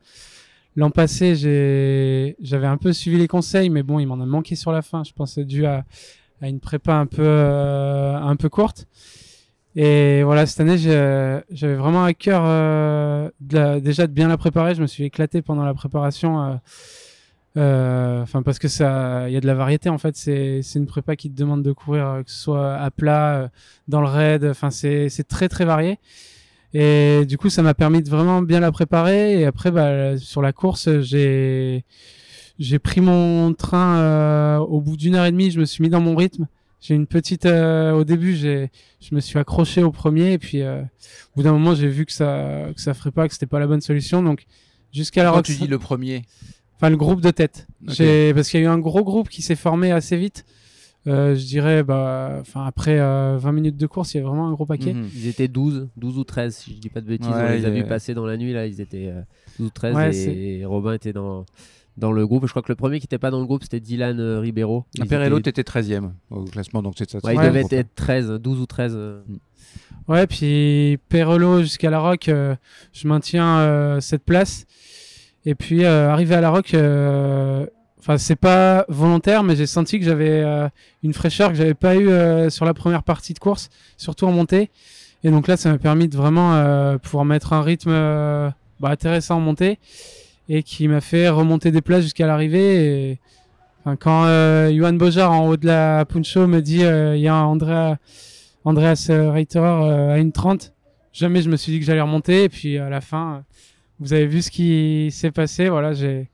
[0.77, 4.73] L'an passé, j'avais un peu suivi les conseils, mais bon, il m'en a manqué sur
[4.73, 5.05] la fin.
[5.05, 5.85] Je pense dû à,
[6.43, 8.87] une prépa un peu, euh, un peu courte.
[9.77, 14.75] Et voilà, cette année, j'avais vraiment à cœur euh, déjà de bien la préparer.
[14.75, 16.61] Je me suis éclaté pendant la préparation.
[17.57, 20.17] Euh, enfin, parce que ça, il y a de la variété en fait.
[20.17, 23.51] C'est une prépa qui te demande de courir, que ce soit à plat,
[23.87, 24.45] dans le raid.
[24.45, 26.01] Enfin, c'est très très varié.
[26.75, 29.41] Et du coup, ça m'a permis de vraiment bien la préparer.
[29.41, 31.85] Et après, bah, sur la course, j'ai
[32.59, 35.53] j'ai pris mon train euh, au bout d'une heure et demie.
[35.53, 36.49] Je me suis mis dans mon rythme.
[36.81, 37.47] J'ai une petite.
[37.47, 38.71] Euh, au début, j'ai
[39.01, 40.33] je me suis accroché au premier.
[40.33, 43.29] Et puis, euh, au bout d'un moment, j'ai vu que ça que ça ferait pas,
[43.29, 44.23] que c'était pas la bonne solution.
[44.23, 44.45] Donc,
[44.93, 45.31] jusqu'à la.
[45.31, 46.23] Quand tu dis le premier?
[46.77, 47.69] Enfin, le groupe de tête.
[47.87, 50.45] Parce qu'il y a eu un gros groupe qui s'est formé assez vite.
[51.07, 54.49] Euh, je dirais, bah, enfin après 20 euh, minutes de course, il y a vraiment
[54.49, 54.95] un gros paquet.
[54.95, 55.09] Mhm.
[55.15, 57.31] Ils étaient 12, 12 ou 13, si je dis pas de bêtises.
[57.31, 59.13] on les a vus passer dans la nuit, là, ils étaient
[59.59, 61.45] 12 euh, ou 13 et, Robin était dans,
[61.99, 62.47] dans le groupe.
[62.47, 64.87] Je crois que le premier qui n'était pas dans le groupe, c'était Dylan Ribeiro.
[65.09, 67.19] Perello, tu étais 13e au classement, donc c'est ça.
[67.23, 68.97] il devait être 13, 12 ou 13.
[68.97, 69.37] Mm.
[70.09, 74.67] Ouais, puis Perello jusqu'à la Rock, je maintiens cette place.
[75.47, 76.75] Et puis arrivé à la Rock,
[78.05, 80.69] Enfin, c'est pas volontaire, mais j'ai senti que j'avais euh,
[81.03, 84.31] une fraîcheur que j'avais pas eu euh, sur la première partie de course, surtout en
[84.31, 84.69] montée.
[85.23, 87.93] Et donc là, ça m'a permis de vraiment euh, pouvoir mettre un rythme
[88.79, 89.79] bah, intéressant en montée
[90.51, 92.85] et qui m'a fait remonter des places jusqu'à l'arrivée.
[92.85, 93.19] Et...
[93.81, 94.27] Enfin, quand
[94.71, 97.97] Johan Bojar en haut de la Puncho me dit il y a Andrea,
[98.67, 100.75] Andreas Reiter à une 30,
[101.15, 102.45] jamais je me suis dit que j'allais remonter.
[102.45, 103.45] Et puis à la fin,
[103.99, 105.71] vous avez vu ce qui s'est passé.
[105.71, 106.29] Voilà, j'ai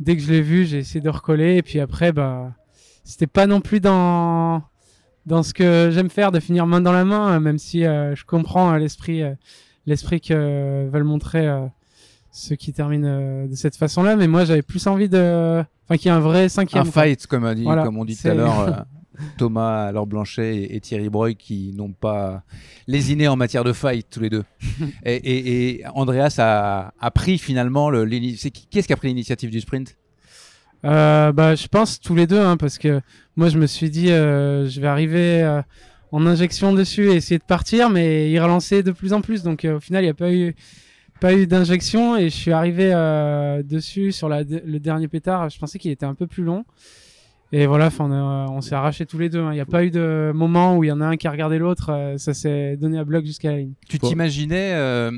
[0.00, 1.56] dès que je l'ai vu, j'ai essayé de recoller.
[1.56, 2.52] Et puis après, bah,
[3.04, 4.62] c'était pas non plus dans,
[5.26, 8.24] dans ce que j'aime faire de finir main dans la main, même si euh, je
[8.24, 9.34] comprends euh, l'esprit, euh,
[9.86, 11.48] l'esprit que veulent montrer
[12.30, 14.16] ceux qui terminent de cette façon-là.
[14.16, 16.86] Mais moi, j'avais plus envie de, enfin, qu'il y ait un vrai cinquième.
[16.86, 18.84] Un fight, comme, a dit, comme on dit tout à l'heure.
[19.38, 22.42] Thomas Laure Blanchet et, Thierry Breuil qui n'ont pas
[22.86, 24.44] lésiné en matière de fight tous les deux.
[25.04, 28.04] et, Andreas a, pris finalement le.
[28.06, 29.96] Qui est-ce qui a pris l'initiative du sprint?
[30.84, 33.00] Euh, bah, je pense tous les deux, hein, parce que
[33.36, 35.62] moi je me suis dit, euh, je vais arriver euh,
[36.10, 39.42] en injection dessus et essayer de partir, mais il relançait de plus en plus.
[39.42, 40.54] Donc au final, il n'y a pas eu,
[41.20, 42.90] pas eu d'injection et je suis arrivé
[43.64, 45.50] dessus sur le dernier pétard.
[45.50, 46.64] Je pensais qu'il était un peu plus long.
[47.54, 49.40] Et voilà, on, s'est arraché tous les deux.
[49.40, 49.52] Hein.
[49.52, 51.30] Il n'y a pas eu de moment où il y en a un qui a
[51.30, 51.90] regardé l'autre.
[51.90, 53.74] Euh, ça s'est donné à bloc jusqu'à la ligne.
[53.86, 55.10] Tu t'imaginais euh,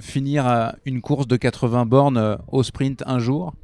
[0.00, 3.54] finir une course de 80 bornes euh, au sprint un jour?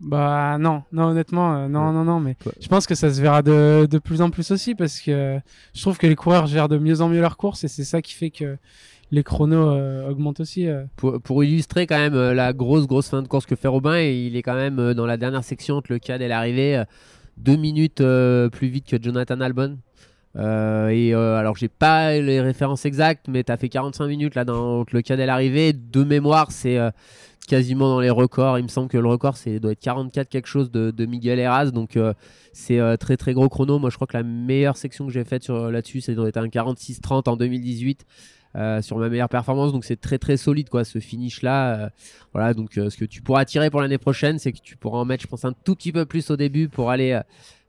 [0.00, 2.18] Bah non, non honnêtement, non, non, non.
[2.18, 5.38] Mais je pense que ça se verra de, de, plus en plus aussi parce que
[5.74, 8.00] je trouve que les coureurs gèrent de mieux en mieux leurs courses et c'est ça
[8.00, 8.56] qui fait que
[9.10, 9.76] les chronos
[10.08, 10.68] augmentent aussi.
[10.94, 14.36] Pour, pour, illustrer quand même la grosse grosse fin de course que fait Robin, il
[14.36, 16.84] est quand même dans la dernière section entre le cadre et l'arrivée
[17.38, 19.78] deux minutes euh, plus vite que Jonathan Albon.
[20.36, 24.34] Euh, et euh, alors j'ai pas les références exactes, mais tu as fait 45 minutes
[24.34, 25.72] là dans le cadet l'arrivée.
[25.72, 26.78] De mémoire, c'est
[27.48, 28.58] quasiment dans les records.
[28.58, 31.70] Il me semble que le record c'est doit être 44 quelque chose de, Miguel Eras,
[31.70, 31.98] donc
[32.52, 33.78] c'est très très gros chrono.
[33.78, 36.36] Moi je crois que la meilleure section que j'ai faite sur là-dessus, c'est doit être
[36.36, 38.04] un 46-30 en 2018.
[38.56, 39.72] Euh, sur ma meilleure performance.
[39.72, 41.74] Donc c'est très très solide quoi ce finish là.
[41.74, 41.88] Euh,
[42.32, 44.98] voilà donc euh, ce que tu pourras tirer pour l'année prochaine, c'est que tu pourras
[44.98, 47.20] en mettre je pense un tout petit peu plus au début pour aller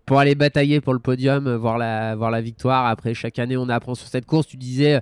[0.06, 2.85] pour aller batailler pour le podium, voir la voir la victoire.
[2.85, 4.47] Après chaque année on apprend sur cette course.
[4.47, 5.01] Tu disais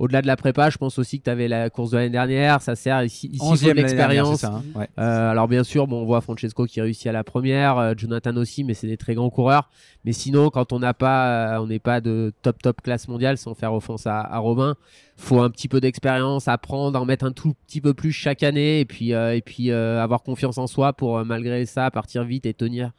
[0.00, 2.62] au-delà de la prépa, je pense aussi que tu avais la course de l'année dernière.
[2.62, 4.44] Ça sert ici, ici de l'expérience.
[4.44, 4.62] Hein.
[4.98, 8.34] Euh, alors bien sûr, bon, on voit Francesco qui réussit à la première, euh, Jonathan
[8.36, 9.68] aussi, mais c'est des très grands coureurs.
[10.06, 13.36] Mais sinon, quand on n'a pas, euh, on n'est pas de top top classe mondiale,
[13.36, 14.74] sans faire offense à, à Robin,
[15.18, 18.80] faut un petit peu d'expérience, apprendre, en mettre un tout petit peu plus chaque année,
[18.80, 22.92] et puis et puis avoir confiance en soi pour malgré ça partir vite et tenir.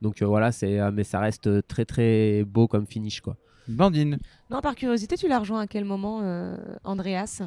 [0.00, 3.36] Donc voilà, c'est mais ça reste très très beau comme finish quoi.
[3.68, 4.18] Bandine.
[4.50, 7.42] Non, par curiosité, tu l'as rejoint à quel moment, euh, Andreas?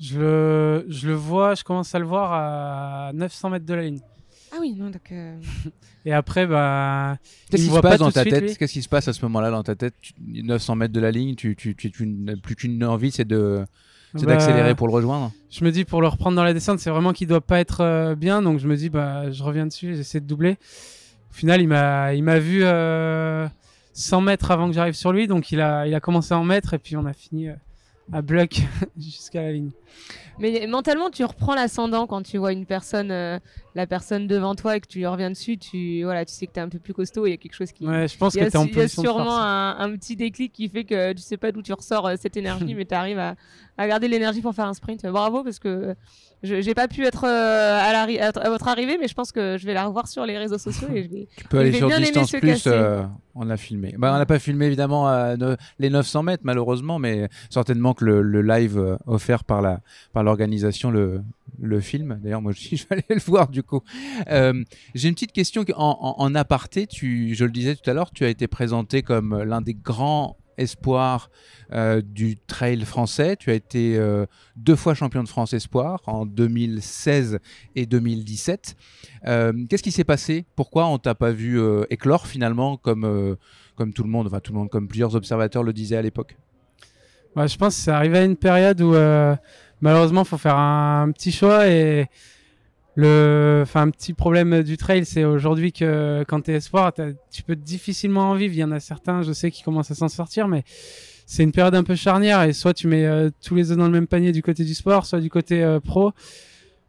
[0.00, 3.82] Je le, je le vois, je commence à le voir à 900 mètres de la
[3.82, 4.00] ligne.
[4.52, 5.12] Ah oui, non, donc.
[5.12, 5.36] Euh,
[6.04, 7.18] Et après, bah.
[7.50, 8.56] Qu'est-ce qui se passe dans ta tête?
[8.56, 9.94] Qu'est-ce qui se passe à ce moment-là dans ta tête?
[10.26, 13.64] 900 mètres de la ligne, tu, tu, tu, n'as plus qu'une envie, c'est de.
[14.14, 15.32] C'est bah, d'accélérer pour le rejoindre?
[15.50, 17.82] Je me dis pour le reprendre dans la descente, c'est vraiment qu'il doit pas être
[17.82, 20.56] euh, bien, donc je me dis bah je reviens dessus, j'essaie de doubler.
[21.30, 22.62] Au final, il m'a il m'a vu
[23.98, 25.26] 100 mètres avant que j'arrive sur lui.
[25.26, 27.54] Donc il a, il a commencé à en mettre et puis on a fini euh,
[28.12, 28.60] à bloc
[28.96, 29.70] jusqu'à la ligne.
[30.38, 33.40] Mais mentalement, tu reprends l'ascendant quand tu vois une personne, euh,
[33.78, 35.56] la personne devant toi et que tu lui reviens dessus.
[35.56, 37.36] Tu, voilà, tu sais que tu es un peu plus costaud et il y a
[37.36, 37.86] quelque chose qui.
[37.86, 40.68] Ouais, je pense que tu es en Il y a sûrement un, petit déclic qui
[40.68, 43.36] fait que tu sais pas d'où tu ressors euh, cette énergie, mais tu arrives à,
[43.76, 45.06] à garder l'énergie pour faire un sprint.
[45.06, 45.94] Bravo parce que
[46.42, 49.56] je n'ai pas pu être euh, à, la, à, votre arrivée, mais je pense que
[49.58, 50.88] je vais la revoir sur les réseaux sociaux.
[50.94, 53.02] Et je vais, tu peux aller sur Distance Plus, euh,
[53.34, 53.94] on a filmé.
[53.98, 55.12] Bah, on n'a pas filmé évidemment
[55.78, 59.80] les 900 mètres malheureusement, mais certainement que le, live euh, offert par la
[60.12, 61.22] par l'organisation le,
[61.60, 62.18] le film.
[62.22, 63.82] D'ailleurs, moi aussi, je vais aller le voir du coup.
[64.28, 66.86] J'ai une petite question en, en, aparté.
[66.86, 70.36] Tu, je le disais tout à l'heure, tu as été présenté comme l'un des grands
[70.58, 71.30] espoir
[71.72, 73.36] euh, du trail français.
[73.36, 74.26] Tu as été euh,
[74.56, 77.38] deux fois champion de France espoir en 2016
[77.76, 78.76] et 2017.
[79.26, 80.44] Euh, qu'est-ce qui s'est passé?
[80.56, 81.58] Pourquoi on t'a pas vu
[81.88, 83.36] éclore finalement comme,
[83.76, 86.36] comme tout le monde, enfin tout le monde, comme plusieurs observateurs le disaient à l'époque?
[87.36, 88.94] Je pense que c'est arrivé à une période où
[89.80, 92.06] malheureusement faut faire un petit choix et
[92.98, 96.92] le, enfin, un petit problème du trail, c'est aujourd'hui que quand tu es espoir,
[97.30, 98.54] tu peux difficilement en vivre.
[98.54, 100.64] Il y en a certains, je sais, qui commencent à s'en sortir, mais
[101.24, 103.84] c'est une période un peu charnière et soit tu mets euh, tous les œufs dans
[103.84, 106.12] le même panier du côté du sport, soit du côté euh, pro.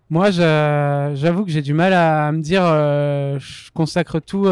[0.10, 4.50] Moi, j'avoue que j'ai du mal à, me dire, euh, je consacre tout,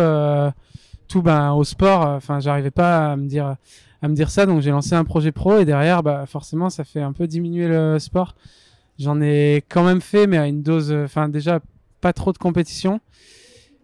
[1.08, 2.02] tout ben, au sport.
[2.02, 3.56] Enfin, j'arrivais pas à me dire,
[4.02, 6.84] à me dire ça, donc j'ai lancé un projet pro et derrière, bah, forcément, ça
[6.84, 8.36] fait un peu diminuer le sport.
[9.00, 11.60] J'en ai quand même fait, mais à une dose, euh, enfin déjà
[12.02, 13.00] pas trop de compétition.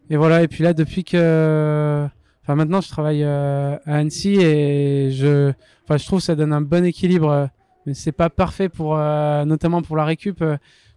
[0.10, 0.44] Et voilà.
[0.44, 2.08] Et puis là, depuis que,
[2.44, 5.52] enfin maintenant, je travaille euh, à Annecy et je,
[5.84, 7.30] enfin je trouve que ça donne un bon équilibre.
[7.30, 7.46] Euh,
[7.86, 10.42] mais c'est pas parfait pour, notamment pour la récup.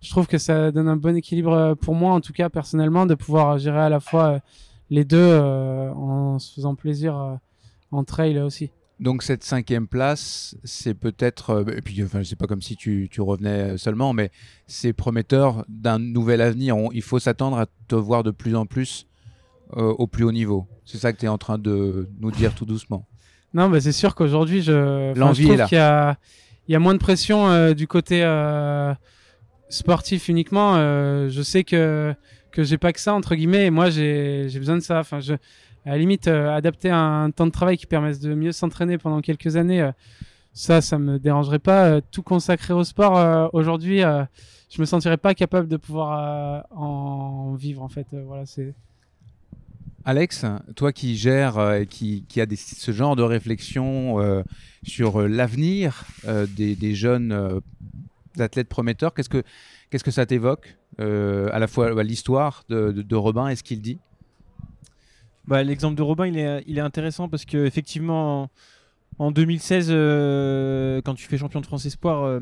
[0.00, 3.16] je trouve que ça donne un bon équilibre pour moi, en tout cas personnellement, de
[3.16, 4.38] pouvoir gérer à la fois
[4.90, 7.40] les deux en se faisant plaisir
[7.90, 8.70] en trail aussi.
[8.98, 13.08] Donc cette cinquième place, c'est peut-être, euh, et puis enfin, c'est pas comme si tu,
[13.10, 14.30] tu, revenais seulement, mais
[14.66, 16.76] c'est prometteur d'un nouvel avenir.
[16.92, 19.06] il faut s'attendre à te voir de plus en plus
[19.76, 20.66] euh, au plus haut niveau.
[20.86, 23.06] C'est ça que tu es en train de nous dire tout doucement.
[23.52, 26.16] Non, mais c'est sûr qu'aujourd'hui, je, je trouve qu'il y a,
[26.66, 28.22] il y a moins de pression euh, du côté
[29.68, 30.76] sportif uniquement.
[30.76, 32.14] je sais que
[32.50, 33.66] que j'ai pas que ça entre guillemets.
[33.66, 35.00] Et moi, j'ai besoin de ça.
[35.00, 35.34] Enfin, je
[35.86, 39.20] à la limite, euh, adapter un temps de travail qui permette de mieux s'entraîner pendant
[39.20, 39.92] quelques années, euh,
[40.52, 41.86] ça, ça me dérangerait pas.
[41.86, 47.82] Euh, tout consacrer au sport, aujourd'hui, je me sentirais pas capable de pouvoir en vivre,
[47.82, 48.06] en fait.
[48.12, 48.74] voilà, c'est.
[50.04, 50.44] Alex,
[50.76, 54.44] toi qui gères et qui, qui a ce genre de réflexion
[54.82, 57.60] sur l'avenir des, jeunes
[58.38, 59.42] athlètes prometteurs, qu'est-ce que,
[59.90, 63.98] qu'est-ce que ça t'évoque À la fois l'histoire de Robin et ce qu'il dit?
[65.46, 68.50] Bah, L'exemple de Robin, il est, intéressant parce qu'effectivement, en,
[69.18, 72.40] en 2016, euh, quand tu fais champion de France Espoir euh,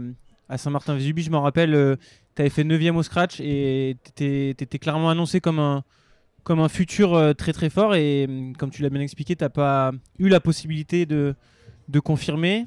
[0.49, 1.97] à Saint-Martin-Vésubie, je m'en rappelle, euh,
[2.35, 7.53] tu avais fait 9 au scratch et tu étais, clairement annoncé comme un, futur très
[7.53, 7.95] très fort.
[7.95, 8.29] Et
[8.59, 11.37] comme tu l'as bien expliqué, tu n'as pas eu la possibilité de
[12.03, 12.67] confirmer.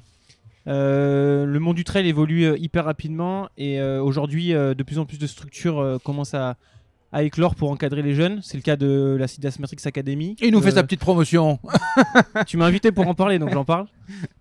[0.65, 5.99] le monde du trail évolue hyper rapidement et aujourd'hui, de plus en plus de structures
[6.03, 6.55] commencent à
[7.11, 8.41] à éclore pour encadrer les jeunes.
[8.41, 10.35] C'est le cas de la Sidas Matrix Academy.
[10.41, 11.59] Il nous fait sa petite promotion.
[12.47, 13.87] tu m'as invité pour en parler, donc j'en parle.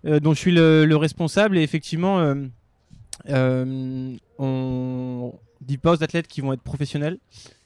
[0.05, 1.57] Euh, dont je suis le, responsable.
[1.57, 2.35] Et effectivement, euh,
[3.29, 7.17] euh, on dit pas aux athlètes qui vont être professionnels.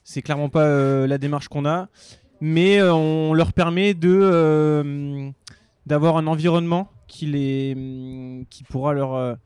[0.04, 1.88] C'est clairement pas la démarche qu'on a.
[2.42, 5.32] Mais on leur permet de
[5.88, 9.38] d'avoir un environnement qui, les, qui pourra leur,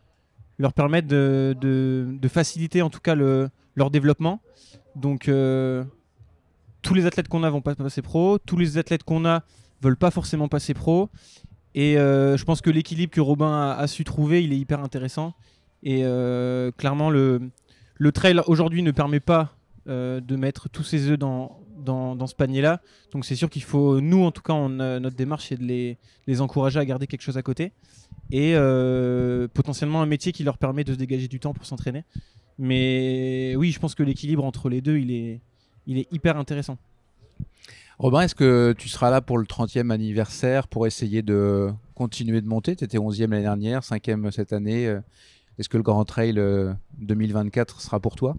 [0.58, 4.42] leur permettre de, de, faciliter en tout cas le, leur développement.
[4.96, 5.84] Donc, euh,
[6.82, 8.38] tous les athlètes qu'on a vont pas passer pro.
[8.40, 9.44] Tous les athlètes qu'on a
[9.82, 11.10] veulent pas forcément passer pro.
[11.74, 15.34] Et je pense que l'équilibre que Robin a, su trouver, il est hyper intéressant.
[15.84, 16.04] Et
[16.78, 17.52] clairement, le,
[18.14, 22.82] trail aujourd'hui ne permet pas de mettre tous ses œufs dans, ce panier-là.
[23.12, 26.80] Donc c'est sûr qu'il faut, nous en tout cas, notre démarche, c'est de les, encourager
[26.80, 27.74] à garder quelque chose à côté.
[28.32, 32.04] Et euh, potentiellement un métier qui leur permet de se dégager du temps pour s'entraîner.
[32.58, 35.42] Mais oui, je pense que l'équilibre entre les deux, il est,
[35.88, 36.78] il est hyper intéressant.
[38.00, 42.48] Robin, est-ce que tu seras là pour le 30e anniversaire pour essayer de continuer de
[42.48, 42.76] monter?
[42.76, 44.94] Tu étais 11e l'année dernière, 5e cette année.
[45.58, 46.34] Est-ce que le Grand Trail
[47.00, 48.36] 2024 euh, sera pour toi?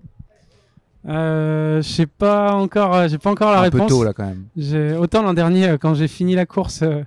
[1.09, 3.80] Euh, je sais pas encore, euh, j'ai pas encore la réponse.
[3.80, 4.98] Un peu tôt là quand même.
[4.98, 7.02] Autant l'an dernier, euh, quand j'ai fini la course, euh,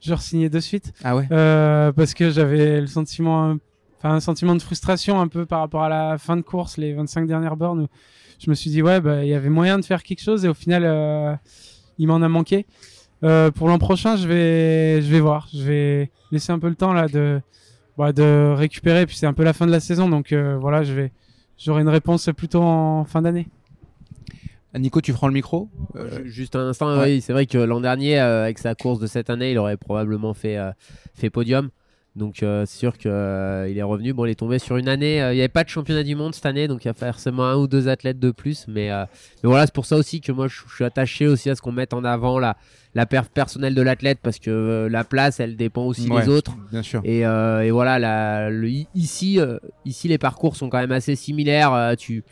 [0.00, 0.92] je re-signais de suite.
[1.02, 1.26] Ah ouais?
[1.28, 3.56] parce que j'avais le sentiment,
[4.04, 6.92] enfin un sentiment de frustration un peu par rapport à la fin de course, les
[6.92, 7.80] 25 dernières bornes.
[7.80, 7.88] Où
[8.38, 10.48] je me suis dit ouais, bah, il y avait moyen de faire quelque chose et
[10.48, 11.38] au final,
[11.98, 12.66] il m'en a manqué.
[13.20, 15.48] pour l'an prochain, je vais, je vais voir.
[15.54, 17.40] Je vais laisser un peu le temps là de,
[17.96, 19.06] bah, de récupérer.
[19.06, 21.12] Puis c'est un peu la fin de la saison, donc voilà, je vais
[21.56, 23.46] J'aurai une réponse plutôt en fin d'année.
[24.76, 25.68] Nico, tu prends le micro?
[25.94, 29.06] Euh, Juste un instant, oui, c'est vrai que l'an dernier, euh, avec sa course de
[29.06, 30.72] cette année, il aurait probablement fait, euh,
[31.14, 31.70] fait podium.
[32.16, 34.12] Donc c'est sûr qu'il est revenu.
[34.12, 35.16] Bon, il est tombé sur une année.
[35.16, 37.44] il n'y avait pas de championnat du monde cette année, donc il y a forcément
[37.44, 38.66] un ou deux athlètes de plus.
[38.68, 41.62] Mais, mais voilà, c'est pour ça aussi que moi je, suis attaché aussi à ce
[41.62, 42.56] qu'on mette en avant la,
[42.94, 46.56] la perf personnelle de l'athlète parce que la place, elle dépend aussi des autres.
[46.70, 47.00] Bien sûr.
[47.04, 48.50] Et, et voilà, la,
[48.94, 49.40] ici,
[49.84, 51.94] ici les parcours sont quand même assez similaires.
[51.98, 52.22] tu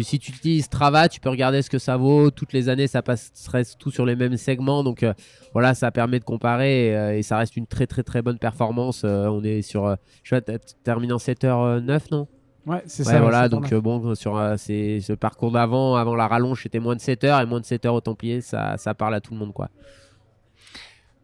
[0.00, 2.30] si tu utilises Strava, tu peux regarder ce que ça vaut.
[2.30, 4.82] Toutes les années, ça passerait tout sur les mêmes segments.
[4.82, 5.12] Donc euh,
[5.52, 9.02] voilà, ça permet de comparer euh, et, ça reste une très très très bonne performance.
[9.04, 10.40] Euh, on est sur, je vois,
[10.82, 12.26] terminé en 7h09, non?
[12.64, 13.20] Ouais, c'est ça.
[13.20, 17.42] Voilà, donc bon, sur ce parcours d'avant, avant la rallonge, c'était moins de 7 h
[17.42, 19.68] et moins de 7 h au Templier, ça, ça parle à tout le monde, quoi.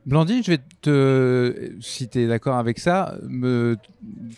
[0.05, 3.77] Blandine, je vais te, si tu es d'accord avec ça, me,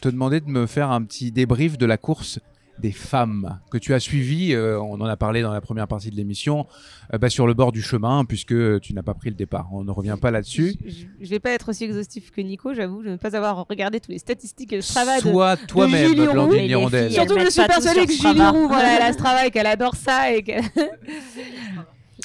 [0.02, 2.40] te demander de me faire un petit débrief de la course
[2.80, 6.10] des femmes que tu as suivies, euh, on en a parlé dans la première partie
[6.10, 6.66] de l'émission,
[7.12, 9.68] euh, bah, sur le bord du chemin, puisque tu n'as pas pris le départ.
[9.72, 10.74] On ne revient pas là-dessus.
[10.84, 14.00] Je ne vais pas être aussi exhaustif que Nico, j'avoue, je ne pas avoir regardé
[14.00, 17.12] toutes les statistiques de Strava Soit toi-même, Blandine Hirondelle.
[17.12, 19.94] Surtout que je suis persuadée que Julie Roux, voilà, elle a Strava et qu'elle adore
[19.94, 20.32] ça.
[20.32, 20.44] Et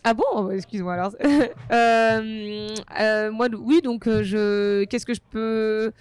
[0.03, 0.49] Ah bon?
[0.51, 1.11] Excuse-moi alors.
[2.97, 4.85] Euh, moi, oui, donc je.
[4.85, 5.91] Qu'est-ce que je peux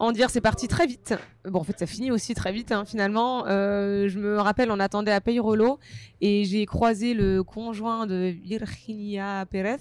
[0.00, 1.14] en dire c'est parti très vite.
[1.44, 3.46] Bon, en fait, ça finit aussi très vite, hein, finalement.
[3.46, 5.78] Euh, je me rappelle, on attendait à Peyrolo
[6.22, 9.76] et j'ai croisé le conjoint de Virginia Pérez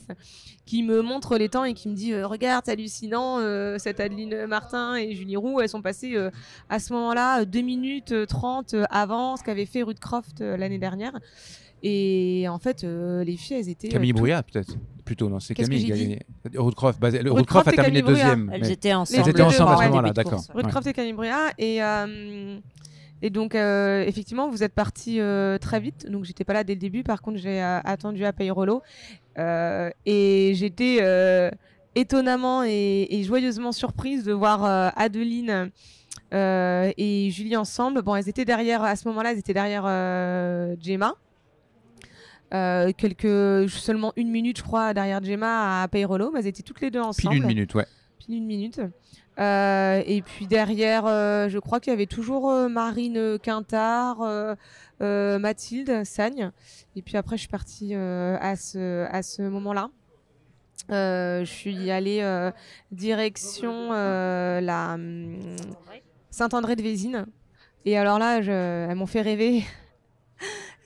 [0.66, 4.02] qui me montre les temps et qui me dit euh, Regarde, c'est hallucinant, euh, cette
[4.02, 6.18] Adeline Martin et Julie Roux, elles sont passées
[6.68, 11.14] à ce moment-là 2 minutes 30 avant ce qu'avait fait Ruth Croft l'année dernière.
[11.84, 13.89] Et en fait, les filles, elles étaient.
[13.89, 14.76] Camille Brouillard, peut-être
[15.10, 16.19] plutôt, non, c'est Camille qui a gagné.
[16.56, 18.51] Roodcroft, bah, a terminé deuxième.
[18.53, 19.23] Elles étaient ensemble.
[19.23, 20.43] Elles étaient ensemble à ce moment-là, d'accord.
[20.53, 21.49] Roodcroft et Camille Brouillard.
[21.57, 22.60] Et, euh,
[23.23, 26.06] et donc, euh, effectivement, vous êtes parti euh, très vite.
[26.11, 27.01] Donc, j'étais pas là dès le début.
[27.01, 28.84] Par contre, j'ai attendu à Payrolo.
[29.35, 31.51] et j'étais
[31.95, 35.72] étonnamment et, joyeusement surprise de voir Adeline.
[36.31, 38.03] et Julie ensemble.
[38.03, 39.85] Bon, elles étaient derrière, à ce moment-là, elles étaient derrière
[40.80, 41.15] Gemma.
[42.51, 46.81] Euh, quelques seulement une minute je crois derrière Gemma à Payrolo mais elles étaient toutes
[46.81, 47.85] les deux ensemble pile une minute ouais.
[48.17, 48.81] Pile une minute.
[49.39, 54.17] Euh, et puis derrière euh, je crois qu'il y avait toujours Marine Quintard
[54.99, 56.51] Mathilde Sagne.
[56.95, 59.91] Et puis après je suis partie à ce à ce moment là
[60.89, 62.51] je suis allée
[62.91, 65.38] direction la hum,
[66.31, 67.27] Saint-André de Vésine
[67.85, 69.63] et alors là je, elles m'ont fait rêver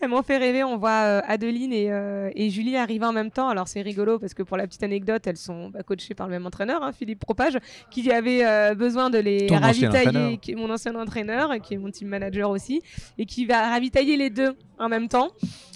[0.03, 0.63] elles m'ont fait rêver.
[0.63, 3.47] On voit euh, Adeline euh, et, Julie arriver en même temps.
[3.47, 6.33] Alors c'est rigolo parce que pour la petite anecdote, elles sont bah, coachées par le
[6.33, 7.57] même entraîneur, hein, Philippe Propage,
[7.89, 11.89] qui avait euh, besoin de les ravitailler, qui est mon ancien entraîneur, qui est mon
[11.89, 12.81] team manager aussi,
[13.17, 15.31] et qui va ravitailler les deux en même temps.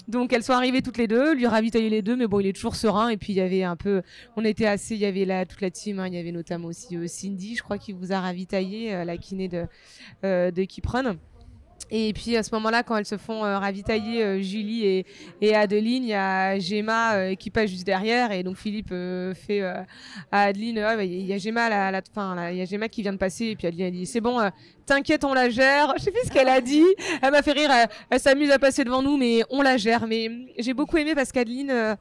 [0.08, 2.52] Donc elles sont arrivées toutes les deux, lui ravitailler les deux, mais bon, il est
[2.52, 3.08] toujours serein.
[3.08, 4.02] Et puis il y avait un peu,
[4.36, 6.06] on était assez, il y avait là toute la team, hein.
[6.06, 9.66] il y avait notamment aussi Cindy, je crois, qui vous a ravitaillé, la kiné de,
[10.22, 11.16] de Kipron.
[11.90, 15.06] Et puis à ce moment-là, quand elles se font euh, ravitailler, euh, Julie et,
[15.40, 18.32] et, Adeline, il y a Gemma euh, qui passe juste derrière.
[18.32, 18.92] Et donc Philippe
[19.34, 19.86] fait à
[20.30, 23.18] Adeline, il y a Gemma à la, fin, il y a Gemma qui vient de
[23.18, 23.46] passer.
[23.46, 24.38] Et puis Adeline a dit, c'est bon,
[24.86, 25.94] t'inquiète, on la gère.
[25.98, 26.86] Je sais plus ce qu'elle a dit.
[27.22, 27.70] Elle m'a fait rire.
[28.10, 30.06] Elle, s'amuse à passer devant nous, mais on la gère.
[30.06, 31.96] Mais j'ai beaucoup aimé parce qu'Adeline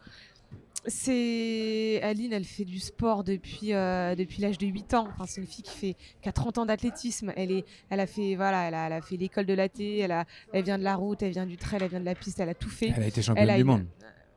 [0.88, 5.08] c'est Aline, elle fait du sport depuis euh, depuis l'âge de 8 ans.
[5.14, 7.34] Enfin, c'est une fille qui fait qui a 30 ans d'athlétisme.
[7.36, 10.12] Elle est elle a fait voilà, elle a, elle a fait l'école de l'AT, elle
[10.12, 12.40] a elle vient de la route, elle vient du trail, elle vient de la piste,
[12.40, 12.94] elle a tout fait.
[12.96, 13.86] Elle a été championne du monde.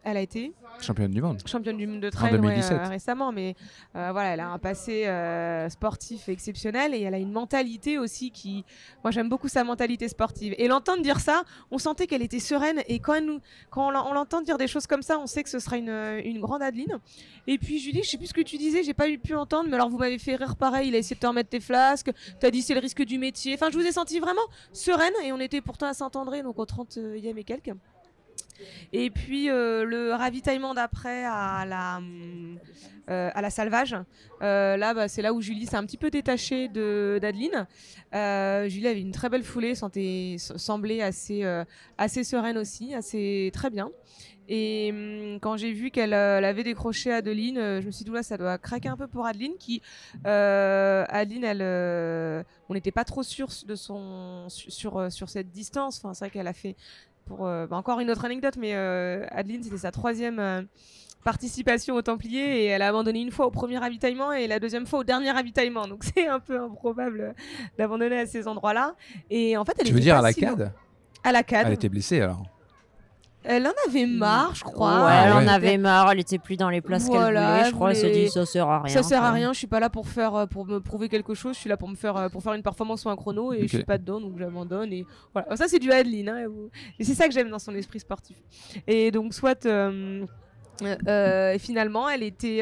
[0.05, 1.43] Elle a été championne du monde.
[1.47, 3.55] Championne du monde de trail euh, récemment, mais
[3.97, 8.31] euh, voilà, elle a un passé euh, sportif exceptionnel et elle a une mentalité aussi
[8.31, 8.65] qui,
[9.05, 10.55] moi j'aime beaucoup sa mentalité sportive.
[10.59, 13.41] Et l'entendre dire ça, on sentait qu'elle était sereine et quand, nous,
[13.71, 16.41] quand on l'entend dire des choses comme ça, on sait que ce sera une, une
[16.41, 16.99] grande Adeline.
[17.47, 19.69] Et puis Julie, je sais plus ce que tu disais, j'ai pas eu pu entendre,
[19.69, 22.11] mais alors vous m'avez fait rire pareil, il a essayé de te remettre tes flasques,
[22.39, 23.55] tu as dit c'est le risque du métier.
[23.55, 24.41] Enfin, je vous ai senti vraiment
[24.73, 27.73] sereine et on était pourtant à Saint-André, donc au 30e et quelques.
[28.93, 32.01] Et puis euh, le ravitaillement d'après à la,
[33.09, 33.97] euh, à la salvage,
[34.43, 37.67] euh, là bah, c'est là où Julie s'est un petit peu détachée d'Adeline.
[38.13, 41.45] Julie avait une très belle foulée, semblait assez,
[41.99, 43.91] assez sereine aussi, assez très bien.
[44.53, 48.37] Et hum, quand j'ai vu qu'elle avait décroché Adeline, je me suis dit, là, ça
[48.37, 49.81] doit craquer un peu pour Adeline, qui,
[50.25, 55.99] Adeline, elle, on n'était pas trop sûr de son, sur, sur cette distance.
[55.99, 56.75] Enfin, c'est vrai qu'elle a fait
[57.41, 60.63] euh, bah, encore une autre anecdote, mais euh, Adeline, c'était sa troisième euh,
[61.25, 64.87] participation au Templier et elle a abandonné une fois au premier ravitaillement et la deuxième
[64.87, 65.87] fois au dernier ravitaillement.
[65.87, 67.35] Donc c'est un peu improbable
[67.79, 68.95] d'abandonner à ces endroits-là.
[69.31, 70.73] Et en fait, elle tu veux dire à la CAD
[71.25, 71.67] À la CAD.
[71.67, 72.43] Elle était blessée alors
[73.43, 75.07] elle en avait marre, je crois.
[75.07, 77.65] Ouais, elle en avait marre, elle était plus dans les places qu'elle voulait.
[77.67, 78.95] Je crois, elle s'est dit ça sert à rien.
[78.95, 81.35] Ça sert à rien, je suis pas là pour faire euh, pour me prouver quelque
[81.35, 83.53] chose, je suis là pour me faire euh, pour faire une performance ou un chrono
[83.53, 85.57] et je suis pas dedans donc j'abandonne et voilà.
[85.57, 86.45] Ça c'est du Adeline hein,
[86.99, 88.37] et c'est ça que j'aime dans son esprit sportif.
[88.87, 90.27] Et donc soit euh,
[91.59, 92.59] finalement, elle était,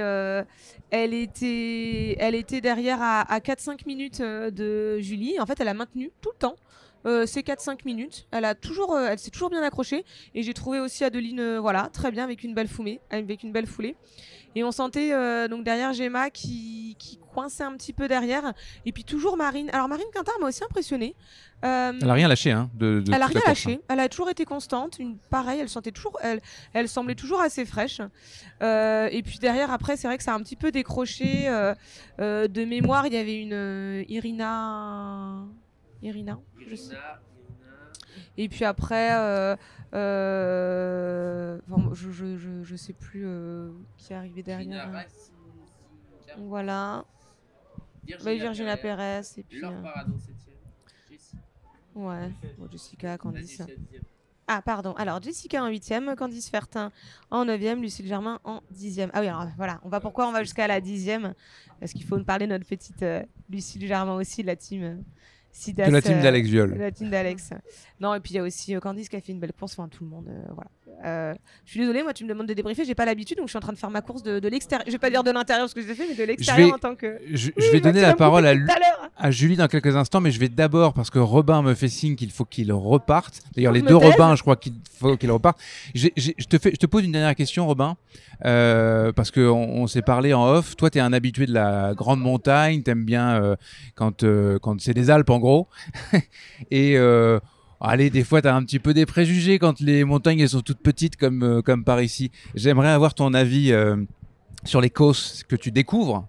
[0.91, 5.39] elle était, elle était derrière à, à 4-5 minutes de Julie.
[5.41, 6.57] En fait, elle a maintenu tout le temps.
[7.09, 8.27] Euh, c'est 4-5 minutes.
[8.31, 10.05] Elle a toujours, euh, elle s'est toujours bien accrochée.
[10.35, 13.53] Et j'ai trouvé aussi Adeline, euh, voilà, très bien avec une belle foulée, avec une
[13.53, 13.97] belle foulée.
[14.55, 15.11] Et on sentait
[15.49, 18.55] donc derrière Gemma qui, qui, coinçait un petit peu derrière.
[18.87, 19.71] Et puis toujours Marine.
[19.73, 21.15] Alors Marine Quintard m'a aussi impressionnée.
[21.63, 21.69] elle
[22.03, 23.75] a rien lâché, hein, de, Elle a rien lâché.
[23.75, 23.85] Hein.
[23.89, 24.99] Elle a toujours été constante.
[24.99, 26.41] Une pareille, elle sentait toujours, elle,
[26.73, 28.01] elle semblait toujours assez fraîche.
[28.61, 31.45] et puis derrière, après, c'est vrai que ça a un petit peu décroché.
[32.19, 35.47] de mémoire, il y avait une Irina.
[36.03, 36.39] Irina.
[38.37, 39.57] Et puis après, euh,
[39.95, 41.59] euh,
[41.93, 44.91] je, je, je, je, sais plus euh, qui est arrivé derrière.
[46.39, 47.05] Voilà.
[48.05, 49.23] Virginia, Perez.
[49.37, 49.63] Et puis,
[51.95, 52.31] Ouais,
[52.71, 53.63] Jessica, Candice.
[54.47, 54.93] Ah, pardon.
[54.93, 56.91] Alors, Jessica en 8ème, Candice Fertin
[57.31, 59.11] en 9ème, Lucille Germain en 10ème.
[59.13, 61.35] Ah oui, alors voilà, on va pourquoi on va jusqu'à la 10ème
[61.81, 63.05] Parce qu'il faut nous parler de notre petite
[63.51, 65.03] Lucille Germain aussi, la team
[65.67, 66.75] de la team d'Alex Viol.
[66.77, 67.51] la team d'Alex.
[68.01, 69.79] Non, et puis il y a aussi euh, Candice qui a fait une belle course.
[69.79, 70.29] Enfin, tout le monde.
[70.29, 70.71] Euh, voilà.
[71.05, 71.35] Euh,
[71.65, 72.85] je suis désolée, moi, tu me demandes de débriefer.
[72.85, 74.85] J'ai pas l'habitude, donc je suis en train de faire ma course de, de l'extérieur.
[74.87, 76.95] Je vais pas dire de l'intérieur ce que j'ai fait, mais de l'extérieur en tant
[76.95, 77.19] que.
[77.33, 78.55] Je, vais donner la parole à,
[79.17, 82.17] à, Julie dans quelques instants, mais je vais d'abord, parce que Robin me fait signe
[82.17, 83.41] qu'il faut qu'il reparte.
[83.55, 85.59] D'ailleurs, les deux Robins, je crois qu'il faut qu'il reparte.
[85.95, 87.97] je, te fais, je te pose une dernière question, Robin,
[88.41, 90.77] parce qu'on on, s'est parlé en off.
[90.77, 93.57] Toi, tu es un habitué de la grande montagne, tu aimes bien
[93.95, 94.25] quand,
[94.61, 95.69] quand c'est des Alpes, en gros.
[96.71, 97.39] et euh,
[97.81, 100.61] allez, des fois, tu as un petit peu des préjugés quand les montagnes elles sont
[100.61, 102.31] toutes petites comme, euh, comme par ici.
[102.55, 103.97] J'aimerais avoir ton avis euh,
[104.65, 106.27] sur les causes que tu découvres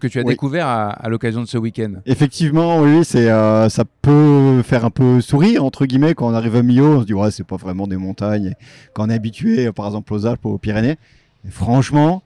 [0.00, 1.94] que tu as découvert à, l'occasion de ce week-end.
[2.06, 6.62] Effectivement, oui, c'est ça peut faire un peu sourire entre guillemets quand on arrive à
[6.62, 8.54] Millau, on se dit ouais, c'est pas vraiment des montagnes.
[8.92, 10.98] Quand on est habitué, par exemple aux Alpes, aux Pyrénées,
[11.50, 12.22] franchement,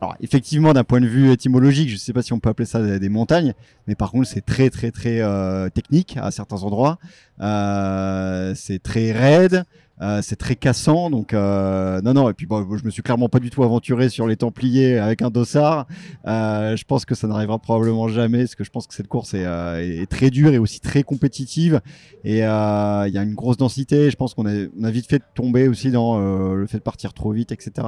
[0.00, 2.66] alors, effectivement, d'un point de vue étymologique, je ne sais pas si on peut appeler
[2.66, 3.54] ça des, montagnes,
[3.86, 6.98] mais par contre, c'est très, très, très euh, technique à certains endroits.
[7.40, 9.64] Euh, c'est très raide.
[10.02, 12.28] Euh, c'est très cassant, donc euh, non, non.
[12.28, 15.30] Et puis je me suis clairement pas du tout aventuré sur les Templiers avec un
[15.30, 15.86] dossard.
[16.26, 19.34] Euh, je pense que ça n'arrivera probablement jamais, parce que je pense que cette course
[19.34, 21.80] est, est très dure et aussi très compétitive.
[22.24, 24.10] Et il y a une grosse densité.
[24.10, 26.82] Je pense qu'on a, on a vite fait de tomber aussi dans le fait de
[26.82, 27.86] partir trop vite, etc.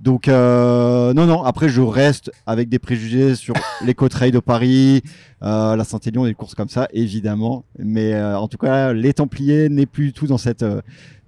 [0.00, 1.42] Donc non, non.
[1.42, 3.54] Après, je reste avec des préjugés sur
[3.84, 5.02] l'éco-trail de Paris,
[5.40, 7.64] la Saint-Élion, des courses comme ça, évidemment.
[7.78, 10.64] Mais en tout cas, les Templiers n'est plus du tout dans cette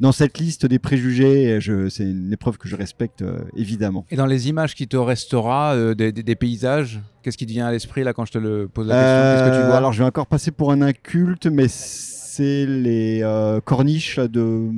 [0.01, 1.59] dans cette liste des préjugés,
[1.91, 4.05] c'est une épreuve que je respecte euh, évidemment.
[4.11, 7.73] Et dans les images qui te restera euh, des, paysages, qu'est-ce qui te vient à
[7.73, 9.51] l'esprit là quand je te le pose la question?
[9.51, 9.77] Que tu vois?
[9.77, 14.69] Alors je vais encore passer pour un inculte, mais c'est les euh, corniches de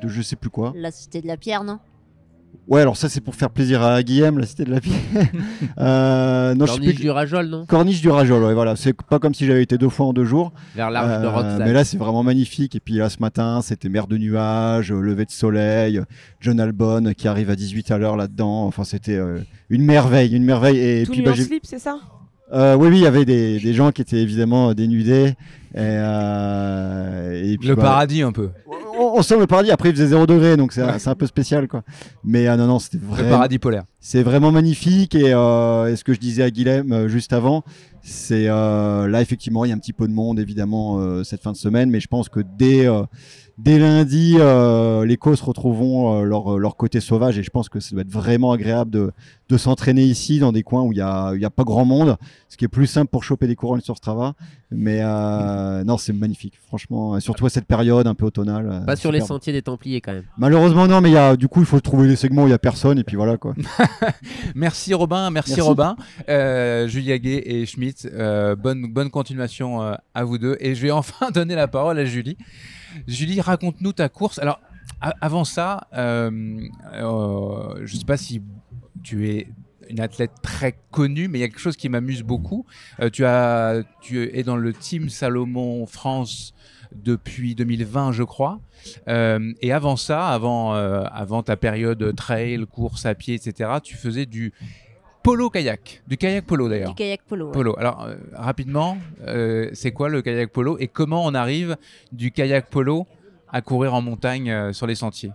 [0.00, 0.72] de je sais plus quoi.
[0.74, 1.78] La cité de la pierre, non?
[2.66, 4.94] Ouais, alors ça c'est pour faire plaisir à Guillaume, la cité de la vie.
[5.78, 7.66] euh, Corniche du Rajol, non?
[7.66, 8.74] Corniche du Rajol, ouais, voilà.
[8.74, 10.52] C'est pas comme si j'avais été deux fois en deux jours.
[10.74, 12.74] Vers l'arche de euh, Mais là c'est vraiment magnifique.
[12.74, 16.00] Et puis là ce matin c'était mer de nuages, lever de soleil,
[16.40, 18.64] John Albon qui arrive à 18 à l'heure là-dedans.
[18.64, 20.78] Enfin c'était euh, une merveille, une merveille.
[20.78, 21.98] Et, puis bah, slip, c'est ça?
[22.52, 25.34] Euh, oui, oui, il y avait des, des, gens qui étaient évidemment dénudés.
[25.74, 28.50] Et, euh, et puis, le bah, paradis un peu.
[28.96, 29.72] On, on, sent le paradis.
[29.72, 31.82] Après, il faisait 0 degré, donc c'est un peu spécial, quoi.
[32.22, 33.28] Mais non, non, c'était vraiment.
[33.28, 33.84] Le paradis polaire.
[33.98, 35.14] C'est vraiment magnifique.
[35.16, 37.64] Et, ce que je disais à Guilhem juste avant,
[38.02, 41.56] c'est là, effectivement, il y a un petit peu de monde, évidemment, cette fin de
[41.56, 41.90] semaine.
[41.90, 42.88] Mais je pense que dès
[43.58, 47.68] dès lundi, euh, les co se retrouveront euh, leur, leur, côté sauvage et je pense
[47.68, 49.12] que ça doit être vraiment agréable de,
[49.48, 52.16] de s'entraîner ici dans des coins où il n'y a, a, pas grand monde,
[52.48, 54.34] ce qui est plus simple pour choper des couronnes sur Strava.
[54.76, 58.82] Mais euh, non, c'est magnifique, franchement, surtout à cette période un peu automnale.
[58.86, 60.24] Pas sur les sentiers des Templiers quand même.
[60.38, 62.54] Malheureusement, non, mais y a, du coup, il faut trouver les segments où il n'y
[62.54, 63.54] a personne et puis voilà quoi.
[64.54, 65.96] merci Robin, merci, Robin,
[66.28, 68.08] Julia Gay et Schmitt.
[68.58, 72.36] bonne, bonne continuation à vous deux et je vais enfin donner la parole à Julie.
[73.06, 74.38] Julie, raconte-nous ta course.
[74.38, 74.60] Alors,
[75.20, 76.60] avant ça, euh,
[76.92, 78.42] euh, je ne sais pas si
[79.02, 79.48] tu es
[79.90, 82.66] une athlète très connue, mais il y a quelque chose qui m'amuse beaucoup.
[83.00, 86.54] Euh, tu, as, tu es dans le team Salomon France
[86.94, 88.60] depuis 2020, je crois.
[89.08, 94.52] et avant ça, avant, avant ta période trail, course à pied, etc., tu faisais du
[95.24, 96.90] polo kayak, du kayak polo d'ailleurs.
[96.90, 97.50] Du kayak polo.
[97.50, 97.74] Polo.
[97.80, 98.96] Alors rapidement,
[99.72, 101.76] c'est quoi le kayak polo et comment on arrive
[102.12, 103.08] du kayak polo
[103.54, 105.30] à courir en montagne euh, sur les sentiers?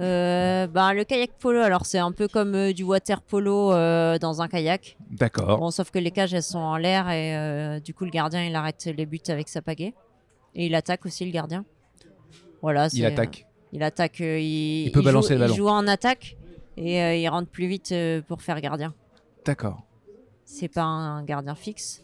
[0.00, 4.42] Euh, ben, le kayak polo, alors c'est un peu comme euh, du water polo dans
[4.42, 4.96] un kayak.
[5.10, 5.58] D'accord.
[5.58, 8.54] Bon, sauf que les cages elles sont en l'air et du coup le gardien il
[8.54, 9.94] arrête les buts avec sa pagaie
[10.54, 11.64] et il attaque aussi le gardien.
[12.62, 12.88] Voilà.
[12.92, 13.46] Il attaque.
[13.72, 14.20] il attaque.
[14.20, 15.54] Il, peut balancer le ballon.
[15.54, 16.36] Il joue en attaque
[16.76, 17.94] et il rentre plus vite
[18.28, 18.94] pour faire gardien.
[19.44, 19.82] D'accord.
[20.44, 22.02] C'est pas un gardien fixe.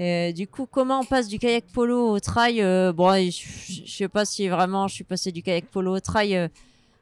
[0.00, 4.08] Euh, du coup, comment on passe du kayak polo au trail euh, Bon, je, sais
[4.08, 6.50] pas si vraiment je suis passé du kayak polo au trail.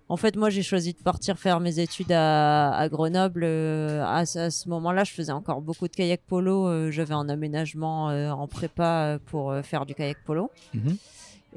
[0.08, 0.12] Euh.
[0.12, 3.44] en fait, moi, j'ai choisi de partir faire mes études à, Grenoble.
[3.44, 6.90] À, ce moment-là, je faisais encore beaucoup de kayak polo.
[6.90, 10.50] J'avais un aménagement en prépa pour faire du kayak polo.
[10.74, 10.96] Mhm.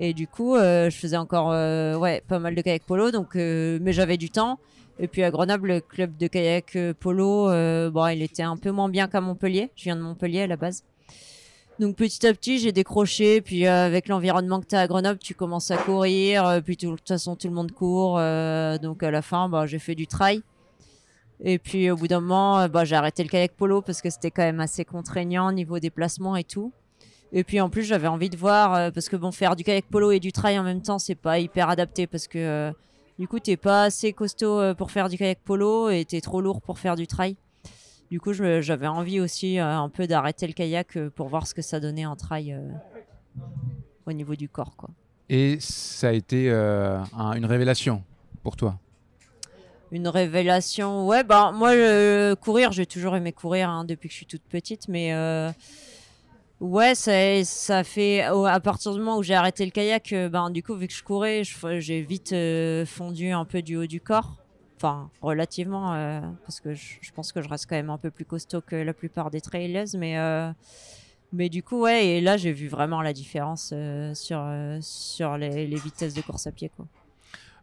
[0.02, 1.50] Et du coup, je faisais encore
[2.00, 3.12] ouais, pas mal de kayak polo.
[3.12, 4.60] Donc, mais j'avais du temps.
[5.02, 7.48] Et puis à Grenoble, le club de kayak polo,
[7.92, 9.72] bon, il était un peu moins bien qu'à Montpellier.
[9.76, 10.84] Je viens de Montpellier à la base.
[11.80, 13.40] Donc petit à petit, j'ai décroché.
[13.40, 16.46] Puis euh, avec l'environnement que tu as à Grenoble, tu commences à courir.
[16.46, 18.18] Euh, puis de toute façon, tout le monde court.
[18.20, 20.42] Euh, donc à la fin, bah, j'ai fait du trail.
[21.42, 24.30] Et puis au bout d'un moment, bah, j'ai arrêté le kayak polo parce que c'était
[24.30, 26.74] quand même assez contraignant au niveau déplacement et tout.
[27.32, 30.12] Et puis en plus, j'avais envie de voir parce que bon, faire du kayak polo
[30.12, 32.74] et du trail en même temps, c'est pas hyper adapté parce que
[33.18, 36.60] du coup, t'es pas assez costaud pour faire du kayak polo et t'es trop lourd
[36.60, 37.38] pour faire du trail.
[38.10, 41.54] Du coup, j'avais envie aussi euh, un peu d'arrêter le kayak euh, pour voir ce
[41.54, 42.72] que ça donnait en trail euh,
[44.08, 44.76] au niveau du corps.
[44.76, 44.90] Quoi.
[45.30, 48.04] Et ça a été une révélation
[48.42, 48.80] pour toi?
[49.92, 51.72] Une révélation, ouais, bah moi,
[52.36, 55.14] courir, j'ai toujours aimé courir hein, depuis que je suis toute petite, mais
[56.60, 60.64] ouais, ça, ça fait, à partir du moment où j'ai arrêté le kayak, ben, du
[60.64, 62.34] coup, vu que je courais, j'ai vite
[62.88, 64.38] fondu un peu du haut du corps.
[64.80, 68.24] Enfin, relativement, euh, parce que je, pense que je reste quand même un peu plus
[68.24, 70.54] costaud que la plupart des trailers, mais, euh,
[71.34, 74.42] mais du coup, ouais, et là, j'ai vu vraiment la différence euh, sur,
[74.80, 76.86] sur les, les, vitesses de course à pied, quoi.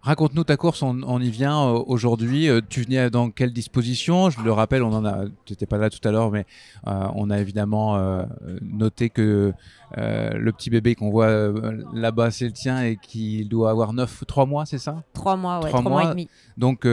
[0.03, 2.49] Raconte-nous ta course, on, y vient euh, aujourd'hui.
[2.49, 4.31] Euh, tu venais dans quelle disposition?
[4.31, 6.47] Je le rappelle, on en a, tu n'étais pas là tout à l'heure, mais
[6.87, 7.99] euh, on a évidemment
[8.63, 9.53] noté que
[9.97, 11.53] le petit bébé qu'on voit
[11.93, 15.03] là-bas, c'est le tien et qu'il doit avoir 9, 3 mois, c'est ça?
[15.15, 15.91] 3 mois, ouais, 3, mois.
[15.91, 16.05] mois.
[16.05, 16.29] et demi.
[16.57, 16.87] Donc,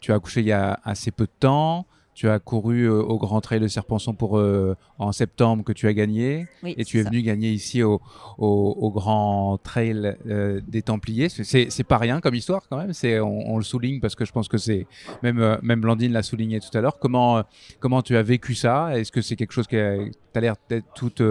[0.00, 1.86] tu as accouché il y a assez peu de temps
[2.18, 5.86] tu as couru euh, au Grand Trail de Serpenson pour euh, en septembre que tu
[5.86, 6.48] as gagné.
[6.64, 8.02] Et tu es venu gagner ici au,
[8.38, 11.28] au, Grand Trail euh, des Templiers.
[11.28, 12.92] C'est pas rien comme histoire quand même.
[12.92, 14.88] C'est on, le souligne parce que je pense que c'est
[15.22, 16.98] même même Blandine l'a souligné tout à l'heure.
[16.98, 17.44] Comment
[17.78, 18.98] comment tu as vécu ça?
[18.98, 19.94] Est-ce que c'est quelque chose qui a,
[20.34, 21.22] as l'air d'être tout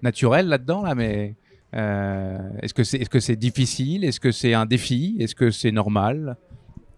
[0.00, 1.34] naturel là-dedans là, mais
[1.74, 4.02] est-ce que c'est est-ce que c'est difficile?
[4.02, 5.16] Est-ce que c'est un défi?
[5.20, 6.38] Est-ce que c'est normal?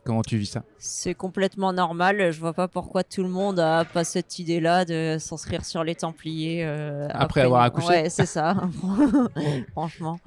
[0.08, 2.32] Comment tu vis ça C'est complètement normal.
[2.32, 5.94] Je vois pas pourquoi tout le monde a pas cette idée-là de s'inscrire sur les
[5.94, 7.88] Templiers euh, après, avoir accouché.
[7.88, 8.56] Ouais, c'est ça.
[9.72, 10.18] Franchement.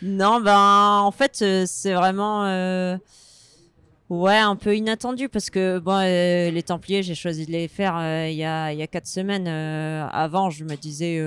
[0.00, 2.96] Non, ben en fait, euh, c'est vraiment euh,
[4.10, 7.96] ouais un peu inattendu parce que bon, les Templiers, j'ai choisi de les faire
[8.28, 9.48] il y a il y a quatre semaines.
[9.48, 11.20] avant, je me disais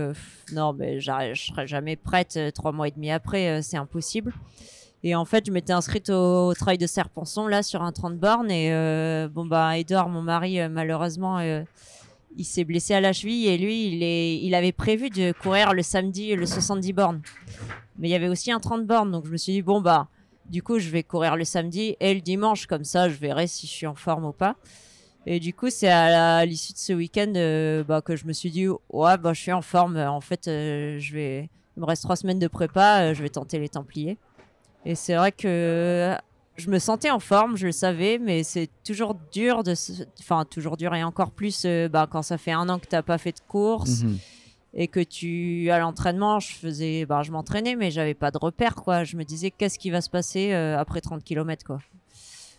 [0.54, 4.34] non, mais je serais jamais prête trois mois et demi après, c'est impossible.
[5.04, 8.52] Et en fait, je m'étais inscrite au, trail de Serpenson, là, sur un 30 bornes.
[8.52, 11.64] Et euh, bon, bah, Edouard, mon mari, euh, malheureusement, euh,
[12.36, 13.48] il s'est blessé à la cheville.
[13.48, 17.22] Et lui, il, est, il avait prévu de courir le samedi le 70 bornes.
[17.98, 19.12] Mais il y avait aussi un 30 bornes.
[19.12, 20.10] Donc, je me suis dit, bon, bah,
[20.50, 22.68] du coup, je vais courir le samedi et le dimanche.
[22.68, 24.58] Comme ça, je verrai si je suis en forme ou pas.
[25.26, 28.68] Et du coup, c'est à l'issue de ce week-end bah, que je me suis dit,
[28.68, 29.96] ouais, bah, je suis en forme.
[29.96, 31.50] En fait, je vais...
[31.78, 33.14] il me reste trois semaines de prépa.
[33.14, 34.18] je vais tenter les Templiers.
[34.86, 36.16] Et c'est vrai que
[36.56, 39.74] je me sentais en forme, je le savais, mais c'est toujours dur de,
[40.20, 43.02] enfin toujours dur et encore plus bah, quand ça fait un an que tu n'as
[43.02, 44.04] pas fait de course.
[44.04, 44.18] Mhm.
[44.76, 48.76] et que tu à l'entraînement je faisais bah, je m'entraînais mais j'avais pas de repère
[48.76, 49.04] quoi.
[49.04, 51.80] Je me disais qu'est-ce qui va se passer euh, après 30 km quoi.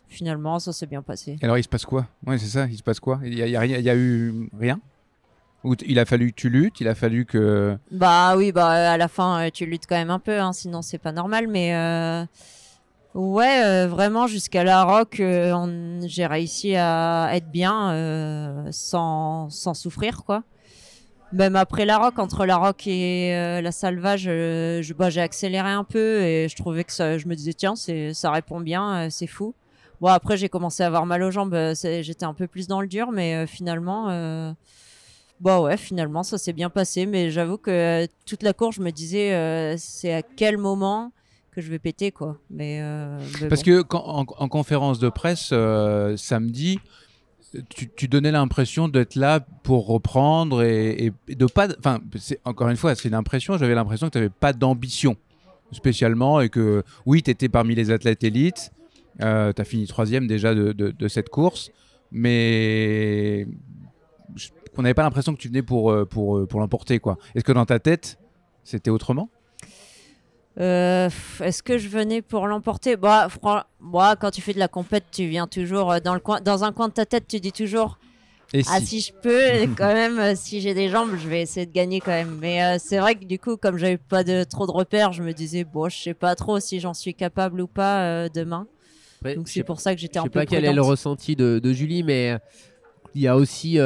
[0.09, 1.39] Finalement ça s'est bien passé.
[1.43, 2.07] Alors il se passe quoi?
[2.27, 3.21] Ouais c'est ça il se passe quoi?
[3.25, 4.81] Il y y a eu rien?
[5.87, 9.09] Il a fallu que tu luttes il a fallu que bah oui bah à la
[9.09, 12.25] fin euh, tu luttes quand même un peu hein, sinon c'est pas normal mais euh...
[13.13, 20.45] Ouais, vraiment jusqu'à la rock, j'ai réussi à être bien sans, sans souffrir quoi
[21.33, 25.21] même après la rock, entre la rock et euh, la salvage, euh, je, bah, j'ai
[25.21, 29.07] accéléré un peu et je trouvais que ça, je me disais tiens, ça répond bien,
[29.07, 29.55] euh, c'est fou.
[30.01, 32.89] Bon après j'ai commencé à avoir mal aux jambes, j'étais un peu plus dans le
[32.89, 34.55] dur, mais finalement,
[35.41, 37.07] bah ouais, finalement ça s'est bien passé.
[37.07, 41.13] Mais j'avoue que toute la course, je me disais c'est à quel moment
[41.51, 42.39] que je vais péter quoi.
[42.51, 42.83] Mais,
[43.49, 45.53] parce que en, en, conférence de presse
[46.17, 46.79] samedi
[47.97, 51.69] tu, donnais l'impression d'être là pour reprendre et, de pas.
[51.79, 52.01] Enfin,
[52.45, 53.59] encore une fois, c'est une impression.
[53.59, 55.17] J'avais l'impression que tu n'avais pas d'ambition
[55.73, 58.73] spécialement et que oui, tu étais parmi les athlètes élites.
[59.21, 61.71] Euh, tu as fini troisième déjà de, cette course,
[62.13, 63.47] mais
[64.77, 67.01] on n'avait pas l'impression que tu venais pour, euh, pour, euh, pour l'emporter.
[67.35, 68.19] Est-ce que dans ta tête,
[68.65, 69.29] c'était autrement?
[70.59, 71.09] Euh,
[71.43, 72.97] est-ce que je venais pour l'emporter?
[72.97, 73.29] Bah,
[73.81, 76.73] bah, quand tu fais de la compète, tu viens toujours dans, le coin, dans un
[76.73, 77.99] coin de ta tête, tu dis toujours
[78.67, 82.01] Ah, si je peux, quand même, si j'ai des jambes, je vais essayer de gagner
[82.01, 82.37] quand même.
[82.41, 85.33] Mais c'est vrai que du coup, comme j'avais pas de, trop de repères, je me
[85.33, 88.67] disais Bon, je sais pas trop si j'en suis capable ou pas demain.
[89.23, 90.29] Donc c'est pour ça que j'étais un peu.
[90.29, 92.39] Je sais pas quel est le ressenti de, de Julie, mais
[93.15, 93.79] il y a aussi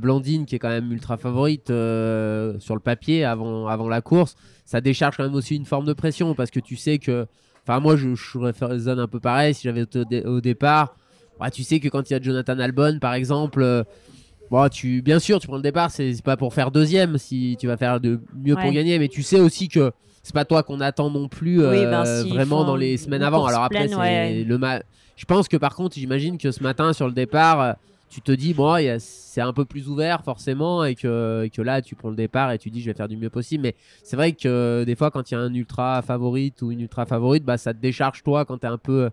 [0.00, 4.36] Blandine qui est quand même ultra favorite sur le papier avant, avant la course
[4.70, 7.26] ça décharge quand même aussi une forme de pression parce que tu sais que.
[7.66, 9.84] Enfin, moi, je, je zone un peu pareil si j'avais
[10.24, 10.94] au, départ.
[11.40, 13.62] Bah, tu sais que quand il y a Jonathan Albon, par exemple.
[13.62, 13.82] Euh,
[14.48, 17.66] bon, tu, bien sûr, tu prends le départ, c'est pas pour faire deuxième si tu
[17.66, 19.90] vas faire de mieux pour gagner, mais tu sais aussi que
[20.22, 23.46] c'est pas toi qu'on attend non plus euh, ben, vraiment dans les semaines avant.
[23.46, 24.58] Alors après, c'est le
[25.16, 27.72] Je pense que par contre, j'imagine que ce matin sur le départ, euh,
[28.10, 32.10] tu te dis, bon, c'est un peu plus ouvert forcément, et que, là, tu prends
[32.10, 33.62] le départ et tu dis, je vais faire du mieux possible.
[33.62, 36.80] Mais c'est vrai que des fois, quand il y a un ultra favorite ou une
[36.80, 39.10] ultra favorite, bah, ça te décharge toi quand tu es un peu.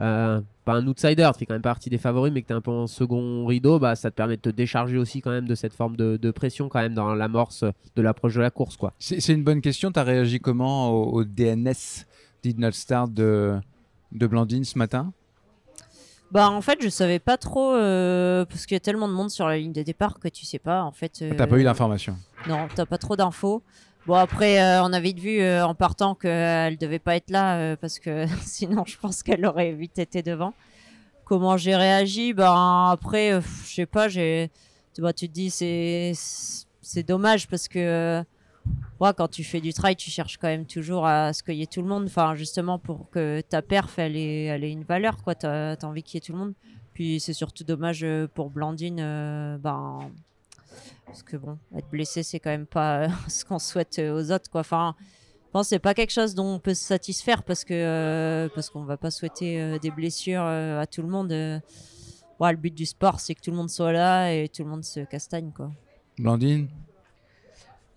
[0.00, 2.56] Euh, pas un outsider, tu fais quand même partie des favoris, mais que tu es
[2.56, 5.48] un peu en second rideau, bah, ça te permet de te décharger aussi quand même
[5.48, 7.64] de cette forme de, pression quand même dans l'amorce
[7.96, 8.76] de l'approche de la course.
[8.76, 8.92] quoi.
[9.00, 9.90] C'est une bonne question.
[9.90, 12.04] Tu as réagi comment au, DNS
[12.44, 13.58] Did Not Start de,
[14.12, 15.12] de Blandine ce matin?
[16.30, 19.30] Bah en fait je savais pas trop euh, parce qu'il y a tellement de monde
[19.30, 21.20] sur la ligne de départ que tu sais pas en fait.
[21.22, 22.16] Euh, t'as pas eu l'information.
[22.46, 23.62] Non, t'as pas trop d'infos.
[24.06, 27.98] Bon après euh, on a vite vu en partant qu'elle devait pas être là parce
[27.98, 30.52] que sinon je pense qu'elle aurait vite été devant.
[31.24, 32.34] Comment j'ai réagi?
[32.34, 34.50] Bah après je sais pas j'ai
[34.94, 38.22] tu vois tu te dis c'est c'est dommage parce que
[39.16, 41.66] quand tu fais du trail, tu cherches quand même toujours à ce qu'il y ait
[41.66, 42.04] tout le monde.
[42.06, 45.34] Enfin, justement, pour que ta perf, elle ait, elle ait une valeur, quoi.
[45.34, 46.54] Tu as, envie qu'il y ait tout le monde.
[46.94, 50.10] Puis c'est surtout dommage euh, pour Blandine, euh, ben,
[51.06, 54.50] parce que bon, être blessé, c'est quand même pas euh, ce qu'on souhaite aux autres,
[54.50, 54.62] quoi.
[54.62, 54.96] Enfin,
[55.46, 58.82] je pense c'est pas quelque chose dont on peut se satisfaire parce que parce qu'on
[58.82, 61.30] va pas souhaiter des blessures à tout le monde.
[61.30, 64.84] le but du sport, c'est que tout le monde soit là et tout le monde
[64.84, 65.70] se castagne, quoi.
[66.18, 66.68] Blandine,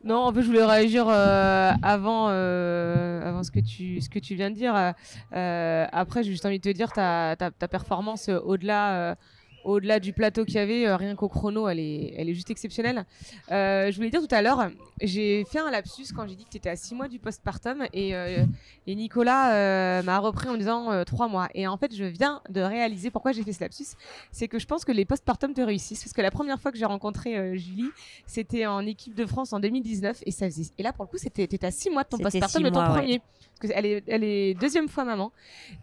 [0.04, 4.20] non, en fait, je voulais réagir euh, avant, euh, avant ce que tu, ce que
[4.20, 4.94] tu viens de dire.
[5.34, 9.16] Euh, après, j'ai juste envie de te dire ta, ta, ta performance au-delà
[9.64, 12.50] au-delà du plateau qu'il y avait, euh, rien qu'au chrono, elle est, elle est juste
[12.50, 13.06] exceptionnelle.
[13.52, 14.70] Euh, je voulais dire tout à l'heure,
[15.02, 17.86] j'ai fait un lapsus quand j'ai dit que tu étais à 6 mois du postpartum
[17.94, 18.46] et, euh,
[18.88, 21.48] et Nicolas m'a repris en disant 3 mois.
[21.54, 23.96] Et en fait, je viens de réaliser pourquoi j'ai fait ce lapsus.
[24.32, 26.04] C'est que je pense que les postpartum te réussissent.
[26.04, 27.90] Parce que la première fois que j'ai rencontré Julie,
[28.26, 30.72] c'était en équipe de France en 2019 et ça faisait...
[30.78, 33.22] Et là, pour le coup, c'était à 6 mois de ton postpartum de ton premier.
[33.62, 35.32] Parce qu'elle est, elle est deuxième fois maman.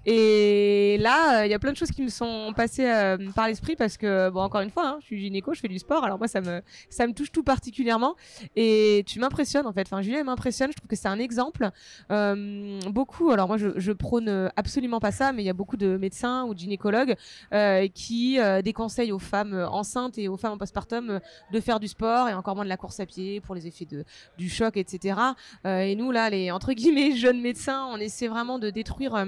[0.06, 3.96] Et là, il y a plein de choses qui me sont passées par l'esprit parce
[3.96, 6.28] que, bon, encore une fois, hein, je suis gynéco, je fais du sport, alors moi,
[6.28, 8.16] ça me, ça me touche tout particulièrement.
[8.56, 9.86] Et tu m'impressionnes, en fait.
[9.86, 11.70] Enfin, Julien m'impressionne, je trouve que c'est un exemple.
[12.10, 15.76] Euh, beaucoup, alors moi, je, je, prône absolument pas ça, mais il y a beaucoup
[15.76, 17.16] de médecins ou de gynécologues
[17.52, 21.20] euh, qui euh, déconseillent aux femmes enceintes et aux femmes en postpartum
[21.52, 23.86] de faire du sport et encore moins de la course à pied pour les effets
[23.86, 24.04] de,
[24.36, 25.18] du choc, etc.
[25.64, 29.26] et nous, là, les entre guillemets jeunes médecins, on essaie vraiment de détruire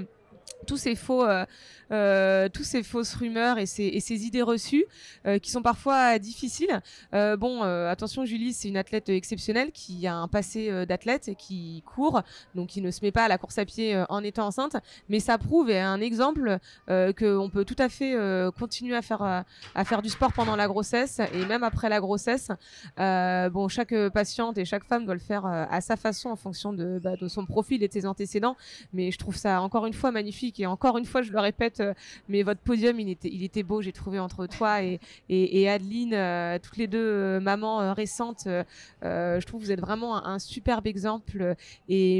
[0.67, 1.25] tous ces faux
[1.91, 4.85] euh, tous ces fausses rumeurs et ces, idées reçues
[5.25, 6.81] euh, qui sont parfois difficiles.
[7.13, 11.83] Euh, bon, attention, Julie, c'est une athlète exceptionnelle qui a un passé d'athlète et qui
[11.85, 12.21] court,
[12.55, 14.77] donc qui ne se met pas à la course à pied en étant enceinte,
[15.09, 16.57] mais ça prouve et un exemple
[16.87, 18.15] qu'on peut tout à fait
[18.57, 22.49] continuer à faire, du sport pendant la grossesse et même après la grossesse.
[22.97, 27.15] bon, chaque patiente et chaque femme doit le faire à sa façon en fonction bah,
[27.15, 28.55] de son profil et de ses antécédents,
[28.93, 31.79] mais je trouve ça encore une fois magnifique et encore une fois, je le répète,
[31.79, 31.93] euh,
[32.29, 33.81] mais votre podium, il était, beau.
[33.81, 38.47] J'ai trouvé entre toi et, Adeline, euh, toutes les deux euh, mamans récentes,
[39.01, 41.55] je trouve que vous êtes vraiment un, superbe exemple.
[41.87, 42.19] Et,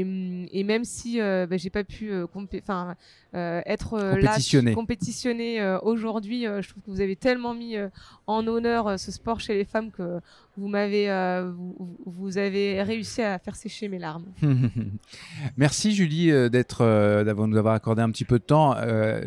[0.52, 2.96] et même si bah, j'ai pas pu enfin
[3.34, 4.36] être là,
[4.74, 7.76] compétitionner aujourd'hui, je trouve que vous avez tellement mis
[8.26, 10.20] en honneur ce sport chez les femmes que
[10.56, 11.08] vous m'avez,
[11.56, 14.26] vous, vous, avez réussi à faire sécher mes larmes.
[15.56, 16.84] Merci Julie d'être,
[17.24, 18.76] d'avoir nous avoir accordé un petit peu de temps.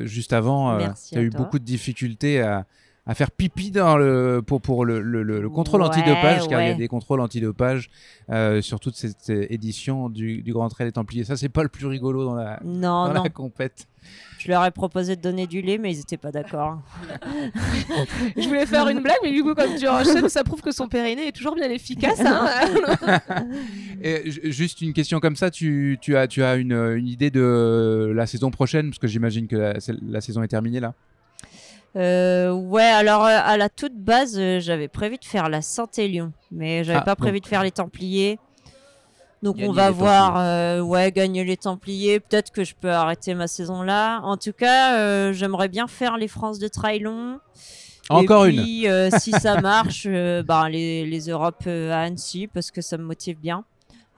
[0.03, 0.77] juste avant,
[1.09, 2.65] tu as eu beaucoup de difficultés à,
[3.07, 6.73] à faire pipi dans le, pour, pour le, le, contrôle antidopage, car il y a
[6.73, 7.89] des contrôles antidopage
[8.31, 11.23] euh, sur toute cette édition du, du Grand Trail des Templiers.
[11.23, 13.87] Ça, c'est pas le plus rigolo dans la, non, dans la compète.
[14.39, 16.79] Je leur ai proposé de donner du lait, mais ils n'étaient pas d'accord.
[18.37, 20.87] je voulais faire une blague, mais du coup, comme tu enchaînes, ça prouve que son
[20.87, 22.19] périnée est toujours bien efficace.
[22.19, 22.47] Hein.
[24.01, 28.11] Et juste une question comme ça, tu, tu as, tu as une, une, idée de
[28.15, 29.73] la saison prochaine, parce que j'imagine que la,
[30.07, 30.93] la saison est terminée là
[31.95, 36.33] euh, ouais, alors euh, à la toute base, euh, j'avais prévu de faire la Saint-Élion,
[36.51, 38.37] mais j'avais ah, pas prévu de faire les Templiers.
[39.43, 42.19] Donc on va voir, ouais, gagner les Templiers.
[42.19, 44.19] Peut-être que je peux arrêter ma saison là.
[44.23, 47.39] En tout cas, j'aimerais bien faire les France de Trailon.
[48.09, 49.11] Encore Et puis, une.
[49.19, 50.07] si ça marche,
[50.45, 53.65] bah, les, les Europes à Annecy parce que ça me motive bien.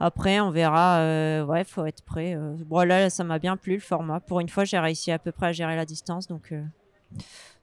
[0.00, 1.44] Après, on verra.
[1.44, 2.34] ouais, faut être prêt.
[2.64, 4.20] bon là, ça m'a bien plu le format.
[4.20, 6.54] Pour une fois, j'ai réussi à peu près à gérer la distance, donc.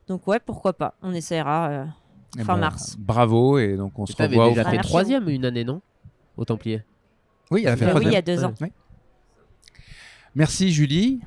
[0.08, 0.96] Donc ouais, pourquoi pas.
[1.02, 1.86] On essaiera euh,
[2.38, 2.96] eh fin ben, mars.
[3.00, 4.50] Bravo et donc on se revoit.
[4.50, 5.82] déjà fait troisième une année, non?
[6.38, 6.84] Au Templier.
[7.52, 8.10] Oui, elle a fait troisième.
[8.10, 8.54] Oui, il y a deux ans.
[10.36, 11.22] Merci Julie.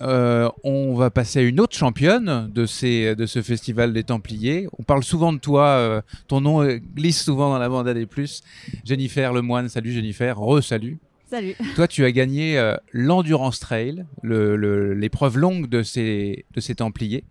[0.00, 4.66] Euh, on va passer à une autre championne de, ces, de ce festival des Templiers.
[4.78, 8.42] On parle souvent de toi, euh, ton nom glisse souvent dans la bande des plus.
[8.84, 10.98] Jennifer Lemoine, salut Jennifer, re-salut.
[11.30, 11.54] Salut.
[11.76, 17.24] Toi, tu as gagné l'Endurance Trail, l'épreuve longue de ces, de ces Templiers.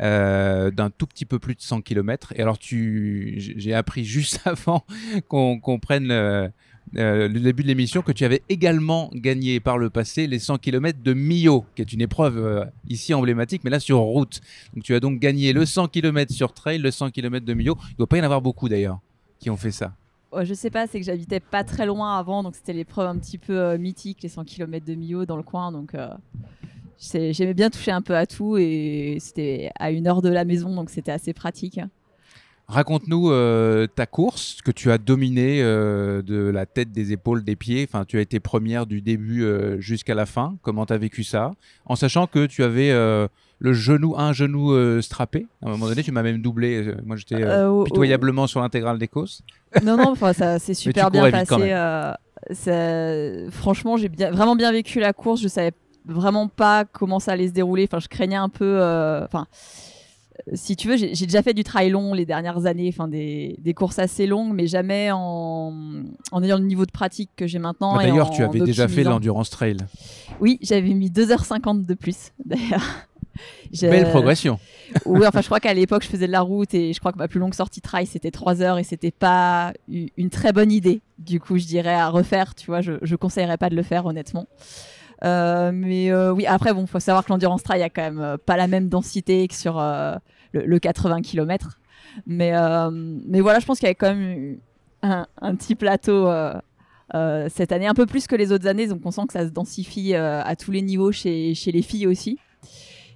[0.00, 2.32] Euh, d'un tout petit peu plus de 100 km.
[2.36, 4.84] Et alors, j'ai appris juste avant
[5.26, 6.48] qu'on prenne euh,
[6.96, 10.58] euh, le début de l'émission que tu avais également gagné par le passé les 100
[10.58, 14.40] km de Millau, qui est une épreuve ici emblématique, mais là sur route.
[14.72, 17.76] Donc tu as donc gagné le 100 km sur trail, le 100 km de Millau.
[17.88, 19.00] Il ne doit pas y en avoir beaucoup d'ailleurs
[19.40, 19.92] qui ont fait ça.
[20.30, 23.16] Oh, je sais pas, c'est que j'habitais pas très loin avant, donc c'était l'épreuve un
[23.16, 25.72] petit peu mythique, les 100 km de Millau dans le coin.
[25.72, 25.94] Donc
[26.98, 30.74] J'aimais bien toucher un peu à tout et c'était à une heure de la maison,
[30.74, 31.80] donc c'était assez pratique.
[32.66, 37.56] Raconte-nous euh, ta course que tu as dominée euh, de la tête, des épaules, des
[37.56, 37.88] pieds.
[37.88, 40.56] Enfin, tu as été première du début euh, jusqu'à la fin.
[40.60, 41.52] Comment tu as vécu ça?
[41.86, 42.90] En sachant que tu avais
[43.60, 45.46] le genou, un genou strappé.
[45.62, 46.94] À un moment donné, tu m'as même doublé.
[47.06, 47.42] Moi, j'étais
[47.86, 49.42] pitoyablement sur l'intégrale des courses.
[49.82, 51.72] Non, non, ça s'est super bien passé.
[53.50, 55.40] franchement, j'ai bien, vraiment bien vécu la course.
[55.40, 55.72] Je savais
[56.08, 57.84] vraiment pas comment ça allait se dérouler.
[57.84, 58.80] Enfin, je craignais un peu.
[58.80, 59.46] Euh, enfin,
[60.54, 63.74] si tu veux, j'ai déjà fait du trail long les dernières années, enfin des, des,
[63.74, 65.72] courses assez longues, mais jamais en,
[66.32, 67.96] en ayant le niveau de pratique que j'ai maintenant.
[67.96, 69.78] Bah, d'ailleurs, tu avais déjà fait l'endurance trail.
[70.40, 72.84] Oui, j'avais mis 2h50 de plus, d'ailleurs.
[73.80, 74.58] Belle progression.
[75.04, 77.18] oui, enfin, je crois qu'à l'époque, je faisais de la route et je crois que
[77.18, 81.02] ma plus longue sortie trail, c'était 3 heures et c'était pas une très bonne idée.
[81.18, 84.06] Du coup, je dirais à refaire, tu vois, je, je conseillerais pas de le faire,
[84.06, 84.46] honnêtement.
[85.24, 88.36] Euh, mais euh, oui, après, bon, faut savoir que l'endurance trail a quand même euh,
[88.36, 89.82] pas la même densité que sur
[90.52, 91.78] le, 80 km.
[92.26, 92.52] Mais,
[93.26, 94.58] mais voilà, je pense qu'il y avait quand même
[95.02, 96.30] un, un petit plateau
[97.48, 98.86] cette année, un peu plus que les autres années.
[98.86, 102.06] Donc on sent que ça se densifie à tous les niveaux chez, chez les filles
[102.06, 102.38] aussi.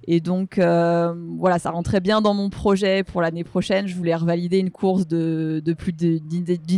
[0.05, 3.87] Et donc, euh, voilà, ça rentrait bien dans mon projet pour l'année prochaine.
[3.87, 6.21] Je voulais revalider une course de, plus d'une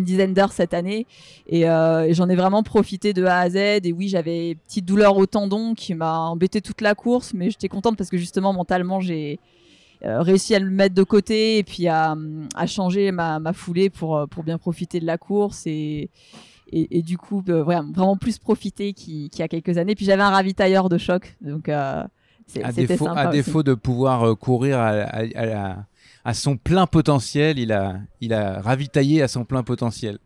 [0.04, 1.08] dizaine d'heures cette année.
[1.52, 3.56] Euh, et, j'en ai vraiment profité de A à Z.
[3.84, 7.34] Et oui, j'avais une petite douleur au tendon qui m'a embêté toute la course.
[7.34, 9.40] Mais j'étais contente parce que justement, mentalement, j'ai
[10.04, 12.16] euh, réussi à le mettre de côté et puis à,
[12.68, 15.64] changer ma, foulée pour, bien profiter de la course.
[15.66, 16.12] Et,
[16.72, 19.96] du coup, vraiment plus profiter qu'il y a quelques années.
[19.96, 21.36] Puis j'avais un ravitailleur de choc.
[21.42, 21.70] Donc
[22.64, 28.34] à défaut, à défaut de pouvoir euh, courir à, son plein potentiel, il a, il
[28.34, 30.18] a ravitaillé à son plein potentiel.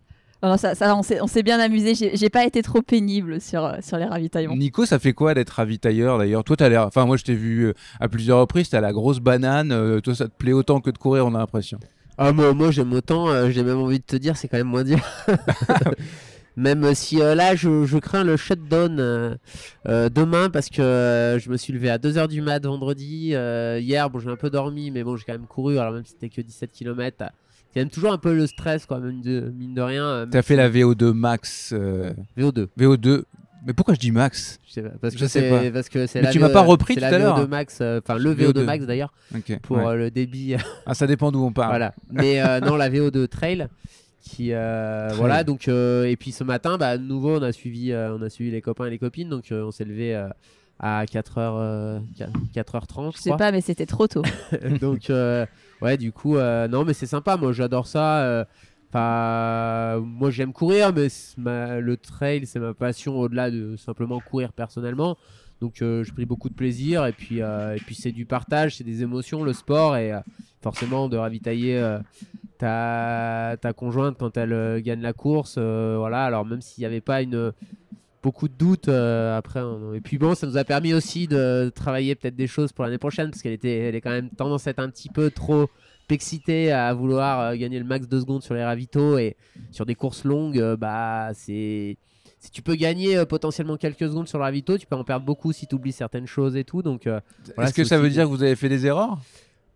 [0.58, 1.94] ça, ça, on s'est bien amusé.
[2.14, 4.56] J'ai pas été trop pénible sur, sur les ravitaillements.
[4.56, 6.44] Nico, ça fait quoi d'être ravitailleur d'ailleurs?
[6.44, 6.86] Toi, as l'air.
[6.86, 8.70] Enfin, moi, je t'ai vu euh, à plusieurs reprises.
[8.70, 9.72] T'as la grosse banane.
[9.72, 11.80] Euh, toi, ça te plaît autant que de courir, on a l'impression.
[12.22, 13.30] Ah, moi, moi j'aime autant.
[13.30, 15.00] Euh, j'ai même envie de te dire, c'est quand même moins dur.
[16.60, 19.38] même si là, je, je, crains le shutdown
[19.86, 23.30] demain parce que je me suis levé à 2h du mat vendredi.
[23.30, 25.80] hier, bon, j'ai un peu dormi, mais bon, j'ai quand même couru.
[25.80, 27.32] Alors, même si c'était que 17 km
[27.74, 30.06] c'est même toujours un peu le stress, quoi, même de, mine de rien.
[30.06, 31.72] Euh, T'as fait la VO2 max.
[31.74, 32.68] Euh, VO2.
[32.80, 33.24] VO2.
[33.66, 34.60] Mais pourquoi je dis max?
[34.68, 34.90] Je sais pas.
[35.02, 37.40] Parce que parce que c'est Mais tu m'as pas repris tout à l'heure.
[37.40, 39.14] VO2 max, euh, enfin le VO2, max d'ailleurs,
[39.62, 40.56] pour le débit.
[40.86, 41.72] ah, ça dépend d'où on parle.
[41.72, 41.94] Voilà.
[42.10, 43.68] Mais non, la VO2 trail.
[44.36, 48.30] Qui voilà donc et puis ce matin bah de nouveau on a suivi on a
[48.30, 50.14] suivi les copains et les copines donc on s'est levé
[50.80, 52.02] à 4h
[52.54, 54.24] 4h30 je sais pas mais c'était trop tôt
[54.82, 55.10] donc
[55.82, 57.38] ouais, du coup, euh, non, mais c'est sympa.
[57.38, 58.22] Moi, j'adore ça.
[58.22, 58.46] Euh,
[58.90, 61.08] enfin, moi, j'aime courir, mais
[61.82, 65.18] le trail, c'est ma passion au-delà de simplement courir personnellement.
[65.62, 67.06] Donc, euh, je pris beaucoup de plaisir.
[67.06, 69.98] Et puis, et puis c'est du partage, c'est des émotions, le sport.
[69.98, 70.14] Et
[70.62, 71.98] forcément, de ravitailler
[72.58, 75.58] ta, ta conjointe quand elle gagne la course.
[75.58, 77.54] voilà, alors même s'il n'y avait pas une
[78.22, 79.62] beaucoup de doutes euh, après.
[79.96, 82.98] Et puis bon, ça nous a permis aussi de travailler peut-être des choses pour l'année
[82.98, 85.70] prochaine parce qu'elle elle est quand même tendance à être un petit peu trop
[86.10, 89.38] excitée à vouloir euh, gagner le max de secondes sur les ravitaux et
[89.70, 91.98] sur des courses longues, euh, bah c'est
[92.40, 95.52] si tu peux gagner potentiellement quelques secondes sur le ravito, tu peux en perdre beaucoup
[95.52, 96.82] si tu oublies certaines choses et tout.
[96.82, 99.18] Donc, est-ce que ça veut dire que vous avez fait des erreurs?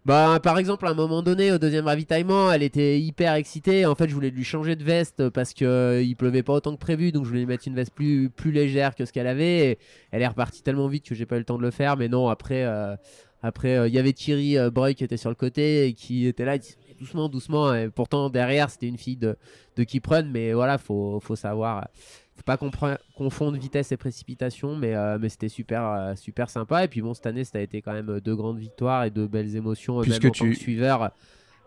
[0.06, 3.86] Bah, par exemple, à un moment donné, au deuxième ravitaillement, elle était hyper excitée.
[3.86, 6.74] En fait, je voulais lui changer de veste parce que euh, il pleuvait pas autant
[6.74, 9.28] que prévu, donc je voulais lui mettre une veste plus, plus légère que ce qu'elle
[9.28, 9.72] avait.
[9.72, 9.80] Et
[10.12, 11.96] elle est repartie tellement vite que j'ai pas eu le temps de le faire.
[11.96, 12.98] Mais non, après, euh,
[13.44, 16.44] après, euh, il y avait Thierry Breuil qui était sur le côté et qui était
[16.44, 16.58] là,
[17.00, 17.74] doucement, doucement.
[17.74, 19.38] Et pourtant, derrière, c'était une fille de,
[19.78, 21.88] de Kiprun, mais voilà, faut, faut savoir
[22.36, 26.84] faut pas confondre vitesse et précipitation, mais, euh, mais c'était super, euh, super sympa.
[26.84, 29.12] Et puis bon, cette année, ça a été quand même euh, deux grandes victoires et
[29.12, 30.02] de belles émotions.
[30.02, 31.12] Puisque même en tu tant que suiveur.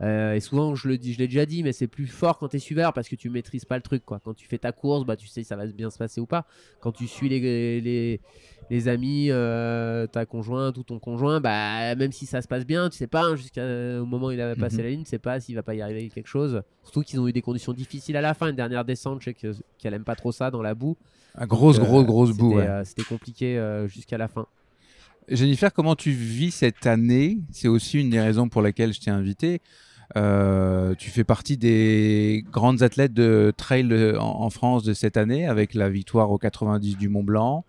[0.00, 2.56] Et souvent, je le dis, je l'ai déjà dit, mais c'est plus fort quand tu
[2.56, 4.04] es suiveur parce que tu maîtrises pas le truc.
[4.04, 4.20] Quoi.
[4.22, 6.26] Quand tu fais ta course, bah, tu sais si ça va bien se passer ou
[6.26, 6.46] pas.
[6.80, 8.20] Quand tu suis les, les,
[8.70, 12.88] les amis, euh, ta conjointe ou ton conjoint, bah, même si ça se passe bien,
[12.90, 13.60] tu sais pas, hein, jusqu'au
[14.04, 14.82] moment où il avait passé mhm.
[14.82, 16.62] la ligne, tu sais pas s'il va pas y arriver quelque chose.
[16.82, 18.48] Surtout qu'ils ont eu des conditions difficiles à la fin.
[18.48, 19.36] Une dernière descente, je sais
[19.78, 20.96] qu'elle aime pas trop ça dans la boue.
[21.36, 22.58] Un grosse, grosse, euh, grosse boue.
[22.58, 24.46] Euh, c'était compliqué jusqu'à la fin.
[25.28, 27.38] Jennifer, comment tu vis cette année?
[27.50, 29.60] C'est aussi une des raisons pour lesquelles je t'ai invité.
[30.14, 35.88] Tu fais partie des grandes athlètes de trail en, France de cette année avec la
[35.88, 37.64] victoire au 90 du Mont Blanc,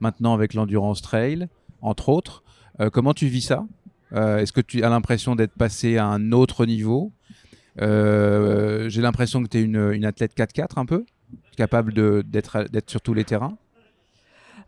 [0.00, 1.48] maintenant avec l'endurance trail,
[1.80, 2.42] entre autres.
[2.80, 3.66] Euh, comment tu vis ça?
[4.12, 7.12] Euh, Est-ce que tu as l'impression d'être passé à un autre niveau?
[7.80, 11.04] Euh, J'ai l'impression que tu es une, une, athlète 4x4 un peu,
[11.56, 11.92] capable
[12.24, 13.56] d'être sur tous les terrains.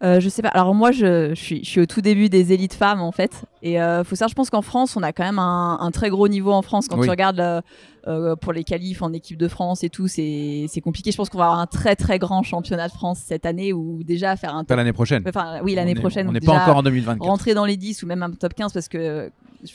[0.04, 0.48] Euh, je sais pas.
[0.48, 3.44] Alors moi, je, suis, je, suis, au tout début des élites femmes en fait.
[3.62, 6.28] Et euh, faut savoir, je pense qu'en France, on a quand même un, très gros
[6.28, 6.88] niveau en France.
[6.88, 7.62] Quand tu regardes
[8.06, 11.10] euh, pour les qualifs en équipe de France et tout, c'est compliqué.
[11.10, 14.02] Je pense qu'on va avoir un très très grand championnat de France cette année ou
[14.04, 14.64] déjà faire un.
[14.64, 15.24] Pas l'année prochaine.
[15.26, 16.28] Enfin, oui, l'année prochaine.
[16.28, 17.26] On n'est pas encore en 2024.
[17.26, 19.30] Rentrer dans les 10 ou même un top 15 parce que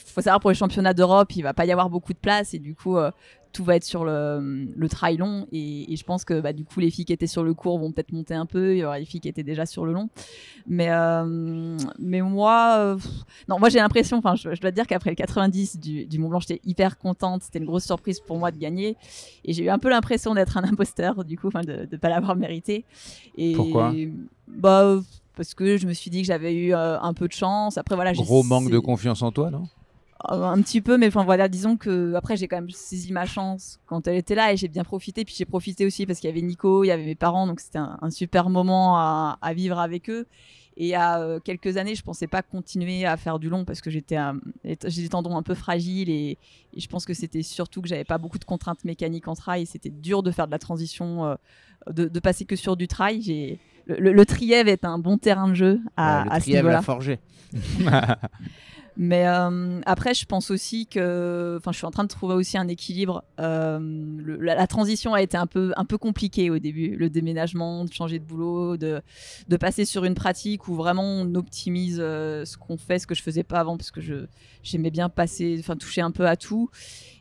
[0.05, 2.59] faut savoir pour les championnats d'Europe, il va pas y avoir beaucoup de place et
[2.59, 2.97] du coup,
[3.51, 5.47] tout va être sur le, le trail long.
[5.51, 7.91] Et, je pense que bah, du coup, les filles qui étaient sur le court vont
[7.91, 8.75] peut-être monter un peu.
[8.75, 10.09] Il y aura les filles qui étaient déjà sur le long.
[10.67, 12.97] Mais, euh, mais moi, euh,
[13.47, 16.39] non, moi j'ai l'impression, enfin, je, dois dire qu'après le 90 du, du Mont Blanc,
[16.39, 17.43] j'étais hyper contente.
[17.43, 18.97] C'était une grosse surprise pour moi de gagner.
[19.45, 22.35] Et j'ai eu un peu l'impression d'être un imposteur, du coup, de ne pas l'avoir
[22.35, 22.85] mérité.
[23.37, 23.93] Et, Pourquoi?
[24.47, 24.99] Bah,
[25.35, 27.77] parce que je me suis dit que j'avais eu euh, un peu de chance.
[27.77, 28.13] Après, voilà.
[28.13, 29.67] Gros manque de confiance en toi, non?
[30.27, 33.79] Un petit peu, mais enfin voilà, disons que après j'ai quand même saisi ma chance
[33.85, 35.23] quand elle était là et j'ai bien profité.
[35.23, 37.59] Puis j'ai profité aussi parce qu'il y avait Nico, il y avait mes parents, donc
[37.61, 40.27] c'était un, super moment à, vivre avec eux.
[40.81, 43.89] Et a euh, quelques années, je pensais pas continuer à faire du long parce que
[43.89, 44.17] j'étais
[44.63, 46.37] j'ai des tendons un peu fragiles et,
[46.77, 49.65] je pense que c'était surtout que j'avais pas beaucoup de contraintes mécaniques en trail.
[49.65, 51.35] C'était dur de faire de la transition, euh,
[51.91, 53.21] de, passer que sur du trail.
[53.21, 56.81] J'ai le, le, Trièvre est un bon terrain de jeu à, le à ce niveau-là.
[56.81, 57.19] forgé.
[59.01, 62.57] Mais euh, après, je pense aussi que, enfin, je suis en train de trouver aussi
[62.57, 63.23] un équilibre.
[63.39, 63.79] Euh,
[64.41, 68.19] la, transition a été un peu, un peu compliquée au début, le déménagement, de changer
[68.19, 69.01] de boulot, de,
[69.47, 73.15] de passer sur une pratique où vraiment on optimise euh, ce qu'on fait, ce que
[73.15, 74.25] je faisais pas avant, parce que je
[74.63, 76.69] j'aimais bien passer, enfin, toucher un peu à tout.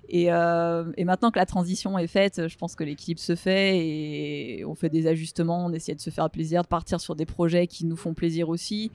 [0.09, 4.65] Et, et, maintenant que la transition est faite, je pense que l'équilibre se fait et
[4.65, 7.67] on fait des ajustements, on essaie de se faire plaisir, de partir sur des projets
[7.67, 8.91] qui nous font plaisir aussi.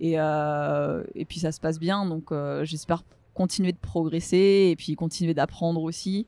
[0.00, 3.02] Et, euh, et puis ça se passe bien, donc euh, j'espère
[3.32, 6.26] continuer de progresser et puis continuer d'apprendre aussi.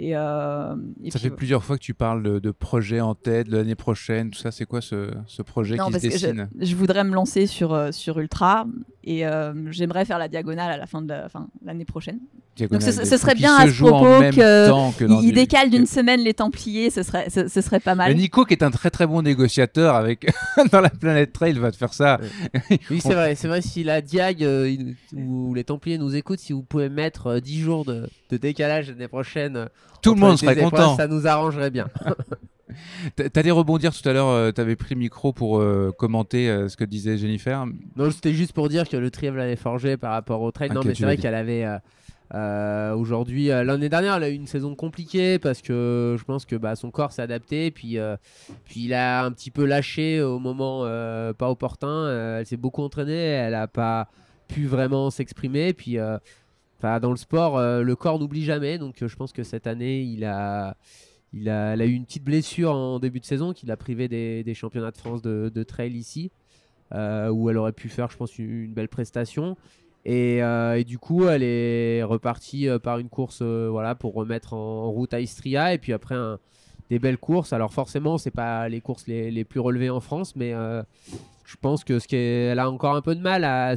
[0.00, 0.76] Et, euh,
[1.08, 4.30] ça fait plusieurs fois que tu parles de, de projets en tête, de l'année prochaine,
[4.30, 4.52] tout ça.
[4.52, 6.48] C'est quoi ce, ce projet qui se dessine?
[6.56, 8.66] je, voudrais me lancer sur, sur Ultra
[9.02, 11.14] et euh, j'aimerais faire la diagonale à la fin de
[11.64, 12.20] l'année prochaine.
[12.66, 14.20] Donc ce, serait bien à ce propos
[14.96, 18.14] qu'il décale d'une semaine les Templiers, ce serait, ce, serait pas mal.
[18.14, 20.30] Nico, qui est un très très bon négociateur avec
[20.72, 22.18] dans la planète Trail, va te faire ça.
[22.90, 23.62] oui, c'est vrai, c'est vrai.
[23.62, 24.46] Si la Diag
[25.14, 29.08] ou les Templiers nous écoutent, si vous pouvez mettre 10 jours de, de décalage l'année
[29.08, 29.68] prochaine
[30.02, 30.96] tout le monde serait content.
[30.96, 31.88] Ça nous arrangerait bien.
[33.32, 36.68] T'allais rebondir tout à l'heure, euh, tu avais pris le micro pour euh, commenter euh,
[36.68, 37.64] ce que disait Jennifer.
[37.96, 40.70] Non, c'était juste pour dire que le tri l'avait forgé par rapport au trail.
[40.70, 41.64] non, mais c'est vrai qu'elle avait
[42.32, 46.76] aujourd'hui, l'année dernière, elle a eu une saison compliquée parce que je pense que bah,
[46.76, 47.70] son corps s'est adapté.
[47.70, 47.96] Puis,
[48.64, 50.82] puis il a un petit peu lâché au moment
[51.34, 52.38] pas opportun.
[52.38, 54.08] elle s'est beaucoup entraînée, elle n'a pas
[54.46, 55.72] pu vraiment s'exprimer.
[55.72, 55.98] Puis
[56.80, 58.78] dans le sport, euh, le corps n'oublie jamais.
[58.78, 60.76] Donc, euh, je pense que cette année, il a,
[61.32, 64.90] il a, eu une petite blessure en début de saison qui l'a privé des, championnats
[64.90, 66.30] de France de, trail ici,
[66.94, 69.56] euh, où elle aurait pu faire, je pense, une, belle prestation.
[70.10, 75.20] Et, du coup, elle est repartie par une course voilà, pour remettre en, route à
[75.20, 75.74] Istria.
[75.74, 76.16] Et puis après,
[76.88, 77.52] des belles courses.
[77.52, 80.54] Alors, forcément, c'est pas les courses les, plus relevées en France, mais
[81.48, 83.74] je pense que ce qu'elle a encore un peu de mal à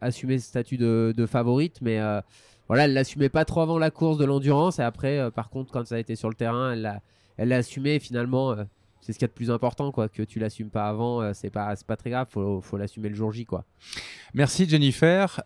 [0.00, 2.20] assumer ce statut de, favorite, mais euh,
[2.68, 5.72] voilà, elle l'assumait pas trop avant la course de l'endurance et après, euh, par contre,
[5.72, 8.62] quand ça a été sur le terrain, elle l'a, assumé finalement, euh,
[9.08, 11.48] c'est ce qu'il y a de plus important, quoi, que tu l'assumes pas avant, c'est
[11.48, 13.64] pas, pas très grave, faut, faut l'assumer le jour J, quoi.
[14.34, 15.40] Merci Jennifer.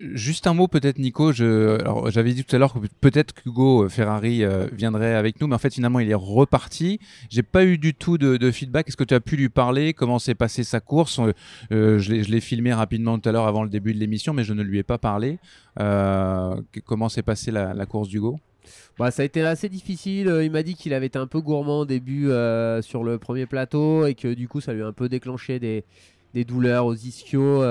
[0.00, 4.66] Juste un mot peut-être Nico, j'avais dit tout à l'heure que peut-être qu'Hugo Ferrari euh,
[4.72, 6.98] viendrait avec nous, mais en fait finalement il est reparti.
[7.30, 8.88] J'ai pas eu du tout de, feedback.
[8.88, 9.94] Est-ce que tu as pu lui parler?
[9.94, 11.20] Comment s'est passée sa course?
[11.70, 14.52] Euh, Je l'ai filmé rapidement tout à l'heure avant le début de l'émission, mais je
[14.52, 15.38] ne lui ai pas parlé.
[15.78, 18.40] Euh, comment s'est passée la, course d'Hugo?
[18.98, 20.40] Bah, ça a été assez difficile.
[20.42, 22.28] Il m'a dit qu'il avait été un peu gourmand au début
[22.82, 25.84] sur le premier plateau et que du coup ça lui a un peu déclenché des,
[26.34, 27.62] des douleurs aux ischios.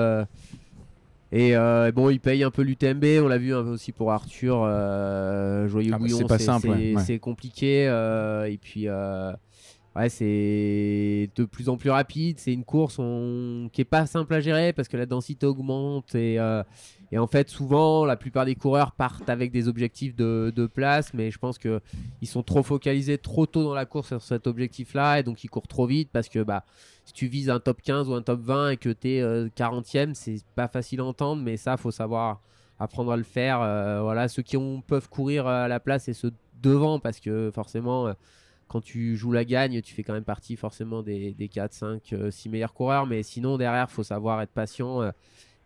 [1.34, 3.04] Et euh, bon, il paye un peu l'UTMB.
[3.20, 4.62] On l'a vu un peu aussi pour Arthur.
[4.62, 6.70] Euh, Joyeux ah bah, Bouillon, c'est simple.
[7.04, 7.88] C'est compliqué.
[7.88, 12.38] Euh, et puis, ouais, c'est de plus en plus rapide.
[12.38, 13.00] C'est une course
[13.72, 16.14] qui est pas simple à gérer parce que la densité augmente.
[16.14, 16.38] Et,
[17.14, 21.14] et en fait, souvent, la plupart des coureurs partent avec des objectifs de, place.
[21.14, 21.80] Mais je pense qu'ils
[22.24, 25.20] sont trop focalisés trop tôt dans la course sur cet objectif-là.
[25.20, 26.64] Et donc, ils courent trop vite parce que, bah
[27.04, 30.14] si tu vises un top 15 ou un top 20 et que tu es 40e,
[30.14, 32.40] c'est pas facile à entendre, mais ça, faut savoir
[32.80, 33.60] apprendre à le faire.
[33.60, 36.32] Euh, voilà, ceux qui ont, peuvent courir à la place et ceux
[36.62, 38.12] devant, parce que forcément, euh,
[38.66, 42.14] quand tu joues la gagne, tu fais quand même partie forcément des, des 4, 5,
[42.28, 45.12] 6 meilleurs coureurs, mais sinon, derrière, faut savoir être patient.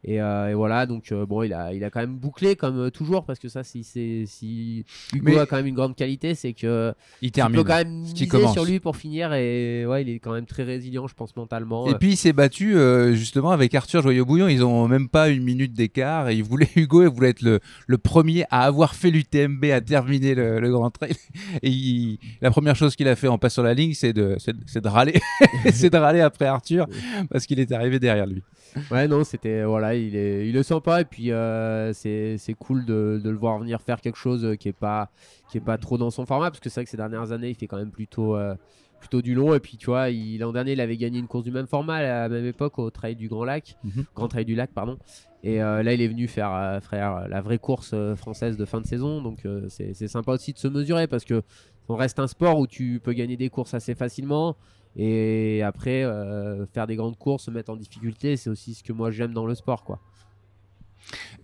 [0.07, 2.79] Euh, euh, et, voilà, donc euh, bon, il a, il a quand même bouclé comme
[2.79, 6.35] euh, toujours parce que ça, si c'est si Hugo a quand même une grande qualité,
[6.35, 7.59] c'est que il termine.
[7.59, 10.63] peut quand même miser sur lui pour finir et ouais, il est quand même très
[10.63, 11.89] résilient, je pense mentalement.
[11.89, 12.77] Et puis il s'est battu
[13.15, 14.49] justement avec Arthur Joyeux Bouillon.
[14.49, 17.61] Ils ont même pas une minute d'écart et il voulait Hugo, il voulait être le,
[17.87, 21.15] le premier à avoir fait l'UTMB, à terminer le, Grand Trail.
[21.63, 24.89] Et la première chose qu'il a fait en passant la ligne, c'est de, c'est de
[24.89, 25.19] râler,
[25.73, 26.87] c'est de râler après Arthur
[27.31, 28.43] parce qu'il est arrivé derrière lui.
[28.91, 33.21] Ouais, non, c'était voilà, il est, il est sympa et puis euh, c'est cool de,
[33.23, 35.11] de, le voir venir faire quelque chose qui est pas,
[35.51, 37.51] qui est pas trop dans son format parce que c'est vrai que ces dernières années,
[37.51, 38.55] il fait quand même plutôt, euh,
[39.01, 41.51] plutôt du long et puis tu vois, l'an dernier, il avait gagné une course du
[41.51, 44.05] même format à la même époque au Trail du Grand Lac, mhm.
[44.15, 44.99] Grand Trail du Lac, pardon.
[45.45, 48.87] Et euh, là, il est venu faire, frère, la vraie course française de fin de
[48.87, 49.23] saison.
[49.23, 51.43] Donc, c'est sympa aussi de se mesurer parce que
[51.89, 54.57] on reste un sport où tu peux gagner des courses assez facilement.
[54.99, 58.93] Et après, euh, faire des grandes courses, se mettre en difficulté, c'est aussi ce que
[58.93, 59.85] moi j'aime dans le sport.
[59.85, 60.01] quoi.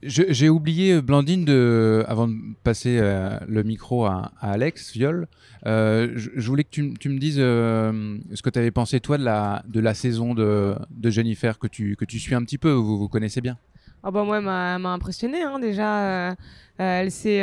[0.03, 5.29] J'ai oublié, Blandine, de, avant de passer euh, le micro à, Alex Viol,
[5.67, 9.65] euh, je, voulais que tu, me dises ce que tu avais pensé, toi, de la,
[9.69, 12.99] de la saison de, de Jennifer, que tu, que tu suis un petit peu, vous,
[12.99, 13.57] vous connaissez bien?
[14.03, 16.37] Ah bah moi, elle m'a impressionné, hein, déjà.
[16.77, 17.41] elle s'est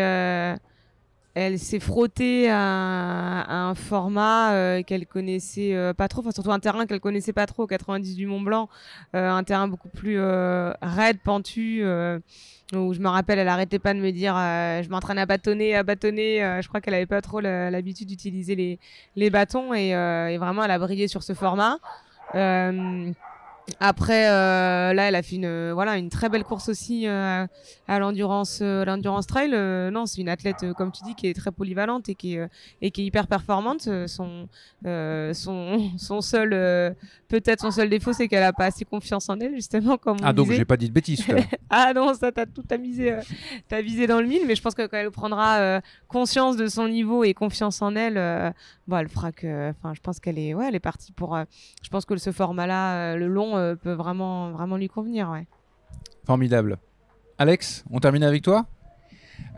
[1.33, 6.59] elle s'est frottée à, un format euh, qu'elle connaissait euh, pas trop, enfin surtout un
[6.59, 8.69] terrain qu'elle connaissait pas trop, 90 du Mont Blanc,
[9.15, 11.83] euh, un terrain beaucoup plus raide, pentu,
[12.73, 15.83] où je me rappelle, elle arrêtait pas de me dire, je m'entraîne à bâtonner, à
[15.83, 16.59] bâtonner.
[16.61, 18.79] je crois qu'elle avait pas trop l'habitude d'utiliser
[19.15, 19.93] les, bâtons et,
[20.37, 21.77] vraiment elle a brillé sur ce format.
[23.79, 27.45] Après, euh, là, elle a fait une, voilà, une très belle course aussi euh,
[27.87, 29.51] à l'endurance, euh, l'endurance trail.
[29.91, 32.47] non, c'est une athlète, comme tu dis, qui est très polyvalente et qui est,
[32.81, 33.87] et qui est hyper performante.
[34.07, 34.47] Son,
[34.83, 36.49] son, son seul,
[37.27, 40.33] peut-être son seul défaut, c'est qu'elle a pas assez confiance en elle, justement, comme Ah,
[40.33, 41.25] donc j'ai pas dit de bêtises.
[41.69, 43.15] ah non, ça t'as tout amusé,
[43.67, 46.87] t'as visé dans le mille, mais je pense que quand elle prendra conscience de son
[46.87, 48.53] niveau et confiance en elle,
[48.87, 51.37] bon, elle fera que, enfin, je pense qu'elle est, ouais, elle est partie pour.
[51.81, 55.29] je pense que ce format-là, le long euh, peut vraiment, vraiment lui convenir.
[55.29, 55.45] Ouais.
[56.25, 56.77] Formidable.
[57.37, 58.65] Alex, on termine avec toi?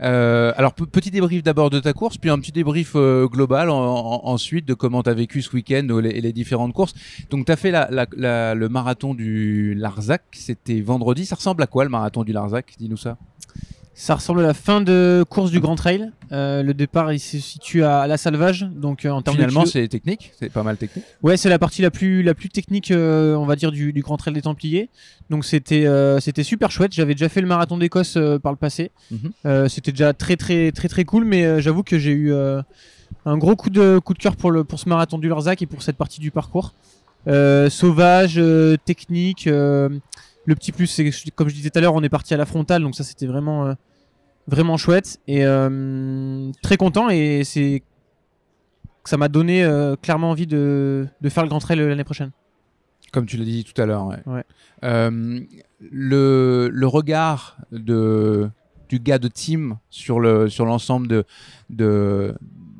[0.02, 4.66] Euh, alors, petit débrief d'abord de ta course, puis un petit débrief euh, global ensuite
[4.66, 6.94] de comment tu as vécu ce week-end et les, différentes courses.
[7.30, 11.26] Donc, tu as fait le marathon du Larzac, c'était vendredi.
[11.26, 12.74] Ça ressemble à quoi le marathon du Larzac?
[12.78, 13.18] Dis-nous ça.
[13.96, 16.10] Ça ressemble à la fin de course du Grand Trail.
[16.32, 19.86] Euh, le départ il se situe à, la Salvage, donc euh, en termes finalement c'est
[19.86, 21.04] technique, c'est pas mal technique.
[21.22, 24.16] Ouais, c'est la partie la plus la plus technique, euh, on va dire du, Grand
[24.16, 24.90] Trail des Templiers.
[25.30, 25.86] Donc c'était
[26.20, 26.92] c'était super chouette.
[26.92, 28.90] J'avais déjà fait le marathon d'Écosse par le passé.
[29.12, 29.68] Mhm.
[29.68, 33.70] c'était déjà très très très très cool, mais j'avoue que j'ai eu un gros coup
[33.70, 36.20] de coup de cœur pour le pour ce marathon du Larzac et pour cette partie
[36.20, 36.74] du parcours.
[37.26, 38.40] sauvage,
[38.84, 39.48] technique
[40.46, 42.46] le petit plus, c'est comme je disais tout à l'heure, on est parti à la
[42.46, 43.74] frontale, donc ça c'était vraiment, euh,
[44.46, 47.08] vraiment chouette et euh, très content.
[47.10, 47.82] Et c'est
[49.04, 52.30] ça m'a donné euh, clairement envie de, faire le Grand Trail l'année prochaine.
[53.12, 54.10] Comme tu l'as dit tout à l'heure.
[54.82, 58.50] le, le, regard de,
[58.88, 61.24] du gars de team sur le sur l'ensemble de,
[61.70, 62.34] de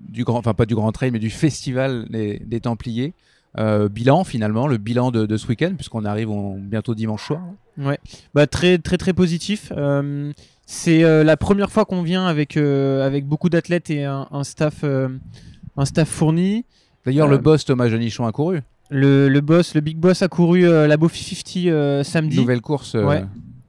[0.08, 3.14] du grand, enfin pas du Grand Trail, mais du festival des Templiers.
[3.58, 6.28] Euh, bilan finalement, le bilan de, ce week-end, puisqu'on arrive
[6.58, 7.40] bientôt dimanche soir.
[7.78, 7.98] Ouais,
[8.34, 9.72] bah, très très très positif.
[9.76, 10.32] Euh,
[10.66, 15.84] c'est euh, la première fois qu'on vient avec, avec beaucoup d'athlètes et un, staff, un
[15.84, 16.64] staff fourni.
[17.06, 18.60] D'ailleurs, le boss Thomas Janichon a couru.
[18.90, 22.36] Le, le, boss, le big boss a couru la Bofi 50 samedi.
[22.36, 22.96] Nouvelle course.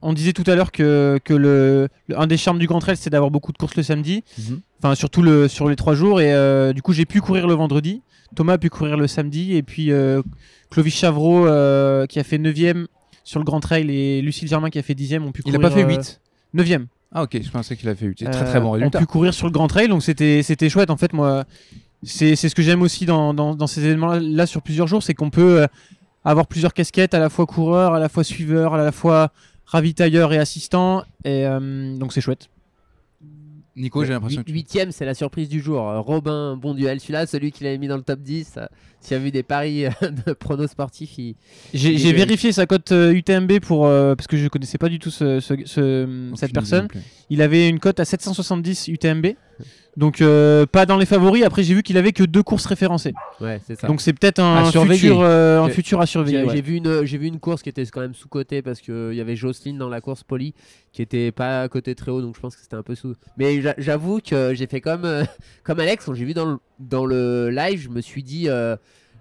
[0.06, 3.10] On disait tout à l'heure que, que le, un des charmes du Grand Trail, c'est
[3.10, 4.22] d'avoir beaucoup de courses le samedi.
[4.38, 4.60] Mhm.
[4.78, 6.20] Enfin, surtout le, sur les trois jours.
[6.20, 8.02] Et du coup, j'ai pu courir le vendredi.
[8.34, 10.22] Thomas a pu courir le samedi et puis euh,
[10.70, 12.86] Clovis Chavreau euh, qui a fait 9ème
[13.24, 15.58] sur le Grand Trail et Lucille Germain qui a fait 10ème ont pu courir.
[15.58, 16.20] Il n'a pas fait 8
[16.54, 16.82] 9ème.
[16.82, 18.18] Euh, ah ok, je pensais qu'il a fait 8.
[18.20, 18.98] C'est très très bon résultat.
[18.98, 21.44] On pu courir sur le Grand Trail donc c'était chouette en fait moi.
[22.02, 25.30] C'est ce que j'aime aussi dans, dans, ces événements là, sur plusieurs jours, c'est qu'on
[25.30, 25.66] peut
[26.24, 29.32] avoir plusieurs casquettes, à la fois coureur, à la fois suiveur, à la fois
[29.66, 31.04] ravitailleur et assistant.
[31.24, 31.44] Et
[31.98, 32.48] donc c'est chouette.
[33.76, 34.50] Nico, j'ai l'impression que.
[34.50, 35.82] Huitième, c'est la surprise du jour.
[36.02, 36.98] Robin, bon duel.
[36.98, 38.58] Celui-là, celui qu'il avait mis dans le top 10.
[39.00, 39.84] S'il y a eu des paris
[40.26, 41.18] de pronos sportifs,
[41.74, 45.10] j'ai vérifié sa cote UTMB euh, pour, euh, parce que je connaissais pas du tout
[45.10, 46.88] ce, cette personne.
[47.28, 49.26] Il avait une cote à 770 UTMB.
[49.96, 51.42] Donc euh, pas dans les favoris.
[51.42, 53.14] Après j'ai vu qu'il avait que deux courses référencées.
[53.40, 53.86] Ouais, c'est ça.
[53.86, 56.44] Donc c'est peut-être un, futur, euh, un futur à surveiller.
[56.50, 59.14] J'ai vu une j'ai vu une course qui était quand même sous côté parce qu'il
[59.14, 60.54] y avait Jocelyne dans la course Poly
[60.92, 63.14] qui était pas à côté très haut donc je pense que c'était un peu sous.
[63.38, 65.24] Mais j'avoue que j'ai fait comme euh,
[65.64, 68.48] comme Alex quand j'ai vu dans le, dans le live je me suis dit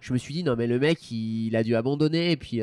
[0.01, 2.61] je me suis dit non mais le mec il, a dû abandonner et puis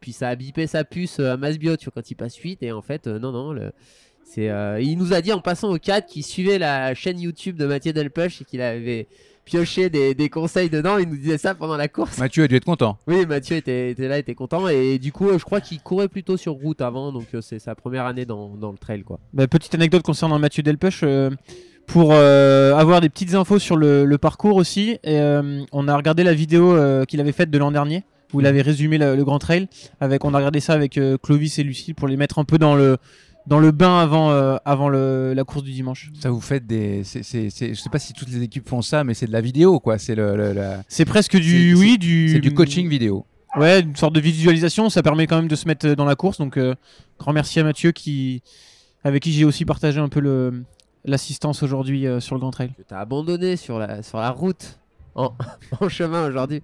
[0.00, 2.72] puis ça a bipé sa puce à Masbio tu vois quand il passe 8 et
[2.72, 3.72] en fait non non le
[4.38, 7.66] euh, il nous a dit en passant au 4 qu'il suivait la chaîne YouTube de
[7.66, 9.06] Mathieu Delpuch et qu'il avait
[9.44, 10.98] pioché des, conseils dedans.
[10.98, 12.18] Il nous disait ça pendant la course.
[12.18, 12.98] Mathieu a dû être content.
[13.06, 14.68] Oui, Mathieu était, était là, était content.
[14.68, 17.12] Et du coup, je crois qu'il courait plutôt sur route avant.
[17.12, 19.02] Donc euh, c'est sa première année dans, le trail.
[19.02, 19.20] Quoi.
[19.32, 21.00] Bah, petite anecdote concernant Mathieu Delpuch.
[21.02, 21.30] Euh,
[21.86, 27.20] pour avoir des petites infos sur le, parcours aussi, on a regardé la vidéo qu'il
[27.20, 29.68] avait faite de l'an dernier où il avait résumé le, Grand Trail.
[30.00, 32.74] Avec, on a regardé ça avec Clovis et Lucie pour les mettre un peu dans
[32.74, 32.96] le,
[33.46, 36.10] dans le bain avant, euh, avant le, la course du dimanche.
[36.20, 37.04] Ça vous fait des.
[37.04, 39.80] c'est je sais pas si toutes les équipes font ça, mais c'est de la vidéo,
[39.80, 39.98] quoi.
[39.98, 40.54] C'est le.
[40.88, 41.74] C'est presque du.
[41.74, 42.30] Oui, du.
[42.30, 43.26] C'est du coaching vidéo.
[43.56, 44.90] Ouais, une sorte de visualisation.
[44.90, 46.38] Ça permet quand même de se mettre dans la course.
[46.38, 46.74] Donc, euh,
[47.18, 48.42] grand merci à Mathieu qui,
[49.04, 50.64] avec qui j'ai aussi partagé un peu le
[51.04, 52.72] l'assistance aujourd'hui euh, sur le Grand Trail.
[52.88, 54.78] Tu as abandonné sur la, sur la route
[55.14, 55.34] en,
[55.80, 56.62] en chemin aujourd'hui.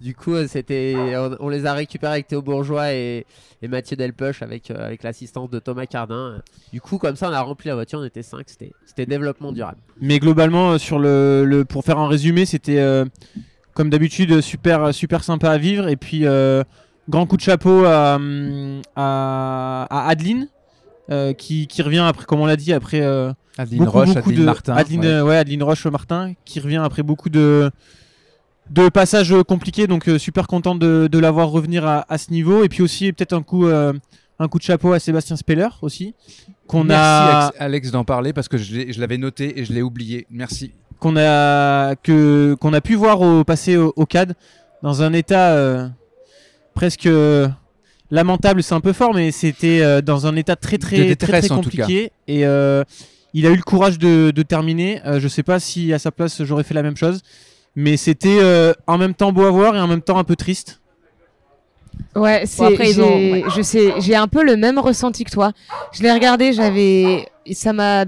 [0.00, 0.94] Du coup, euh, c'était,
[1.40, 3.26] on, les a récupérés avec Théo Bourgeois et,
[3.68, 6.40] Mathieu Delpuch avec, euh, avec l'assistance de Thomas Cardin.
[6.72, 9.50] Du coup, comme ça, on a rempli la voiture, on était 5, c'était, c'était développement
[9.50, 9.78] durable.
[10.00, 12.80] Mais globalement, euh, sur le, pour faire un résumé, c'était
[13.74, 15.88] comme d'habitude super, super sympa à vivre.
[15.88, 16.24] Et puis,
[17.08, 18.20] grand coup de chapeau à,
[18.94, 20.48] à, Adeline,
[21.36, 23.02] qui, qui, revient après, comme on l'a dit, après.
[23.56, 24.74] Adeline Roche, Adeline Martin.
[24.74, 25.36] Adeline, ouais.
[25.36, 27.72] Adeline Roche Martin, qui revient après beaucoup de
[28.70, 32.64] de passages compliqués, donc euh, super content de, de l'avoir revenir à, à, ce niveau.
[32.64, 33.92] Et puis aussi peut-être un coup, euh,
[34.38, 36.14] un coup de chapeau à Sébastien Speller aussi.
[36.66, 37.52] Qu'on Merci a...
[37.58, 40.26] Alex d'en parler parce que je l'avais noté et je l'ai oublié.
[40.30, 40.72] Merci.
[40.98, 44.34] Qu'on a, que, qu'on a pu voir au passé au, CAD
[44.82, 45.88] dans un état euh,
[46.74, 47.08] presque
[48.10, 52.10] lamentable, c'est un peu fort, mais c'était dans un état très très très, très, compliqué.
[52.26, 55.00] Et il a eu le courage de, terminer.
[55.18, 57.22] je sais pas si à sa place j'aurais fait la même chose,
[57.78, 58.40] mais c'était
[58.88, 60.80] en même temps beau à voir et en même temps un peu triste.
[62.16, 62.74] Ouais, c'est.
[62.76, 65.52] Je sais, j'ai un peu le même ressenti que toi.
[65.92, 68.04] Je l'ai regardé, j'avais, ça m'a,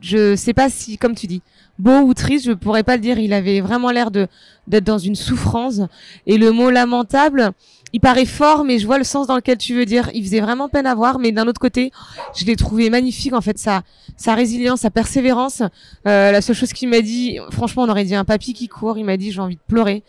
[0.00, 1.42] je sais pas si, comme tu dis,
[1.78, 3.18] beau ou triste, je pourrais pas le dire.
[3.18, 4.26] Il avait vraiment l'air de
[4.66, 5.82] d'être dans une souffrance.
[6.26, 7.50] Et le mot lamentable,
[7.92, 10.10] il paraît fort, mais je vois le sens dans lequel tu veux dire.
[10.14, 11.90] Il faisait vraiment peine à voir, mais d'un autre côté,
[12.36, 13.82] je l'ai trouvé magnifique en fait sa
[14.16, 15.62] sa résilience, sa persévérance.
[16.06, 18.98] Euh, la seule chose qu'il m'a dit, franchement, on aurait dit un papy qui court.
[18.98, 20.02] Il m'a dit j'ai envie de pleurer.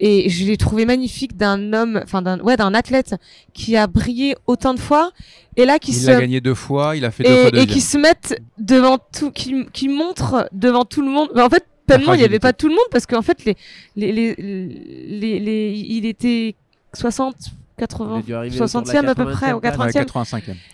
[0.00, 3.16] Et je l'ai trouvé magnifique d'un homme, enfin d'un ouais d'un athlète
[3.52, 5.10] qui a brillé autant de fois
[5.56, 7.60] et là qui il se a gagné deux fois, il a fait deux et, fois
[7.60, 11.30] et qui se mettent devant tout, qui qui montre devant tout le monde.
[11.36, 13.56] en fait, tellement il n'y avait pas tout le monde parce qu'en fait les
[13.96, 16.54] les, les les les il était
[16.94, 17.34] 60
[17.78, 20.04] 80, 60e à peu près, au 80e.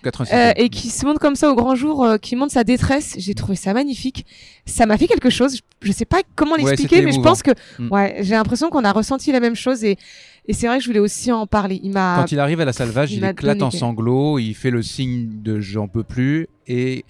[0.03, 0.33] 85e.
[0.33, 3.15] Euh, et qui se montre comme ça au grand jour, euh, qui montre sa détresse.
[3.19, 4.27] J'ai trouvé ça magnifique.
[4.67, 5.61] Ça m'a fait quelque chose.
[5.83, 7.89] Je, sais pas comment l'expliquer, mais je pense que, mm.
[7.93, 9.99] ouais, j'ai l'impression qu'on a ressenti la même chose et,
[10.47, 11.79] et c'est vrai que je voulais aussi en parler.
[11.83, 12.17] Il m'a.
[12.21, 15.61] Quand il arrive à la salvage, il, éclate en sanglots, il fait le signe de
[15.61, 17.05] j'en peux plus et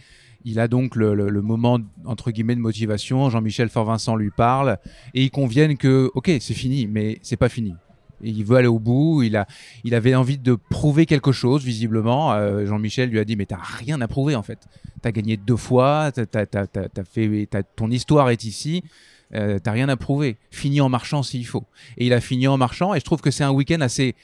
[0.44, 3.31] il a donc le, le, moment entre guillemets de motivation.
[3.31, 4.78] Jean-Michel Fort-Vincent lui parle
[5.14, 7.74] et ils conviennent que ok c'est fini, mais c'est pas fini
[8.24, 9.22] il veut aller au bout.
[9.22, 9.46] Il, a,
[9.84, 12.32] il avait envie de prouver quelque chose, visiblement.
[12.32, 14.59] Euh, Jean-Michel lui a dit Mais t'as rien à prouver, en fait.
[15.02, 16.10] T'as gagné deux fois,
[17.12, 18.82] fait, ton histoire est ici.
[19.34, 20.36] Euh, t'as rien à prouver.
[20.51, 21.64] Fini en marchant s'il faut.
[21.98, 22.94] Et il a fini en marchant.
[22.94, 24.14] Et je trouve que c'est un week-end assez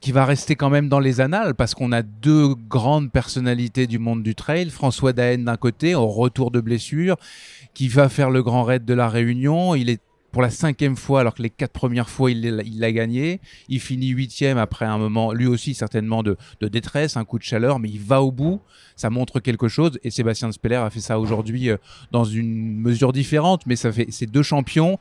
[0.00, 3.98] qui va rester quand même dans les annales parce qu'on a deux grandes personnalités du
[3.98, 4.70] monde du trail.
[4.70, 7.16] François Daen d'un côté, au retour de blessure,
[7.74, 9.74] qui va faire le grand raid de la Réunion.
[9.74, 10.00] Il est
[10.38, 13.40] pour la cinquième fois, alors que les quatre premières fois, il l'a gagné.
[13.68, 17.80] Il finit huitième après un moment, lui aussi certainement de, détresse, un coup de chaleur,
[17.80, 18.60] mais il va au bout.
[18.94, 19.98] Ça montre quelque chose.
[20.04, 21.76] Et Sébastien Speller a fait ça aujourd'hui euh,
[22.12, 25.00] dans une mesure différente, mais ça fait ces deux champions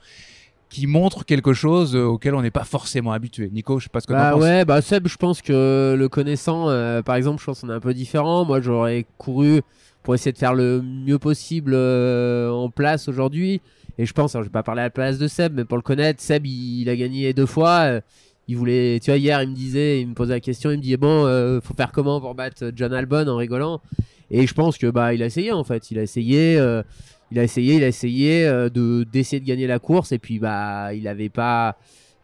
[0.69, 3.51] qui montrent quelque chose euh, auquel on n'est pas forcément habitué.
[3.53, 4.41] Nico, je sais pas ce que bah penses.
[4.41, 7.73] Ouais, bah Seb, je pense que le connaissant, euh, par exemple, je pense qu'on est
[7.73, 8.43] un peu différent.
[8.43, 9.61] Moi, j'aurais couru
[10.01, 13.61] pour essayer de faire le mieux possible en place aujourd'hui.
[13.99, 15.77] Et je pense, alors je vais pas parler à la place de Seb, mais pour
[15.77, 17.79] le connaître, Seb il, a gagné deux fois.
[17.85, 18.01] Euh,
[18.47, 20.81] il voulait, tu vois, hier il me disait, il me posait la question, il me
[20.81, 23.81] disait bon, euh, faut faire comment pour battre John Albon en rigolant?
[24.29, 26.83] Et je pense que bah il a essayé en fait, il a essayé, euh,
[27.31, 30.93] il a essayé, il a essayé de d'essayer de gagner la course et puis bah
[30.93, 31.77] il avait pas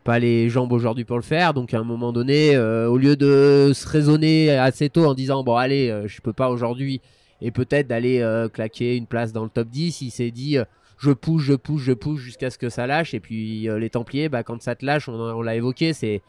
[0.04, 1.54] pas les jambes aujourd'hui pour le faire.
[1.54, 5.56] Donc à un moment donné, au lieu de se raisonner assez tôt en disant bon
[5.56, 7.02] allez, je peux pas aujourd'hui
[7.42, 10.58] et peut-être d'aller claquer une place dans le top 10, il s'est dit
[10.98, 13.14] je pousse, je pousse, je pousse jusqu'à ce que ça lâche.
[13.14, 16.22] Et puis euh, les Templiers, bah, quand ça te lâche, on, l'a évoqué, c'est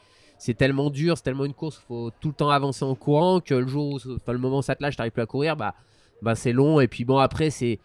[0.56, 3.66] tellement dur, c'est tellement une course, faut tout le temps avancer en courant que le
[3.66, 5.74] jour, le moment où ça te lâche, t'arrives plus à courir, bah,
[6.22, 6.80] bah c'est long.
[6.80, 7.78] Et puis bon, après, c'est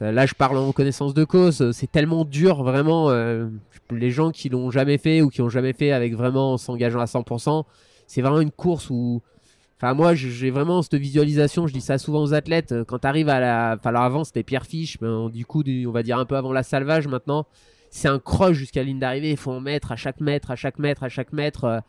[0.00, 3.10] là, je parle en connaissance de cause, c'est tellement dur, vraiment.
[3.10, 3.48] Euh,
[3.90, 7.06] les gens qui l'ont jamais fait ou qui ont jamais fait avec vraiment s'engageant à
[7.06, 7.64] 100%,
[8.06, 9.22] c'est vraiment une course où
[9.80, 11.68] Enfin, moi, j'ai vraiment cette visualisation.
[11.68, 12.72] Je dis ça souvent aux athlètes.
[12.72, 13.76] Euh, quand tu arrives à la.
[13.78, 14.98] Enfin, alors avant, c'était Pierre Fiche.
[15.00, 17.46] Mais du coup, on va dire un peu avant la salvage maintenant.
[17.90, 19.30] C'est un croche jusqu'à la ligne d'arrivée.
[19.30, 21.64] Il faut en mettre à chaque mètre, à chaque mètre, à chaque mètre.
[21.64, 21.80] Euh,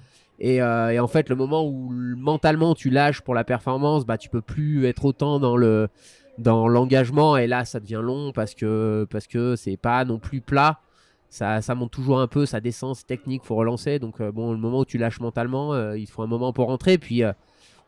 [0.43, 4.29] euh, et, en fait, le moment où mentalement tu lâches pour la performance, bah, tu
[4.29, 5.89] peux plus être autant dans le
[6.37, 7.37] dans l'engagement.
[7.37, 10.79] Et là, ça devient long parce que parce que c'est pas non plus plat.
[11.31, 13.99] Ça, ça monte toujours un peu, ça descend, c'est technique, faut relancer.
[13.99, 16.97] Donc bon, le moment où tu lâches mentalement, il faut un moment pour rentrer.
[16.97, 17.23] Puis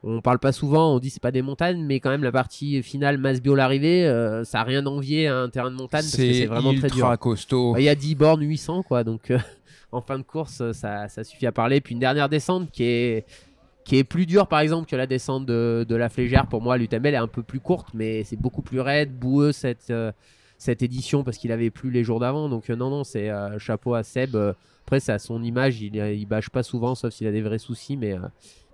[0.04, 2.82] on parle pas souvent, on dit c'est pas des montagnes, mais quand même la partie
[2.82, 6.34] finale Masbio l'arrivée, euh, ça a rien d'envier à un terrain de montagne parce que
[6.34, 7.16] c'est vraiment très dur.
[7.20, 7.76] costaud.
[7.78, 9.38] Il y a 10 bornes 800 quoi, donc euh,
[9.92, 11.82] en fin de course ça, suffit à parler.
[11.82, 13.26] Puis une dernière descente qui est
[13.84, 16.48] qui est plus dure par exemple que la descente de, la Flégère.
[16.48, 19.92] Pour moi, l'UTML est un peu plus courte, mais c'est beaucoup plus raide, boueux cette
[19.92, 20.12] euh,
[20.58, 22.50] cette édition parce qu'il avait plus les jours d'avant.
[22.50, 23.30] Donc non non, c'est
[23.60, 24.36] chapeau à Seb.
[24.84, 27.60] Après c'est à son image, il, il bâche pas souvent sauf s'il a des vrais
[27.60, 28.16] soucis, mais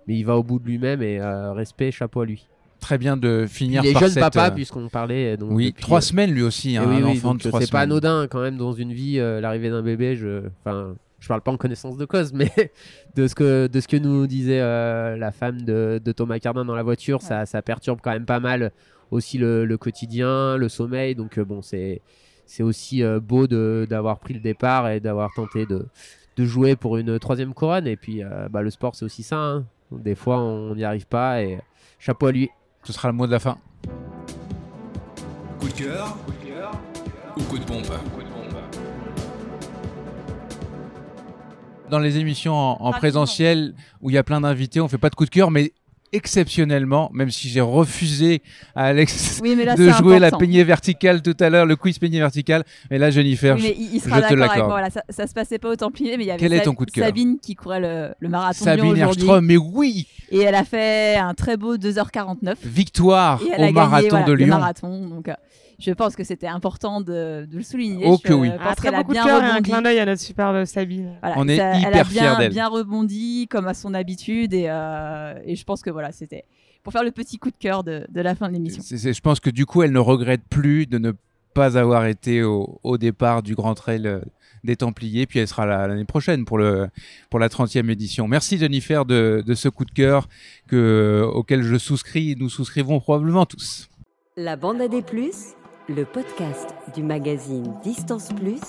[0.08, 2.48] mais il va au bout de lui-même et euh, respect, chapeau à lui.
[2.80, 5.36] Très bien de finir il est par jeune papa euh, puisqu'on parlait.
[5.36, 8.26] Donc, oui, trois euh, semaines lui aussi, hein, un enfant de trois C'est pas anodin
[8.28, 10.16] quand même dans une vie l'arrivée d'un bébé.
[10.16, 12.50] Je, enfin, je parle pas en connaissance de cause, mais
[13.16, 16.76] de ce que de ce que nous disait la femme de, de, Thomas Cardin dans
[16.76, 18.72] la voiture, ça, ça perturbe quand même pas mal
[19.10, 21.14] aussi le, le quotidien, le sommeil.
[21.16, 22.00] Donc bon, c'est
[22.46, 25.84] c'est aussi beau d'avoir pris le départ et d'avoir tenté de,
[26.36, 27.88] de jouer pour une troisième couronne.
[27.88, 29.36] Et puis bah, le sport c'est aussi ça.
[29.36, 29.66] Hein.
[29.90, 31.58] Des fois, on n'y arrive pas et
[31.98, 32.50] chapeau à lui.
[32.84, 33.58] Ce sera le mot de la fin.
[35.58, 36.16] Coup de cœur,
[37.36, 37.86] ou coup de pompe
[41.90, 45.14] dans les émissions en, présentiel où il y a plein d'invités, on fait pas de
[45.14, 45.72] coup de cœur, mais
[46.12, 48.42] exceptionnellement, même si j'ai refusé
[48.74, 52.64] à Alex de jouer la peignée verticale tout à l'heure, le quiz peignée verticale.
[52.90, 54.70] Mais là, Jennifer, oui, mais il, sera je te l'accorde.
[54.70, 56.74] Voilà, ça, ça, se passait pas au Templier, mais il y avait Quel est ton
[56.74, 58.64] coup de cœur Sabine qui courait le, le marathon.
[58.64, 62.56] Sabine Erstrom, mais oui Et elle a fait un très beau 2h49.
[62.64, 64.46] Victoire au marathon de Lyon.
[64.46, 65.34] Le marathon, donc, euh,
[65.78, 68.04] je pense que c'était important de, de, le souligner.
[68.06, 68.48] Oh que oui.
[68.48, 71.14] Un très beaucoup de cœur et un clin d'œil à notre superbe Sabine.
[71.22, 72.52] On est hyper fiers d'elle.
[72.52, 76.44] bien rebondi comme à son habitude et, euh, et je pense que voilà, c'était
[76.82, 78.82] pour faire le petit coup de cœur de, de la fin de l'émission.
[78.82, 81.12] Je pense que du coup, elle ne regrette plus de ne
[81.54, 84.20] pas avoir été au, au départ du Grand Trail euh,
[84.64, 86.88] des Templiers, puis elle sera l'année prochaine pour, le,
[87.30, 88.26] pour la 30e édition.
[88.26, 90.28] Merci Jennifer de, de ce coup de cœur
[90.68, 93.88] que, auquel je souscris, nous souscrivons probablement tous.
[94.36, 95.54] La bande à des plus
[95.88, 98.60] le podcast du magazine Distance Plus,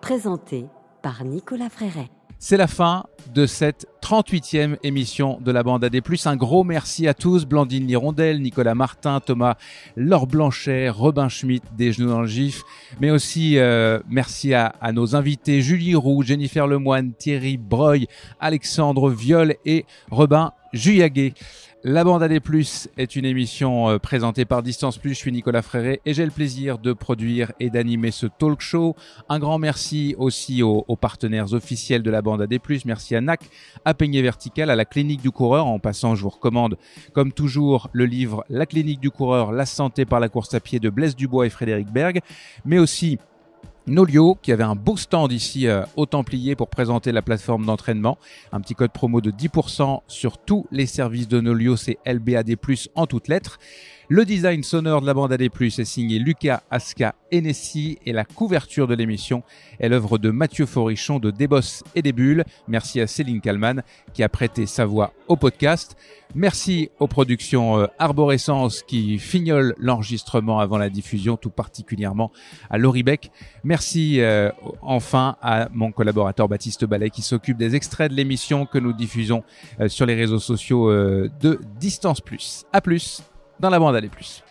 [0.00, 0.66] présenté
[1.02, 2.08] par Nicolas Fréret.
[2.38, 6.00] C'est la fin de cette 38e émission de la bande AD+.
[6.24, 9.56] Un gros merci à tous, Blandine Lirondelle, Nicolas Martin, Thomas
[9.96, 12.62] Laure Blanchet, Robin Schmitt, des genoux dans le gif,
[13.00, 18.06] mais aussi euh, merci à, nos invités Julie Roux, Jennifer Lemoine, Thierry Breuil,
[18.38, 21.34] Alexandre Viol et Robin Juyaguet.
[21.84, 22.40] La bande AD+,
[22.96, 25.14] est une émission euh, présentée par Distance Plus.
[25.14, 28.94] Je suis Nicolas Fréré et j'ai le plaisir de produire et d'animer ce talk show.
[29.28, 32.56] Un grand merci aussi aux, partenaires officiels de la bande AD+.
[32.84, 33.50] Merci à NAC,
[33.84, 35.66] à Peigné Vertical, à la Clinique du Coureur.
[35.66, 36.76] En passant, je vous recommande,
[37.14, 40.78] comme toujours, le livre La Clinique du Coureur, la santé par la course à pied
[40.78, 42.20] de Blaise Dubois et Frédéric Berg,
[42.64, 43.18] mais aussi
[43.86, 48.18] Nolio qui avait un beau stand ici euh, au Templier pour présenter la plateforme d'entraînement.
[48.52, 52.56] Un petit code promo de 10% sur tous les services de Nolio, c'est LBAD+,
[52.94, 53.58] en toutes lettres.
[54.14, 58.86] Le design sonore de la bande AD+, est signé Lucas Aska Hennessy et la couverture
[58.86, 59.42] de l'émission
[59.80, 62.44] est l'œuvre de Mathieu Forichon de Débos et des Bulles.
[62.68, 63.82] Merci à Céline Kalman
[64.12, 65.96] qui a prêté sa voix au podcast.
[66.34, 72.32] Merci aux productions euh, Arborescence qui fignolent l'enregistrement avant la diffusion, tout particulièrement
[72.68, 73.30] à Laurie Beck.
[73.64, 74.50] Merci euh,
[74.82, 79.42] enfin à mon collaborateur Baptiste Ballet qui s'occupe des extraits de l'émission que nous diffusons
[79.80, 82.66] euh, sur les réseaux sociaux de Distance Plus.
[82.74, 83.22] À plus
[83.62, 84.42] dans la bande Aller Plus.